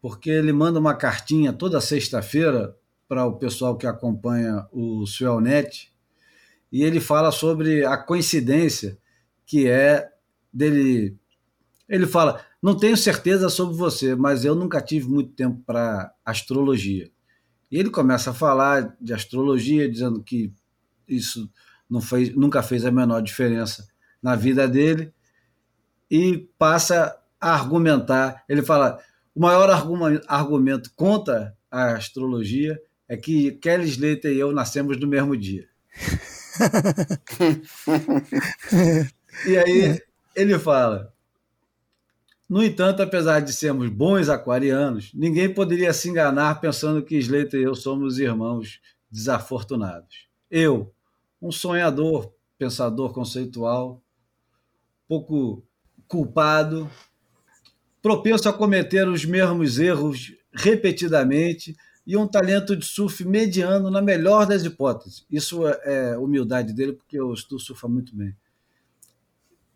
porque 0.00 0.30
ele 0.30 0.52
manda 0.52 0.78
uma 0.78 0.94
cartinha 0.94 1.52
toda 1.52 1.80
sexta-feira 1.80 2.76
para 3.08 3.24
o 3.24 3.36
pessoal 3.36 3.76
que 3.76 3.86
acompanha 3.86 4.66
o 4.70 5.06
Suelnet, 5.06 5.92
e 6.70 6.82
ele 6.82 7.00
fala 7.00 7.30
sobre 7.30 7.84
a 7.84 7.96
coincidência 7.96 8.98
que 9.44 9.68
é 9.68 10.10
dele. 10.52 11.16
Ele 11.88 12.06
fala: 12.06 12.44
não 12.62 12.76
tenho 12.76 12.96
certeza 12.96 13.48
sobre 13.48 13.76
você, 13.76 14.14
mas 14.14 14.44
eu 14.44 14.54
nunca 14.54 14.80
tive 14.80 15.08
muito 15.08 15.30
tempo 15.30 15.62
para 15.64 16.12
astrologia. 16.24 17.10
E 17.70 17.78
ele 17.78 17.90
começa 17.90 18.30
a 18.30 18.34
falar 18.34 18.96
de 19.00 19.12
astrologia, 19.12 19.90
dizendo 19.90 20.22
que 20.22 20.52
isso 21.06 21.50
não 21.88 22.00
fez, 22.00 22.34
nunca 22.34 22.62
fez 22.62 22.84
a 22.84 22.90
menor 22.90 23.20
diferença 23.20 23.86
na 24.22 24.34
vida 24.34 24.66
dele, 24.66 25.12
e 26.10 26.48
passa 26.58 27.16
a 27.40 27.52
argumentar. 27.52 28.44
Ele 28.48 28.62
fala: 28.62 28.98
o 29.34 29.40
maior 29.40 29.70
argumento 30.26 30.90
contra 30.96 31.56
a 31.70 31.92
astrologia 31.92 32.80
é 33.08 33.16
que 33.16 33.52
Kelly 33.52 33.88
Slater 33.88 34.32
e 34.32 34.40
eu 34.40 34.52
nascemos 34.52 34.98
no 34.98 35.06
mesmo 35.06 35.36
dia. 35.36 35.68
e 39.46 39.56
aí 39.56 40.00
ele 40.34 40.58
fala: 40.58 41.12
No 42.48 42.62
entanto, 42.62 43.02
apesar 43.02 43.40
de 43.40 43.52
sermos 43.52 43.88
bons 43.88 44.28
aquarianos, 44.28 45.12
ninguém 45.14 45.52
poderia 45.52 45.92
se 45.92 46.08
enganar 46.08 46.60
pensando 46.60 47.02
que 47.02 47.16
Slater 47.16 47.60
e 47.60 47.64
eu 47.64 47.74
somos 47.74 48.18
irmãos 48.18 48.80
desafortunados. 49.10 50.26
Eu, 50.50 50.92
um 51.40 51.50
sonhador, 51.52 52.32
pensador 52.58 53.12
conceitual, 53.12 54.02
pouco 55.08 55.62
culpado, 56.08 56.90
propenso 58.00 58.48
a 58.48 58.52
cometer 58.52 59.08
os 59.08 59.24
mesmos 59.24 59.78
erros 59.78 60.32
repetidamente 60.52 61.76
e 62.06 62.16
um 62.16 62.26
talento 62.26 62.76
de 62.76 62.86
surf 62.86 63.24
mediano 63.24 63.90
na 63.90 64.00
melhor 64.00 64.46
das 64.46 64.64
hipóteses. 64.64 65.26
Isso 65.30 65.66
é, 65.66 66.12
é 66.12 66.18
humildade 66.18 66.72
dele, 66.72 66.92
porque 66.92 67.18
eu 67.18 67.32
estou 67.34 67.58
surfa 67.58 67.88
muito 67.88 68.14
bem. 68.14 68.34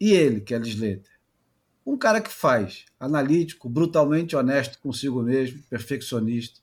E 0.00 0.12
ele, 0.12 0.40
Kelly 0.40 0.70
Slater? 0.70 1.10
Um 1.84 1.96
cara 1.98 2.20
que 2.20 2.30
faz, 2.30 2.84
analítico, 3.00 3.68
brutalmente 3.68 4.36
honesto 4.36 4.78
consigo 4.78 5.22
mesmo, 5.22 5.60
perfeccionista, 5.68 6.60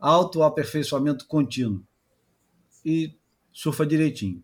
autoaperfeiçoamento 0.00 1.26
contínuo 1.26 1.84
e 2.84 3.14
surfa 3.52 3.84
direitinho. 3.84 4.42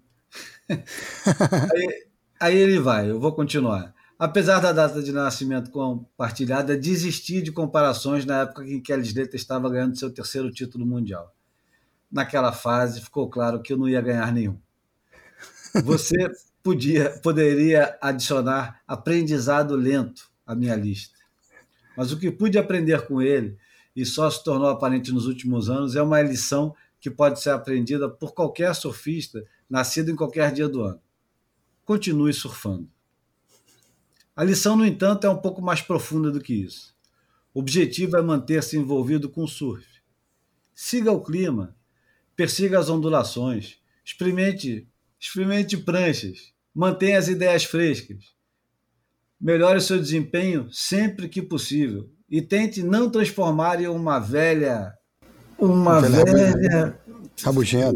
aí, 0.68 2.06
aí 2.38 2.56
ele 2.56 2.78
vai, 2.78 3.10
eu 3.10 3.18
vou 3.18 3.32
continuar. 3.32 3.94
Apesar 4.20 4.60
da 4.60 4.70
data 4.70 5.02
de 5.02 5.12
nascimento 5.12 5.70
compartilhada, 5.70 6.76
desisti 6.76 7.40
de 7.40 7.50
comparações 7.50 8.26
na 8.26 8.42
época 8.42 8.62
em 8.66 8.78
que 8.78 8.92
a 8.92 8.98
Slater 8.98 9.34
estava 9.34 9.70
ganhando 9.70 9.98
seu 9.98 10.12
terceiro 10.12 10.52
título 10.52 10.84
mundial. 10.84 11.34
Naquela 12.12 12.52
fase, 12.52 13.00
ficou 13.00 13.30
claro 13.30 13.62
que 13.62 13.72
eu 13.72 13.78
não 13.78 13.88
ia 13.88 14.02
ganhar 14.02 14.30
nenhum. 14.30 14.60
Você 15.84 16.16
podia, 16.62 17.18
poderia 17.22 17.96
adicionar 17.98 18.82
aprendizado 18.86 19.74
lento 19.74 20.30
à 20.46 20.54
minha 20.54 20.76
lista. 20.76 21.16
Mas 21.96 22.12
o 22.12 22.18
que 22.18 22.30
pude 22.30 22.58
aprender 22.58 23.06
com 23.06 23.22
ele, 23.22 23.56
e 23.96 24.04
só 24.04 24.30
se 24.30 24.44
tornou 24.44 24.68
aparente 24.68 25.10
nos 25.12 25.26
últimos 25.26 25.70
anos, 25.70 25.96
é 25.96 26.02
uma 26.02 26.20
lição 26.20 26.74
que 27.00 27.10
pode 27.10 27.40
ser 27.40 27.52
aprendida 27.52 28.06
por 28.06 28.34
qualquer 28.34 28.74
surfista 28.74 29.42
nascido 29.66 30.10
em 30.10 30.14
qualquer 30.14 30.52
dia 30.52 30.68
do 30.68 30.82
ano. 30.82 31.00
Continue 31.86 32.34
surfando. 32.34 32.86
A 34.40 34.42
lição, 34.42 34.74
no 34.74 34.86
entanto, 34.86 35.26
é 35.26 35.30
um 35.30 35.36
pouco 35.36 35.60
mais 35.60 35.82
profunda 35.82 36.30
do 36.30 36.40
que 36.40 36.54
isso. 36.54 36.94
O 37.52 37.60
objetivo 37.60 38.16
é 38.16 38.22
manter-se 38.22 38.74
envolvido 38.74 39.28
com 39.28 39.44
o 39.44 39.46
surf. 39.46 39.84
Siga 40.74 41.12
o 41.12 41.22
clima, 41.22 41.76
persiga 42.34 42.78
as 42.78 42.88
ondulações, 42.88 43.76
experimente, 44.02 44.88
experimente 45.20 45.76
pranchas, 45.76 46.54
mantenha 46.74 47.18
as 47.18 47.28
ideias 47.28 47.64
frescas, 47.64 48.32
melhore 49.38 49.76
o 49.76 49.82
seu 49.82 49.98
desempenho 49.98 50.72
sempre 50.72 51.28
que 51.28 51.42
possível 51.42 52.08
e 52.26 52.40
tente 52.40 52.82
não 52.82 53.10
transformar 53.10 53.78
em 53.78 53.88
uma 53.88 54.18
velha 54.18 54.94
uma 55.58 56.00
velha 56.00 56.98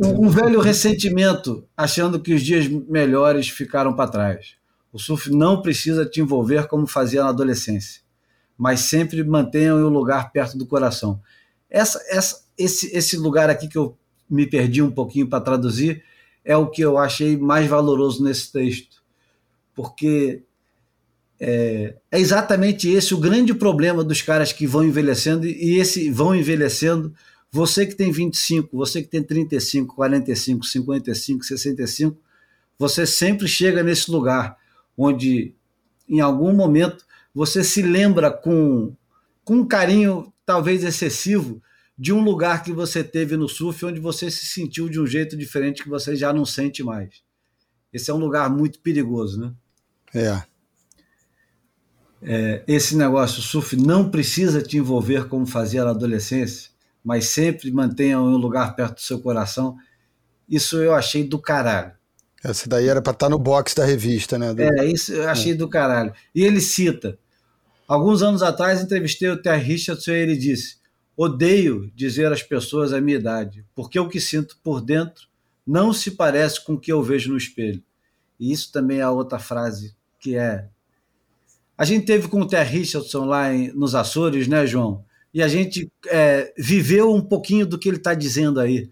um, 0.04 0.26
um 0.26 0.28
velho 0.28 0.60
ressentimento, 0.60 1.66
achando 1.74 2.20
que 2.20 2.34
os 2.34 2.42
dias 2.42 2.68
melhores 2.68 3.48
ficaram 3.48 3.96
para 3.96 4.10
trás. 4.10 4.62
O 4.94 4.98
surf 5.00 5.28
não 5.28 5.60
precisa 5.60 6.06
te 6.06 6.20
envolver 6.20 6.68
como 6.68 6.86
fazia 6.86 7.24
na 7.24 7.30
adolescência, 7.30 8.00
mas 8.56 8.78
sempre 8.78 9.24
mantenha 9.24 9.74
o 9.74 9.88
lugar 9.88 10.30
perto 10.30 10.56
do 10.56 10.64
coração. 10.64 11.20
Essa, 11.68 12.00
essa, 12.08 12.44
esse, 12.56 12.96
esse 12.96 13.16
lugar 13.16 13.50
aqui 13.50 13.66
que 13.66 13.76
eu 13.76 13.98
me 14.30 14.46
perdi 14.46 14.80
um 14.80 14.92
pouquinho 14.92 15.28
para 15.28 15.40
traduzir 15.40 16.04
é 16.44 16.56
o 16.56 16.70
que 16.70 16.80
eu 16.80 16.96
achei 16.96 17.36
mais 17.36 17.66
valoroso 17.68 18.22
nesse 18.22 18.52
texto, 18.52 19.02
porque 19.74 20.44
é, 21.40 21.96
é, 22.08 22.20
exatamente 22.20 22.88
esse 22.88 23.14
o 23.14 23.18
grande 23.18 23.52
problema 23.52 24.04
dos 24.04 24.22
caras 24.22 24.52
que 24.52 24.64
vão 24.64 24.84
envelhecendo 24.84 25.44
e 25.44 25.76
esse 25.80 26.08
vão 26.08 26.36
envelhecendo. 26.36 27.12
Você 27.50 27.84
que 27.84 27.96
tem 27.96 28.12
25, 28.12 28.76
você 28.76 29.02
que 29.02 29.08
tem 29.08 29.24
35, 29.24 29.96
45, 29.96 30.64
55, 30.64 31.44
65, 31.44 32.16
você 32.78 33.04
sempre 33.04 33.48
chega 33.48 33.82
nesse 33.82 34.08
lugar 34.08 34.62
onde 34.96 35.54
em 36.08 36.20
algum 36.20 36.52
momento 36.52 37.04
você 37.34 37.64
se 37.64 37.82
lembra 37.82 38.30
com, 38.30 38.94
com 39.44 39.56
um 39.56 39.66
carinho 39.66 40.32
talvez 40.46 40.84
excessivo 40.84 41.60
de 41.96 42.12
um 42.12 42.22
lugar 42.22 42.62
que 42.62 42.72
você 42.72 43.02
teve 43.04 43.36
no 43.36 43.48
surf 43.48 43.84
onde 43.84 44.00
você 44.00 44.30
se 44.30 44.46
sentiu 44.46 44.88
de 44.88 45.00
um 45.00 45.06
jeito 45.06 45.36
diferente 45.36 45.82
que 45.82 45.88
você 45.88 46.16
já 46.16 46.32
não 46.32 46.44
sente 46.44 46.82
mais. 46.82 47.22
Esse 47.92 48.10
é 48.10 48.14
um 48.14 48.18
lugar 48.18 48.50
muito 48.50 48.80
perigoso, 48.80 49.40
né? 49.40 49.52
É. 50.12 50.42
é 52.22 52.64
esse 52.66 52.96
negócio, 52.96 53.38
o 53.38 53.42
surf 53.42 53.76
não 53.76 54.10
precisa 54.10 54.60
te 54.60 54.76
envolver 54.76 55.28
como 55.28 55.46
fazia 55.46 55.84
na 55.84 55.90
adolescência, 55.90 56.70
mas 57.04 57.26
sempre 57.26 57.70
mantenha 57.70 58.20
um 58.20 58.36
lugar 58.36 58.74
perto 58.74 58.96
do 58.96 59.00
seu 59.00 59.20
coração. 59.20 59.76
Isso 60.48 60.76
eu 60.82 60.94
achei 60.94 61.22
do 61.22 61.38
caralho. 61.38 61.92
Essa 62.44 62.68
daí 62.68 62.86
era 62.86 63.00
para 63.00 63.12
estar 63.12 63.26
tá 63.26 63.30
no 63.30 63.38
box 63.38 63.74
da 63.74 63.86
revista, 63.86 64.38
né? 64.38 64.52
Do... 64.52 64.60
É, 64.60 64.84
isso 64.86 65.14
eu 65.14 65.26
achei 65.26 65.52
é. 65.52 65.56
do 65.56 65.66
caralho. 65.66 66.12
E 66.34 66.42
ele 66.42 66.60
cita: 66.60 67.18
alguns 67.88 68.22
anos 68.22 68.42
atrás 68.42 68.82
entrevistei 68.82 69.30
o 69.30 69.40
Terry 69.40 69.62
Richardson 69.62 70.10
e 70.10 70.16
ele 70.16 70.36
disse: 70.36 70.76
Odeio 71.16 71.90
dizer 71.94 72.30
às 72.30 72.42
pessoas 72.42 72.92
a 72.92 73.00
minha 73.00 73.16
idade, 73.16 73.64
porque 73.74 73.98
o 73.98 74.08
que 74.08 74.20
sinto 74.20 74.58
por 74.62 74.82
dentro 74.82 75.26
não 75.66 75.90
se 75.90 76.10
parece 76.10 76.62
com 76.62 76.74
o 76.74 76.78
que 76.78 76.92
eu 76.92 77.02
vejo 77.02 77.30
no 77.30 77.38
espelho. 77.38 77.82
E 78.38 78.52
isso 78.52 78.70
também 78.70 78.98
é 78.98 79.08
outra 79.08 79.38
frase 79.38 79.94
que 80.20 80.36
é. 80.36 80.68
A 81.78 81.84
gente 81.84 82.04
teve 82.04 82.28
com 82.28 82.42
o 82.42 82.46
Terry 82.46 82.78
Richardson 82.80 83.24
lá 83.24 83.52
em, 83.52 83.72
nos 83.72 83.94
Açores, 83.94 84.46
né, 84.46 84.66
João? 84.66 85.02
E 85.32 85.42
a 85.42 85.48
gente 85.48 85.90
é, 86.08 86.52
viveu 86.58 87.12
um 87.12 87.22
pouquinho 87.22 87.66
do 87.66 87.78
que 87.78 87.88
ele 87.88 87.96
está 87.96 88.12
dizendo 88.12 88.60
aí, 88.60 88.90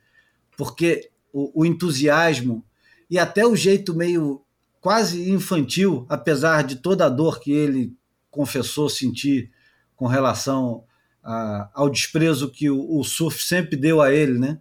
porque 0.56 1.10
o, 1.32 1.60
o 1.60 1.66
entusiasmo 1.66 2.64
e 3.12 3.18
até 3.18 3.46
o 3.46 3.54
jeito 3.54 3.94
meio 3.94 4.42
quase 4.80 5.30
infantil, 5.30 6.06
apesar 6.08 6.62
de 6.64 6.76
toda 6.76 7.04
a 7.04 7.10
dor 7.10 7.40
que 7.40 7.52
ele 7.52 7.94
confessou 8.30 8.88
sentir 8.88 9.52
com 9.94 10.06
relação 10.06 10.82
a, 11.22 11.68
ao 11.74 11.90
desprezo 11.90 12.50
que 12.50 12.70
o, 12.70 12.98
o, 12.98 13.04
surf 13.04 13.44
sempre 13.44 13.76
deu 13.76 14.00
a 14.00 14.10
ele, 14.10 14.38
né? 14.38 14.58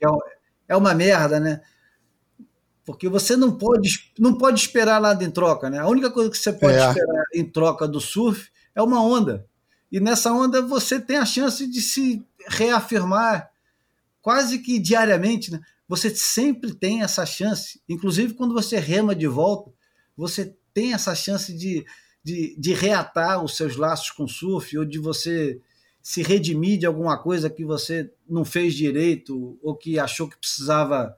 É, 0.00 0.06
é 0.68 0.76
uma 0.76 0.94
merda, 0.94 1.40
né? 1.40 1.60
Porque 2.86 3.08
você 3.08 3.34
não 3.34 3.50
pode, 3.58 4.12
não 4.16 4.38
pode 4.38 4.60
esperar 4.60 5.00
nada 5.00 5.24
em 5.24 5.30
troca, 5.32 5.68
né? 5.68 5.80
A 5.80 5.88
única 5.88 6.12
coisa 6.12 6.30
que 6.30 6.38
você 6.38 6.52
pode 6.52 6.78
é. 6.78 6.88
esperar 6.88 7.24
em 7.34 7.44
troca 7.44 7.88
do 7.88 8.00
surf 8.00 8.52
é 8.72 8.80
uma 8.80 9.02
onda. 9.02 9.44
E 9.90 9.98
nessa 9.98 10.32
onda 10.32 10.62
você 10.62 11.00
tem 11.00 11.16
a 11.16 11.26
chance 11.26 11.66
de 11.66 11.82
se 11.82 12.24
reafirmar 12.46 13.50
quase 14.22 14.60
que 14.60 14.78
diariamente, 14.78 15.50
né? 15.50 15.60
Você 15.88 16.14
sempre 16.14 16.74
tem 16.74 17.02
essa 17.02 17.24
chance, 17.24 17.80
inclusive 17.88 18.34
quando 18.34 18.52
você 18.52 18.78
rema 18.78 19.14
de 19.14 19.26
volta, 19.26 19.72
você 20.14 20.54
tem 20.74 20.92
essa 20.92 21.14
chance 21.14 21.52
de, 21.52 21.84
de, 22.22 22.54
de 22.58 22.74
reatar 22.74 23.42
os 23.42 23.56
seus 23.56 23.76
laços 23.76 24.10
com 24.10 24.24
o 24.24 24.28
surf, 24.28 24.76
ou 24.76 24.84
de 24.84 24.98
você 24.98 25.60
se 26.02 26.22
redimir 26.22 26.78
de 26.78 26.86
alguma 26.86 27.16
coisa 27.20 27.48
que 27.48 27.64
você 27.64 28.12
não 28.28 28.44
fez 28.44 28.74
direito, 28.74 29.58
ou 29.62 29.74
que 29.74 29.98
achou 29.98 30.28
que 30.28 30.38
precisava 30.38 31.16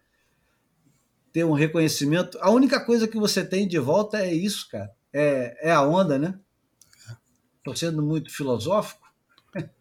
ter 1.33 1.45
um 1.45 1.53
reconhecimento. 1.53 2.39
A 2.41 2.51
única 2.51 2.85
coisa 2.85 3.09
que 3.09 3.19
você 3.19 3.45
tem 3.45 3.67
de 3.67 3.79
volta 3.79 4.19
é 4.19 4.33
isso, 4.33 4.69
cara. 4.69 4.91
É, 5.13 5.69
é 5.69 5.73
a 5.73 5.83
onda, 5.83 6.19
né? 6.19 6.39
Estou 7.59 7.75
sendo 7.77 8.03
muito 8.03 8.33
filosófico, 8.33 9.00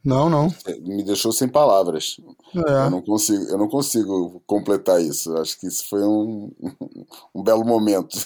não, 0.04 0.30
não. 0.30 0.48
Me 0.82 1.04
deixou 1.04 1.32
sem 1.32 1.48
palavras. 1.48 2.18
É. 2.56 2.86
Eu, 2.86 2.90
não 2.90 3.02
consigo, 3.02 3.44
eu 3.44 3.58
não 3.58 3.68
consigo 3.68 4.42
completar 4.46 5.02
isso. 5.02 5.36
Acho 5.38 5.60
que 5.60 5.68
isso 5.68 5.88
foi 5.88 6.04
um, 6.04 6.52
um 7.34 7.44
belo 7.44 7.64
momento. 7.64 8.18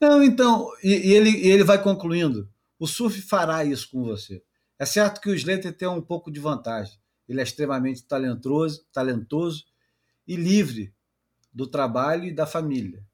Não, 0.00 0.22
então, 0.22 0.70
e, 0.82 1.08
e 1.08 1.12
ele, 1.12 1.30
e 1.30 1.48
ele 1.48 1.64
vai 1.64 1.82
concluindo. 1.82 2.48
O 2.78 2.86
surf 2.86 3.20
fará 3.22 3.64
isso 3.64 3.90
com 3.90 4.02
você. 4.02 4.42
É 4.78 4.86
certo 4.86 5.20
que 5.20 5.28
o 5.28 5.34
Slater 5.34 5.76
tem 5.76 5.86
um 5.86 6.00
pouco 6.00 6.30
de 6.30 6.40
vantagem. 6.40 6.98
Ele 7.28 7.40
é 7.40 7.42
extremamente 7.42 8.04
talentoso, 8.04 8.84
talentoso 8.92 9.64
e 10.26 10.36
livre 10.36 10.94
do 11.52 11.66
trabalho 11.66 12.24
e 12.24 12.34
da 12.34 12.46
família. 12.46 13.04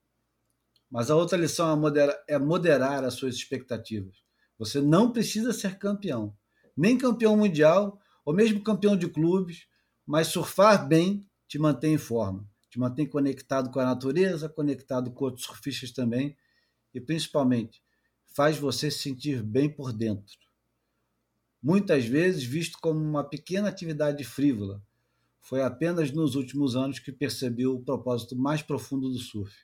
Mas 0.89 1.11
a 1.11 1.17
outra 1.17 1.37
lição 1.37 1.73
é 1.73 1.77
moderar, 1.77 2.17
é 2.29 2.39
moderar 2.39 3.05
as 3.05 3.15
suas 3.15 3.35
expectativas. 3.35 4.15
Você 4.59 4.81
não 4.81 5.11
precisa 5.11 5.53
ser 5.53 5.79
campeão 5.79 6.35
nem 6.77 6.99
campeão 6.99 7.37
mundial, 7.37 8.01
ou 8.25 8.35
mesmo 8.35 8.63
campeão 8.63 8.97
de 8.97 9.09
clubes, 9.09 9.67
mas 10.05 10.29
surfar 10.29 10.87
bem 10.87 11.27
te 11.49 11.59
mantém 11.59 11.95
em 11.95 11.99
forma, 11.99 12.49
te 12.69 12.79
mantém 12.79 13.09
conectado 13.09 13.71
com 13.71 13.79
a 13.79 13.85
natureza, 13.85 14.49
conectado 14.49 15.13
com 15.13 15.25
outros 15.25 15.45
surfistas 15.45 15.93
também, 15.93 16.37
e 16.93 17.01
principalmente 17.01 17.83
faz 18.35 18.59
você 18.59 18.91
se 18.91 18.99
sentir 18.99 19.43
bem 19.43 19.69
por 19.69 19.93
dentro. 19.93 20.37
Muitas 21.63 22.05
vezes 22.05 22.45
visto 22.45 22.79
como 22.81 23.01
uma 23.01 23.25
pequena 23.25 23.69
atividade 23.69 24.23
frívola, 24.25 24.83
foi 25.41 25.63
apenas 25.63 26.11
nos 26.11 26.35
últimos 26.35 26.75
anos 26.75 26.99
que 26.99 27.13
percebeu 27.13 27.77
o 27.77 27.83
propósito 27.83 28.37
mais 28.37 28.63
profundo 28.63 29.09
do 29.09 29.19
surf, 29.19 29.55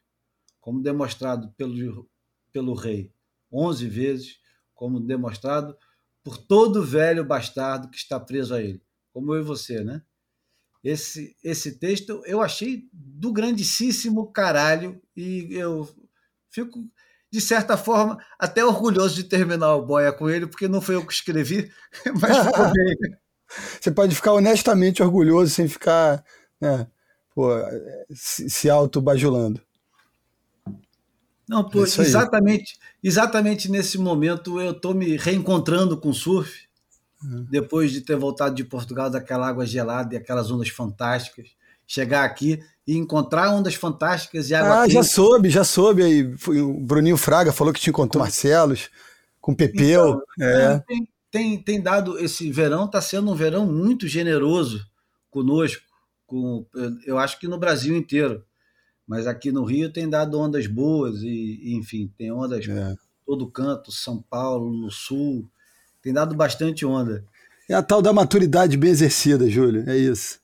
como 0.61 0.81
demonstrado 0.81 1.53
pelo, 1.57 2.09
pelo 2.53 2.75
rei 2.75 3.13
11 3.53 3.89
vezes, 3.89 4.41
como 4.75 5.01
demonstrado 5.01 5.77
por 6.23 6.39
todo 6.39 6.85
velho 6.85 7.25
bastardo 7.25 7.89
que 7.89 7.97
está 7.97 8.19
preso 8.19 8.55
a 8.55 8.63
ele, 8.63 8.83
como 9.13 9.35
eu 9.35 9.41
e 9.41 9.45
você, 9.45 9.83
né? 9.83 10.03
Esse, 10.83 11.37
esse 11.45 11.79
texto 11.79 12.23
eu 12.27 12.43
achei 12.43 12.89
do 12.93 13.33
grandíssimo 13.33 14.33
caralho 14.33 15.01
e 15.17 15.49
eu 15.51 15.89
fico, 16.51 16.85
de 17.31 17.41
certa 17.41 17.77
forma, 17.77 18.19
até 18.39 18.65
orgulhoso 18.65 19.15
de 19.15 19.25
terminar 19.25 19.77
o 19.77 19.87
Boia 19.87 20.13
com 20.13 20.29
ele, 20.29 20.47
porque 20.47 20.67
não 20.67 20.81
foi 20.81 20.97
eu 20.97 21.07
que 21.07 21.13
escrevi, 21.13 21.71
mas 22.21 22.37
ficou 22.47 22.73
bem. 22.73 22.97
Você 23.81 23.91
pode 23.91 24.15
ficar 24.15 24.33
honestamente 24.33 25.03
orgulhoso 25.03 25.53
sem 25.53 25.69
ficar 25.69 26.25
né, 26.61 26.87
pô, 27.35 27.51
se, 28.15 28.49
se 28.49 28.71
auto-bajulando. 28.71 29.61
Não, 31.49 31.69
pô, 31.69 31.85
exatamente, 31.85 32.79
exatamente 33.03 33.71
nesse 33.71 33.99
momento 33.99 34.61
eu 34.61 34.73
estou 34.73 34.95
me 34.95 35.17
reencontrando 35.17 35.97
com 35.97 36.11
o 36.11 36.15
surf, 36.15 36.67
uhum. 37.23 37.47
depois 37.51 37.91
de 37.91 38.01
ter 38.01 38.17
voltado 38.17 38.55
de 38.55 38.65
Portugal 38.65 39.11
daquela 39.11 39.49
água 39.49 39.67
gelada 39.67 40.15
e 40.15 40.17
aquelas 40.17 40.51
ondas 40.51 40.69
fantásticas. 40.69 41.49
Chegar 41.87 42.25
aqui 42.25 42.63
e 42.87 42.97
encontrar 42.97 43.55
ondas 43.55 43.75
fantásticas 43.75 44.49
e 44.49 44.55
água 44.55 44.83
Ah, 44.83 44.83
quente. 44.85 44.95
já 44.95 45.03
soube, 45.03 45.51
já 45.51 45.65
soube. 45.65 46.03
Aí, 46.03 46.35
o 46.49 46.81
Bruninho 46.81 47.17
Fraga 47.17 47.53
falou 47.53 47.73
que 47.73 47.81
te 47.81 47.91
encontrou 47.91 48.21
com 48.21 48.25
Marcelos, 48.25 48.89
com 49.41 49.55
Pepeu. 49.55 50.23
Então, 50.37 50.49
é. 50.49 50.79
tem, 50.87 51.09
tem, 51.31 51.59
tem 51.59 51.81
dado, 51.81 52.19
esse 52.19 52.51
verão 52.51 52.85
está 52.87 53.01
sendo 53.01 53.31
um 53.31 53.35
verão 53.35 53.67
muito 53.67 54.07
generoso 54.07 54.87
conosco, 55.31 55.83
com, 56.27 56.67
eu 57.07 57.19
acho 57.19 57.39
que 57.39 57.49
no 57.49 57.59
Brasil 57.59 57.97
inteiro 57.97 58.45
mas 59.13 59.27
aqui 59.27 59.53
no 59.53 59.63
Rio 59.63 59.93
tem 59.93 60.09
dado 60.09 60.41
ondas 60.41 60.67
boas 60.67 61.23
e, 61.23 61.75
enfim, 61.77 62.11
tem 62.17 62.33
ondas 62.33 62.67
é. 62.67 62.97
todo 63.27 63.51
canto, 63.51 63.93
São 63.93 64.23
Paulo, 64.23 64.73
no 64.73 64.91
Sul, 64.91 65.47
tem 66.01 66.15
dado 66.15 66.35
bastante 66.35 66.87
onda. 66.87 67.23
É 67.69 67.75
a 67.75 67.83
tal 67.83 68.01
da 68.01 68.11
maturidade 68.11 68.75
bem 68.75 68.89
exercida, 68.89 69.51
Júlio, 69.51 69.87
é 69.87 69.99
isso. 69.99 70.41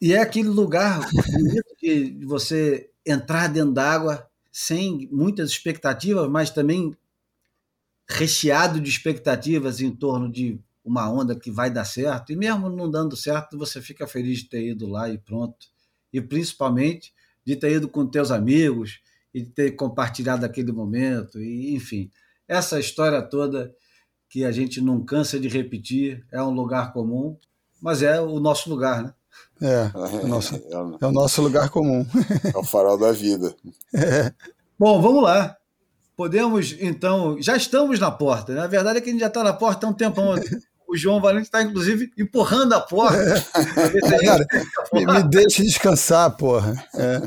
E 0.00 0.12
é 0.12 0.20
aquele 0.20 0.48
lugar 0.48 1.00
de 1.82 2.24
você 2.24 2.88
entrar 3.04 3.48
dentro 3.48 3.72
d'água 3.72 4.24
sem 4.52 5.08
muitas 5.10 5.50
expectativas, 5.50 6.30
mas 6.30 6.50
também 6.50 6.96
recheado 8.08 8.80
de 8.80 8.88
expectativas 8.88 9.80
em 9.80 9.90
torno 9.90 10.30
de 10.30 10.60
uma 10.84 11.10
onda 11.10 11.34
que 11.34 11.50
vai 11.50 11.68
dar 11.68 11.84
certo. 11.84 12.32
E 12.32 12.36
mesmo 12.36 12.68
não 12.68 12.88
dando 12.88 13.16
certo, 13.16 13.58
você 13.58 13.82
fica 13.82 14.06
feliz 14.06 14.38
de 14.38 14.50
ter 14.50 14.68
ido 14.68 14.86
lá 14.86 15.10
e 15.10 15.18
pronto. 15.18 15.66
E 16.12 16.20
principalmente 16.20 17.12
de 17.46 17.54
ter 17.56 17.72
ido 17.72 17.88
com 17.88 18.06
teus 18.06 18.30
amigos 18.30 19.00
e 19.32 19.40
de 19.40 19.50
ter 19.50 19.70
compartilhado 19.72 20.44
aquele 20.44 20.72
momento, 20.72 21.40
e 21.40 21.74
enfim, 21.74 22.10
essa 22.48 22.80
história 22.80 23.22
toda 23.22 23.72
que 24.28 24.44
a 24.44 24.50
gente 24.50 24.80
não 24.80 25.04
cansa 25.04 25.38
de 25.38 25.48
repetir, 25.48 26.26
é 26.32 26.42
um 26.42 26.50
lugar 26.50 26.92
comum, 26.92 27.36
mas 27.80 28.02
é 28.02 28.20
o 28.20 28.40
nosso 28.40 28.68
lugar, 28.68 29.02
né? 29.02 29.14
É, 29.60 29.90
é, 29.94 30.24
o 30.24 30.28
nosso, 30.28 30.54
é 31.00 31.06
o 31.06 31.12
nosso 31.12 31.42
lugar 31.42 31.70
comum. 31.70 32.04
É 32.54 32.58
o 32.58 32.64
farol 32.64 32.98
da 32.98 33.12
vida. 33.12 33.54
É. 33.94 34.32
Bom, 34.78 35.00
vamos 35.00 35.22
lá. 35.22 35.56
Podemos, 36.16 36.74
então, 36.80 37.40
já 37.40 37.56
estamos 37.56 37.98
na 38.00 38.10
porta. 38.10 38.54
Né? 38.54 38.60
Na 38.60 38.66
verdade 38.66 38.98
é 38.98 39.00
que 39.00 39.08
a 39.08 39.12
gente 39.12 39.20
já 39.20 39.26
está 39.26 39.44
na 39.44 39.52
porta 39.52 39.86
há 39.86 39.90
um 39.90 39.94
tempão. 39.94 40.34
O 40.88 40.96
João 40.96 41.20
Valente 41.20 41.46
está, 41.46 41.62
inclusive, 41.62 42.10
empurrando 42.16 42.72
a 42.72 42.80
porta. 42.80 43.16
É. 43.16 44.24
Cara, 44.24 44.46
me, 44.92 45.04
me 45.04 45.22
deixe 45.24 45.62
descansar, 45.62 46.36
porra. 46.36 46.74
É, 46.94 47.22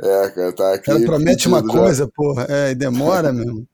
é 0.00 0.30
cara, 0.30 0.52
tá 0.52 0.74
aqui. 0.74 0.90
Ela 0.90 1.00
promete 1.00 1.46
uma 1.46 1.62
coisa, 1.62 2.04
já. 2.04 2.10
porra, 2.14 2.46
é, 2.48 2.70
e 2.70 2.74
demora 2.74 3.32
mesmo. 3.32 3.66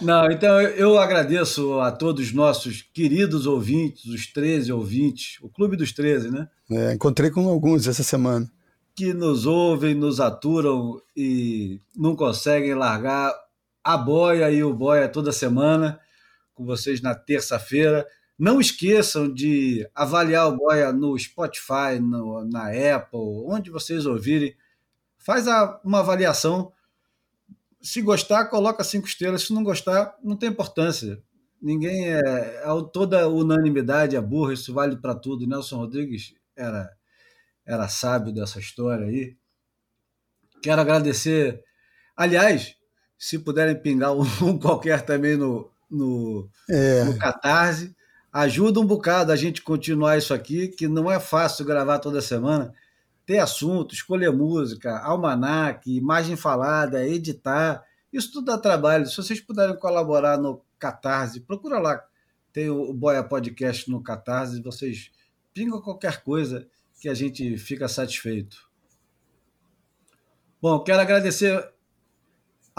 Não, 0.00 0.30
então 0.30 0.60
eu 0.60 0.98
agradeço 0.98 1.80
a 1.80 1.90
todos 1.90 2.26
os 2.26 2.32
nossos 2.34 2.82
queridos 2.92 3.46
ouvintes, 3.46 4.04
os 4.06 4.26
13 4.26 4.72
ouvintes, 4.72 5.38
o 5.40 5.48
Clube 5.48 5.76
dos 5.76 5.92
13, 5.92 6.30
né? 6.30 6.48
É, 6.70 6.92
encontrei 6.92 7.30
com 7.30 7.48
alguns 7.48 7.86
essa 7.86 8.02
semana. 8.02 8.50
Que 8.94 9.14
nos 9.14 9.46
ouvem, 9.46 9.94
nos 9.94 10.20
aturam 10.20 11.00
e 11.16 11.80
não 11.96 12.14
conseguem 12.14 12.74
largar 12.74 13.32
a 13.82 13.96
boia 13.96 14.50
e 14.50 14.62
o 14.62 14.74
boia 14.74 15.08
toda 15.08 15.32
semana 15.32 15.98
com 16.60 16.66
vocês 16.66 17.00
na 17.00 17.14
terça-feira. 17.14 18.06
Não 18.38 18.60
esqueçam 18.60 19.32
de 19.32 19.88
avaliar 19.94 20.46
o 20.48 20.56
Boia 20.56 20.92
no 20.92 21.18
Spotify, 21.18 21.98
no, 21.98 22.44
na 22.44 22.66
Apple, 22.94 23.18
onde 23.46 23.70
vocês 23.70 24.04
ouvirem. 24.04 24.54
Faz 25.16 25.48
a, 25.48 25.80
uma 25.82 26.00
avaliação. 26.00 26.70
Se 27.80 28.02
gostar, 28.02 28.44
coloca 28.46 28.84
cinco 28.84 29.06
estrelas. 29.06 29.42
Se 29.42 29.54
não 29.54 29.64
gostar, 29.64 30.14
não 30.22 30.36
tem 30.36 30.50
importância. 30.50 31.22
Ninguém 31.62 32.12
é. 32.12 32.18
é 32.18 32.64
toda 32.92 33.26
unanimidade 33.26 34.16
é 34.16 34.20
burra, 34.20 34.52
isso 34.52 34.74
vale 34.74 34.96
para 34.96 35.14
tudo. 35.14 35.46
Nelson 35.46 35.78
Rodrigues 35.78 36.34
era, 36.54 36.90
era 37.64 37.88
sábio 37.88 38.34
dessa 38.34 38.58
história 38.60 39.06
aí. 39.06 39.34
Quero 40.62 40.80
agradecer. 40.82 41.64
Aliás, 42.14 42.76
se 43.18 43.38
puderem 43.38 43.80
pingar 43.80 44.12
um 44.12 44.24
qualquer 44.60 45.02
também 45.02 45.38
no, 45.38 45.69
no, 45.90 46.48
é. 46.68 47.04
no 47.04 47.18
Catarse. 47.18 47.94
Ajuda 48.32 48.78
um 48.78 48.86
bocado 48.86 49.32
a 49.32 49.36
gente 49.36 49.60
continuar 49.60 50.16
isso 50.16 50.32
aqui, 50.32 50.68
que 50.68 50.86
não 50.86 51.10
é 51.10 51.18
fácil 51.18 51.64
gravar 51.64 51.98
toda 51.98 52.22
semana. 52.22 52.72
Ter 53.26 53.38
assunto, 53.38 53.94
escolher 53.94 54.32
música, 54.32 54.98
almanac, 54.98 55.90
imagem 55.90 56.36
falada, 56.36 57.04
editar. 57.04 57.84
Isso 58.12 58.32
tudo 58.32 58.46
dá 58.46 58.58
trabalho. 58.58 59.06
Se 59.06 59.16
vocês 59.16 59.40
puderem 59.40 59.76
colaborar 59.76 60.38
no 60.38 60.62
Catarse, 60.78 61.40
procura 61.40 61.78
lá. 61.78 62.02
Tem 62.52 62.70
o 62.70 62.92
Boia 62.92 63.22
Podcast 63.22 63.90
no 63.90 64.02
Catarse. 64.02 64.62
Vocês 64.62 65.10
pingam 65.52 65.80
qualquer 65.80 66.22
coisa 66.22 66.66
que 67.00 67.08
a 67.08 67.14
gente 67.14 67.56
fica 67.56 67.88
satisfeito. 67.88 68.68
Bom, 70.60 70.78
quero 70.84 71.00
agradecer 71.00 71.72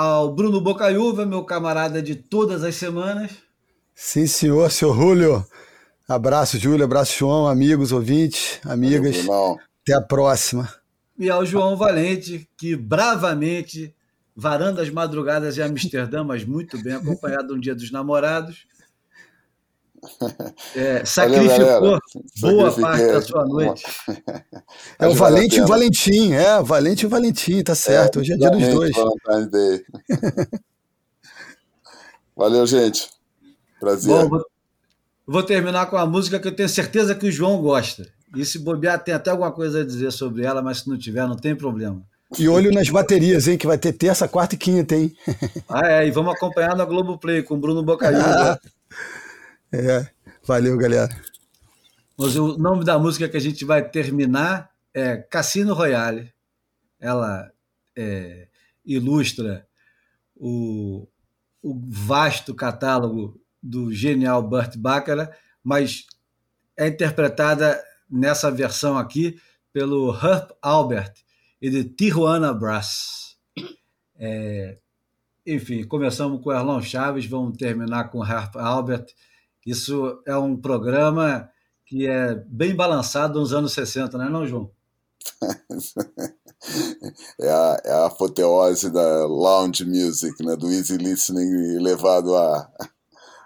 ao 0.01 0.33
Bruno 0.33 0.59
Bocaiúva, 0.59 1.27
meu 1.27 1.43
camarada 1.43 2.01
de 2.01 2.15
todas 2.15 2.63
as 2.63 2.73
semanas. 2.73 3.31
Sim, 3.93 4.25
senhor, 4.25 4.71
seu 4.71 4.95
Julio. 4.95 5.45
Abraço, 6.09 6.57
Júlio, 6.57 6.83
abraço, 6.83 7.15
João, 7.17 7.47
amigos, 7.47 7.91
ouvintes, 7.91 8.59
amigas. 8.65 9.17
Valeu, 9.23 9.59
Até 9.83 9.93
a 9.93 10.01
próxima. 10.01 10.67
E 11.19 11.29
ao 11.29 11.45
João 11.45 11.77
Valente, 11.77 12.49
que 12.57 12.75
bravamente, 12.75 13.93
varando 14.35 14.81
as 14.81 14.89
madrugadas 14.89 15.59
em 15.59 15.61
Amsterdã, 15.61 16.23
mas 16.23 16.43
muito 16.43 16.81
bem, 16.81 16.93
acompanhado 16.93 17.53
um 17.53 17.59
dia 17.59 17.75
dos 17.75 17.91
namorados, 17.91 18.65
é, 20.75 21.05
sacrificou 21.05 21.99
boa 22.39 22.71
parte 22.71 23.05
da 23.07 23.21
sua 23.21 23.45
noite. 23.45 23.83
É 24.97 25.07
o 25.07 25.13
Valente 25.13 25.57
e 25.57 25.61
o 25.61 25.67
Valentim, 25.67 26.33
é, 26.33 26.61
Valente 26.61 27.03
e 27.03 27.07
o 27.07 27.09
Valentim, 27.09 27.61
tá 27.63 27.75
certo. 27.75 28.17
É, 28.17 28.21
Hoje 28.21 28.33
é 28.33 28.37
dia 28.37 28.49
dos 28.49 28.67
dois. 28.67 28.91
Valeu, 32.35 32.65
gente. 32.65 33.09
Prazer. 33.79 34.11
Bom, 34.11 34.29
vou, 34.29 34.45
vou, 35.27 35.43
terminar 35.43 35.85
com 35.87 35.95
uma 35.95 36.05
música 36.05 36.39
que 36.39 36.47
eu 36.47 36.55
tenho 36.55 36.69
certeza 36.69 37.13
que 37.13 37.27
o 37.27 37.31
João 37.31 37.61
gosta. 37.61 38.07
E 38.35 38.45
se 38.45 38.59
bobear, 38.59 39.03
tem 39.03 39.13
até 39.13 39.29
alguma 39.29 39.51
coisa 39.51 39.81
a 39.81 39.85
dizer 39.85 40.11
sobre 40.11 40.43
ela, 40.45 40.61
mas 40.61 40.79
se 40.79 40.89
não 40.89 40.97
tiver, 40.97 41.27
não 41.27 41.35
tem 41.35 41.55
problema. 41.55 42.01
E 42.39 42.47
olho 42.47 42.71
nas 42.71 42.89
baterias, 42.89 43.47
hein? 43.47 43.57
Que 43.57 43.67
vai 43.67 43.77
ter 43.77 43.91
terça, 43.91 44.27
quarta 44.27 44.55
e 44.55 44.57
quinta, 44.57 44.95
hein? 44.95 45.13
Ah, 45.67 45.91
é, 45.91 46.07
e 46.07 46.11
vamos 46.11 46.33
acompanhar 46.33 46.75
na 46.75 46.85
Globoplay 46.85 47.43
com 47.43 47.55
o 47.55 47.59
Bruno 47.59 47.83
Bocaiúva. 47.83 48.59
É, 49.73 50.05
valeu, 50.43 50.77
galera. 50.77 51.09
Mas 52.17 52.35
o 52.35 52.57
nome 52.57 52.83
da 52.83 52.99
música 52.99 53.29
que 53.29 53.37
a 53.37 53.41
gente 53.41 53.63
vai 53.63 53.87
terminar 53.87 54.69
é 54.93 55.17
Cassino 55.17 55.73
Royale. 55.73 56.33
Ela 56.99 57.51
é, 57.95 58.47
ilustra 58.85 59.65
o, 60.35 61.07
o 61.63 61.79
vasto 61.87 62.53
catálogo 62.53 63.39
do 63.63 63.93
genial 63.93 64.43
Burt 64.43 64.75
Bacharach, 64.75 65.31
mas 65.63 66.05
é 66.75 66.87
interpretada 66.87 67.81
nessa 68.09 68.51
versão 68.51 68.97
aqui 68.97 69.39
pelo 69.71 70.13
Herb 70.13 70.51
Albert 70.61 71.13
e 71.61 71.69
de 71.69 71.85
Tijuana 71.85 72.53
Brass. 72.53 73.37
É, 74.17 74.77
enfim, 75.45 75.83
começamos 75.83 76.43
com 76.43 76.51
Erlon 76.51 76.81
Chaves, 76.81 77.25
vamos 77.25 77.57
terminar 77.57 78.09
com 78.09 78.25
Herb 78.25 78.57
Albert 78.57 79.13
isso 79.65 80.21
é 80.25 80.35
um 80.35 80.57
programa 80.57 81.49
que 81.85 82.07
é 82.07 82.35
bem 82.47 82.75
balançado 82.75 83.39
nos 83.39 83.53
anos 83.53 83.73
60, 83.73 84.17
não 84.17 84.25
é 84.25 84.29
não, 84.29 84.47
João? 84.47 84.71
é, 87.39 87.49
a, 87.49 87.81
é 87.83 87.91
a 87.91 88.05
apoteose 88.05 88.89
da 88.89 89.25
lounge 89.25 89.85
music, 89.85 90.43
né? 90.43 90.55
do 90.55 90.71
easy 90.71 90.97
listening 90.97 91.79
levado 91.79 92.35
à, 92.35 92.69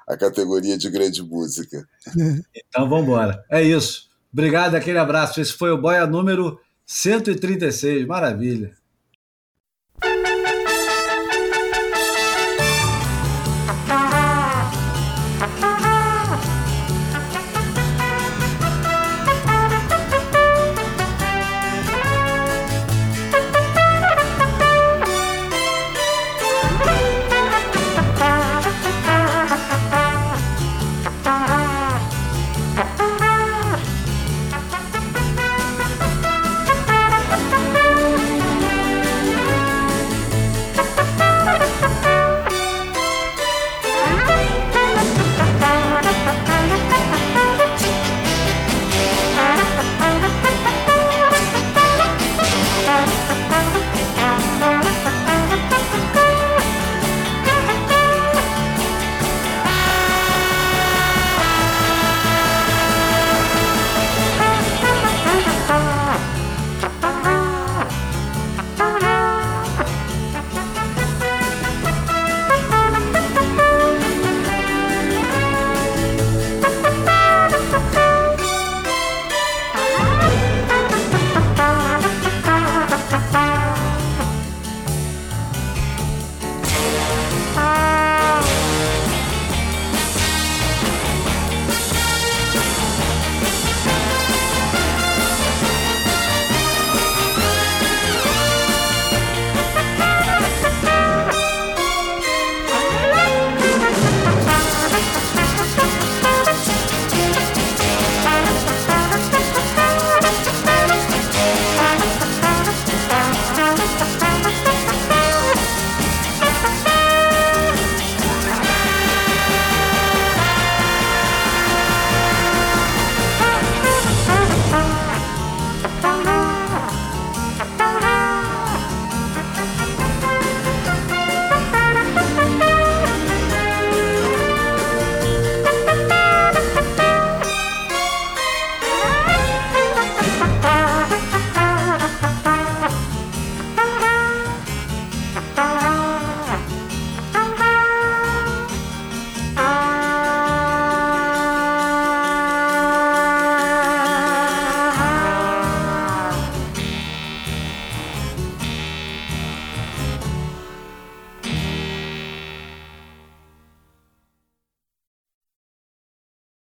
à 0.08 0.18
categoria 0.18 0.78
de 0.78 0.90
grande 0.90 1.24
música. 1.24 1.88
Então 2.68 2.90
vamos 2.90 3.06
embora. 3.06 3.44
É 3.50 3.64
isso. 3.64 4.10
Obrigado, 4.34 4.76
aquele 4.76 4.98
abraço. 4.98 5.40
Esse 5.40 5.54
foi 5.54 5.72
o 5.72 5.82
Boia 5.82 6.06
número 6.06 6.60
136. 6.86 8.06
Maravilha. 8.06 8.76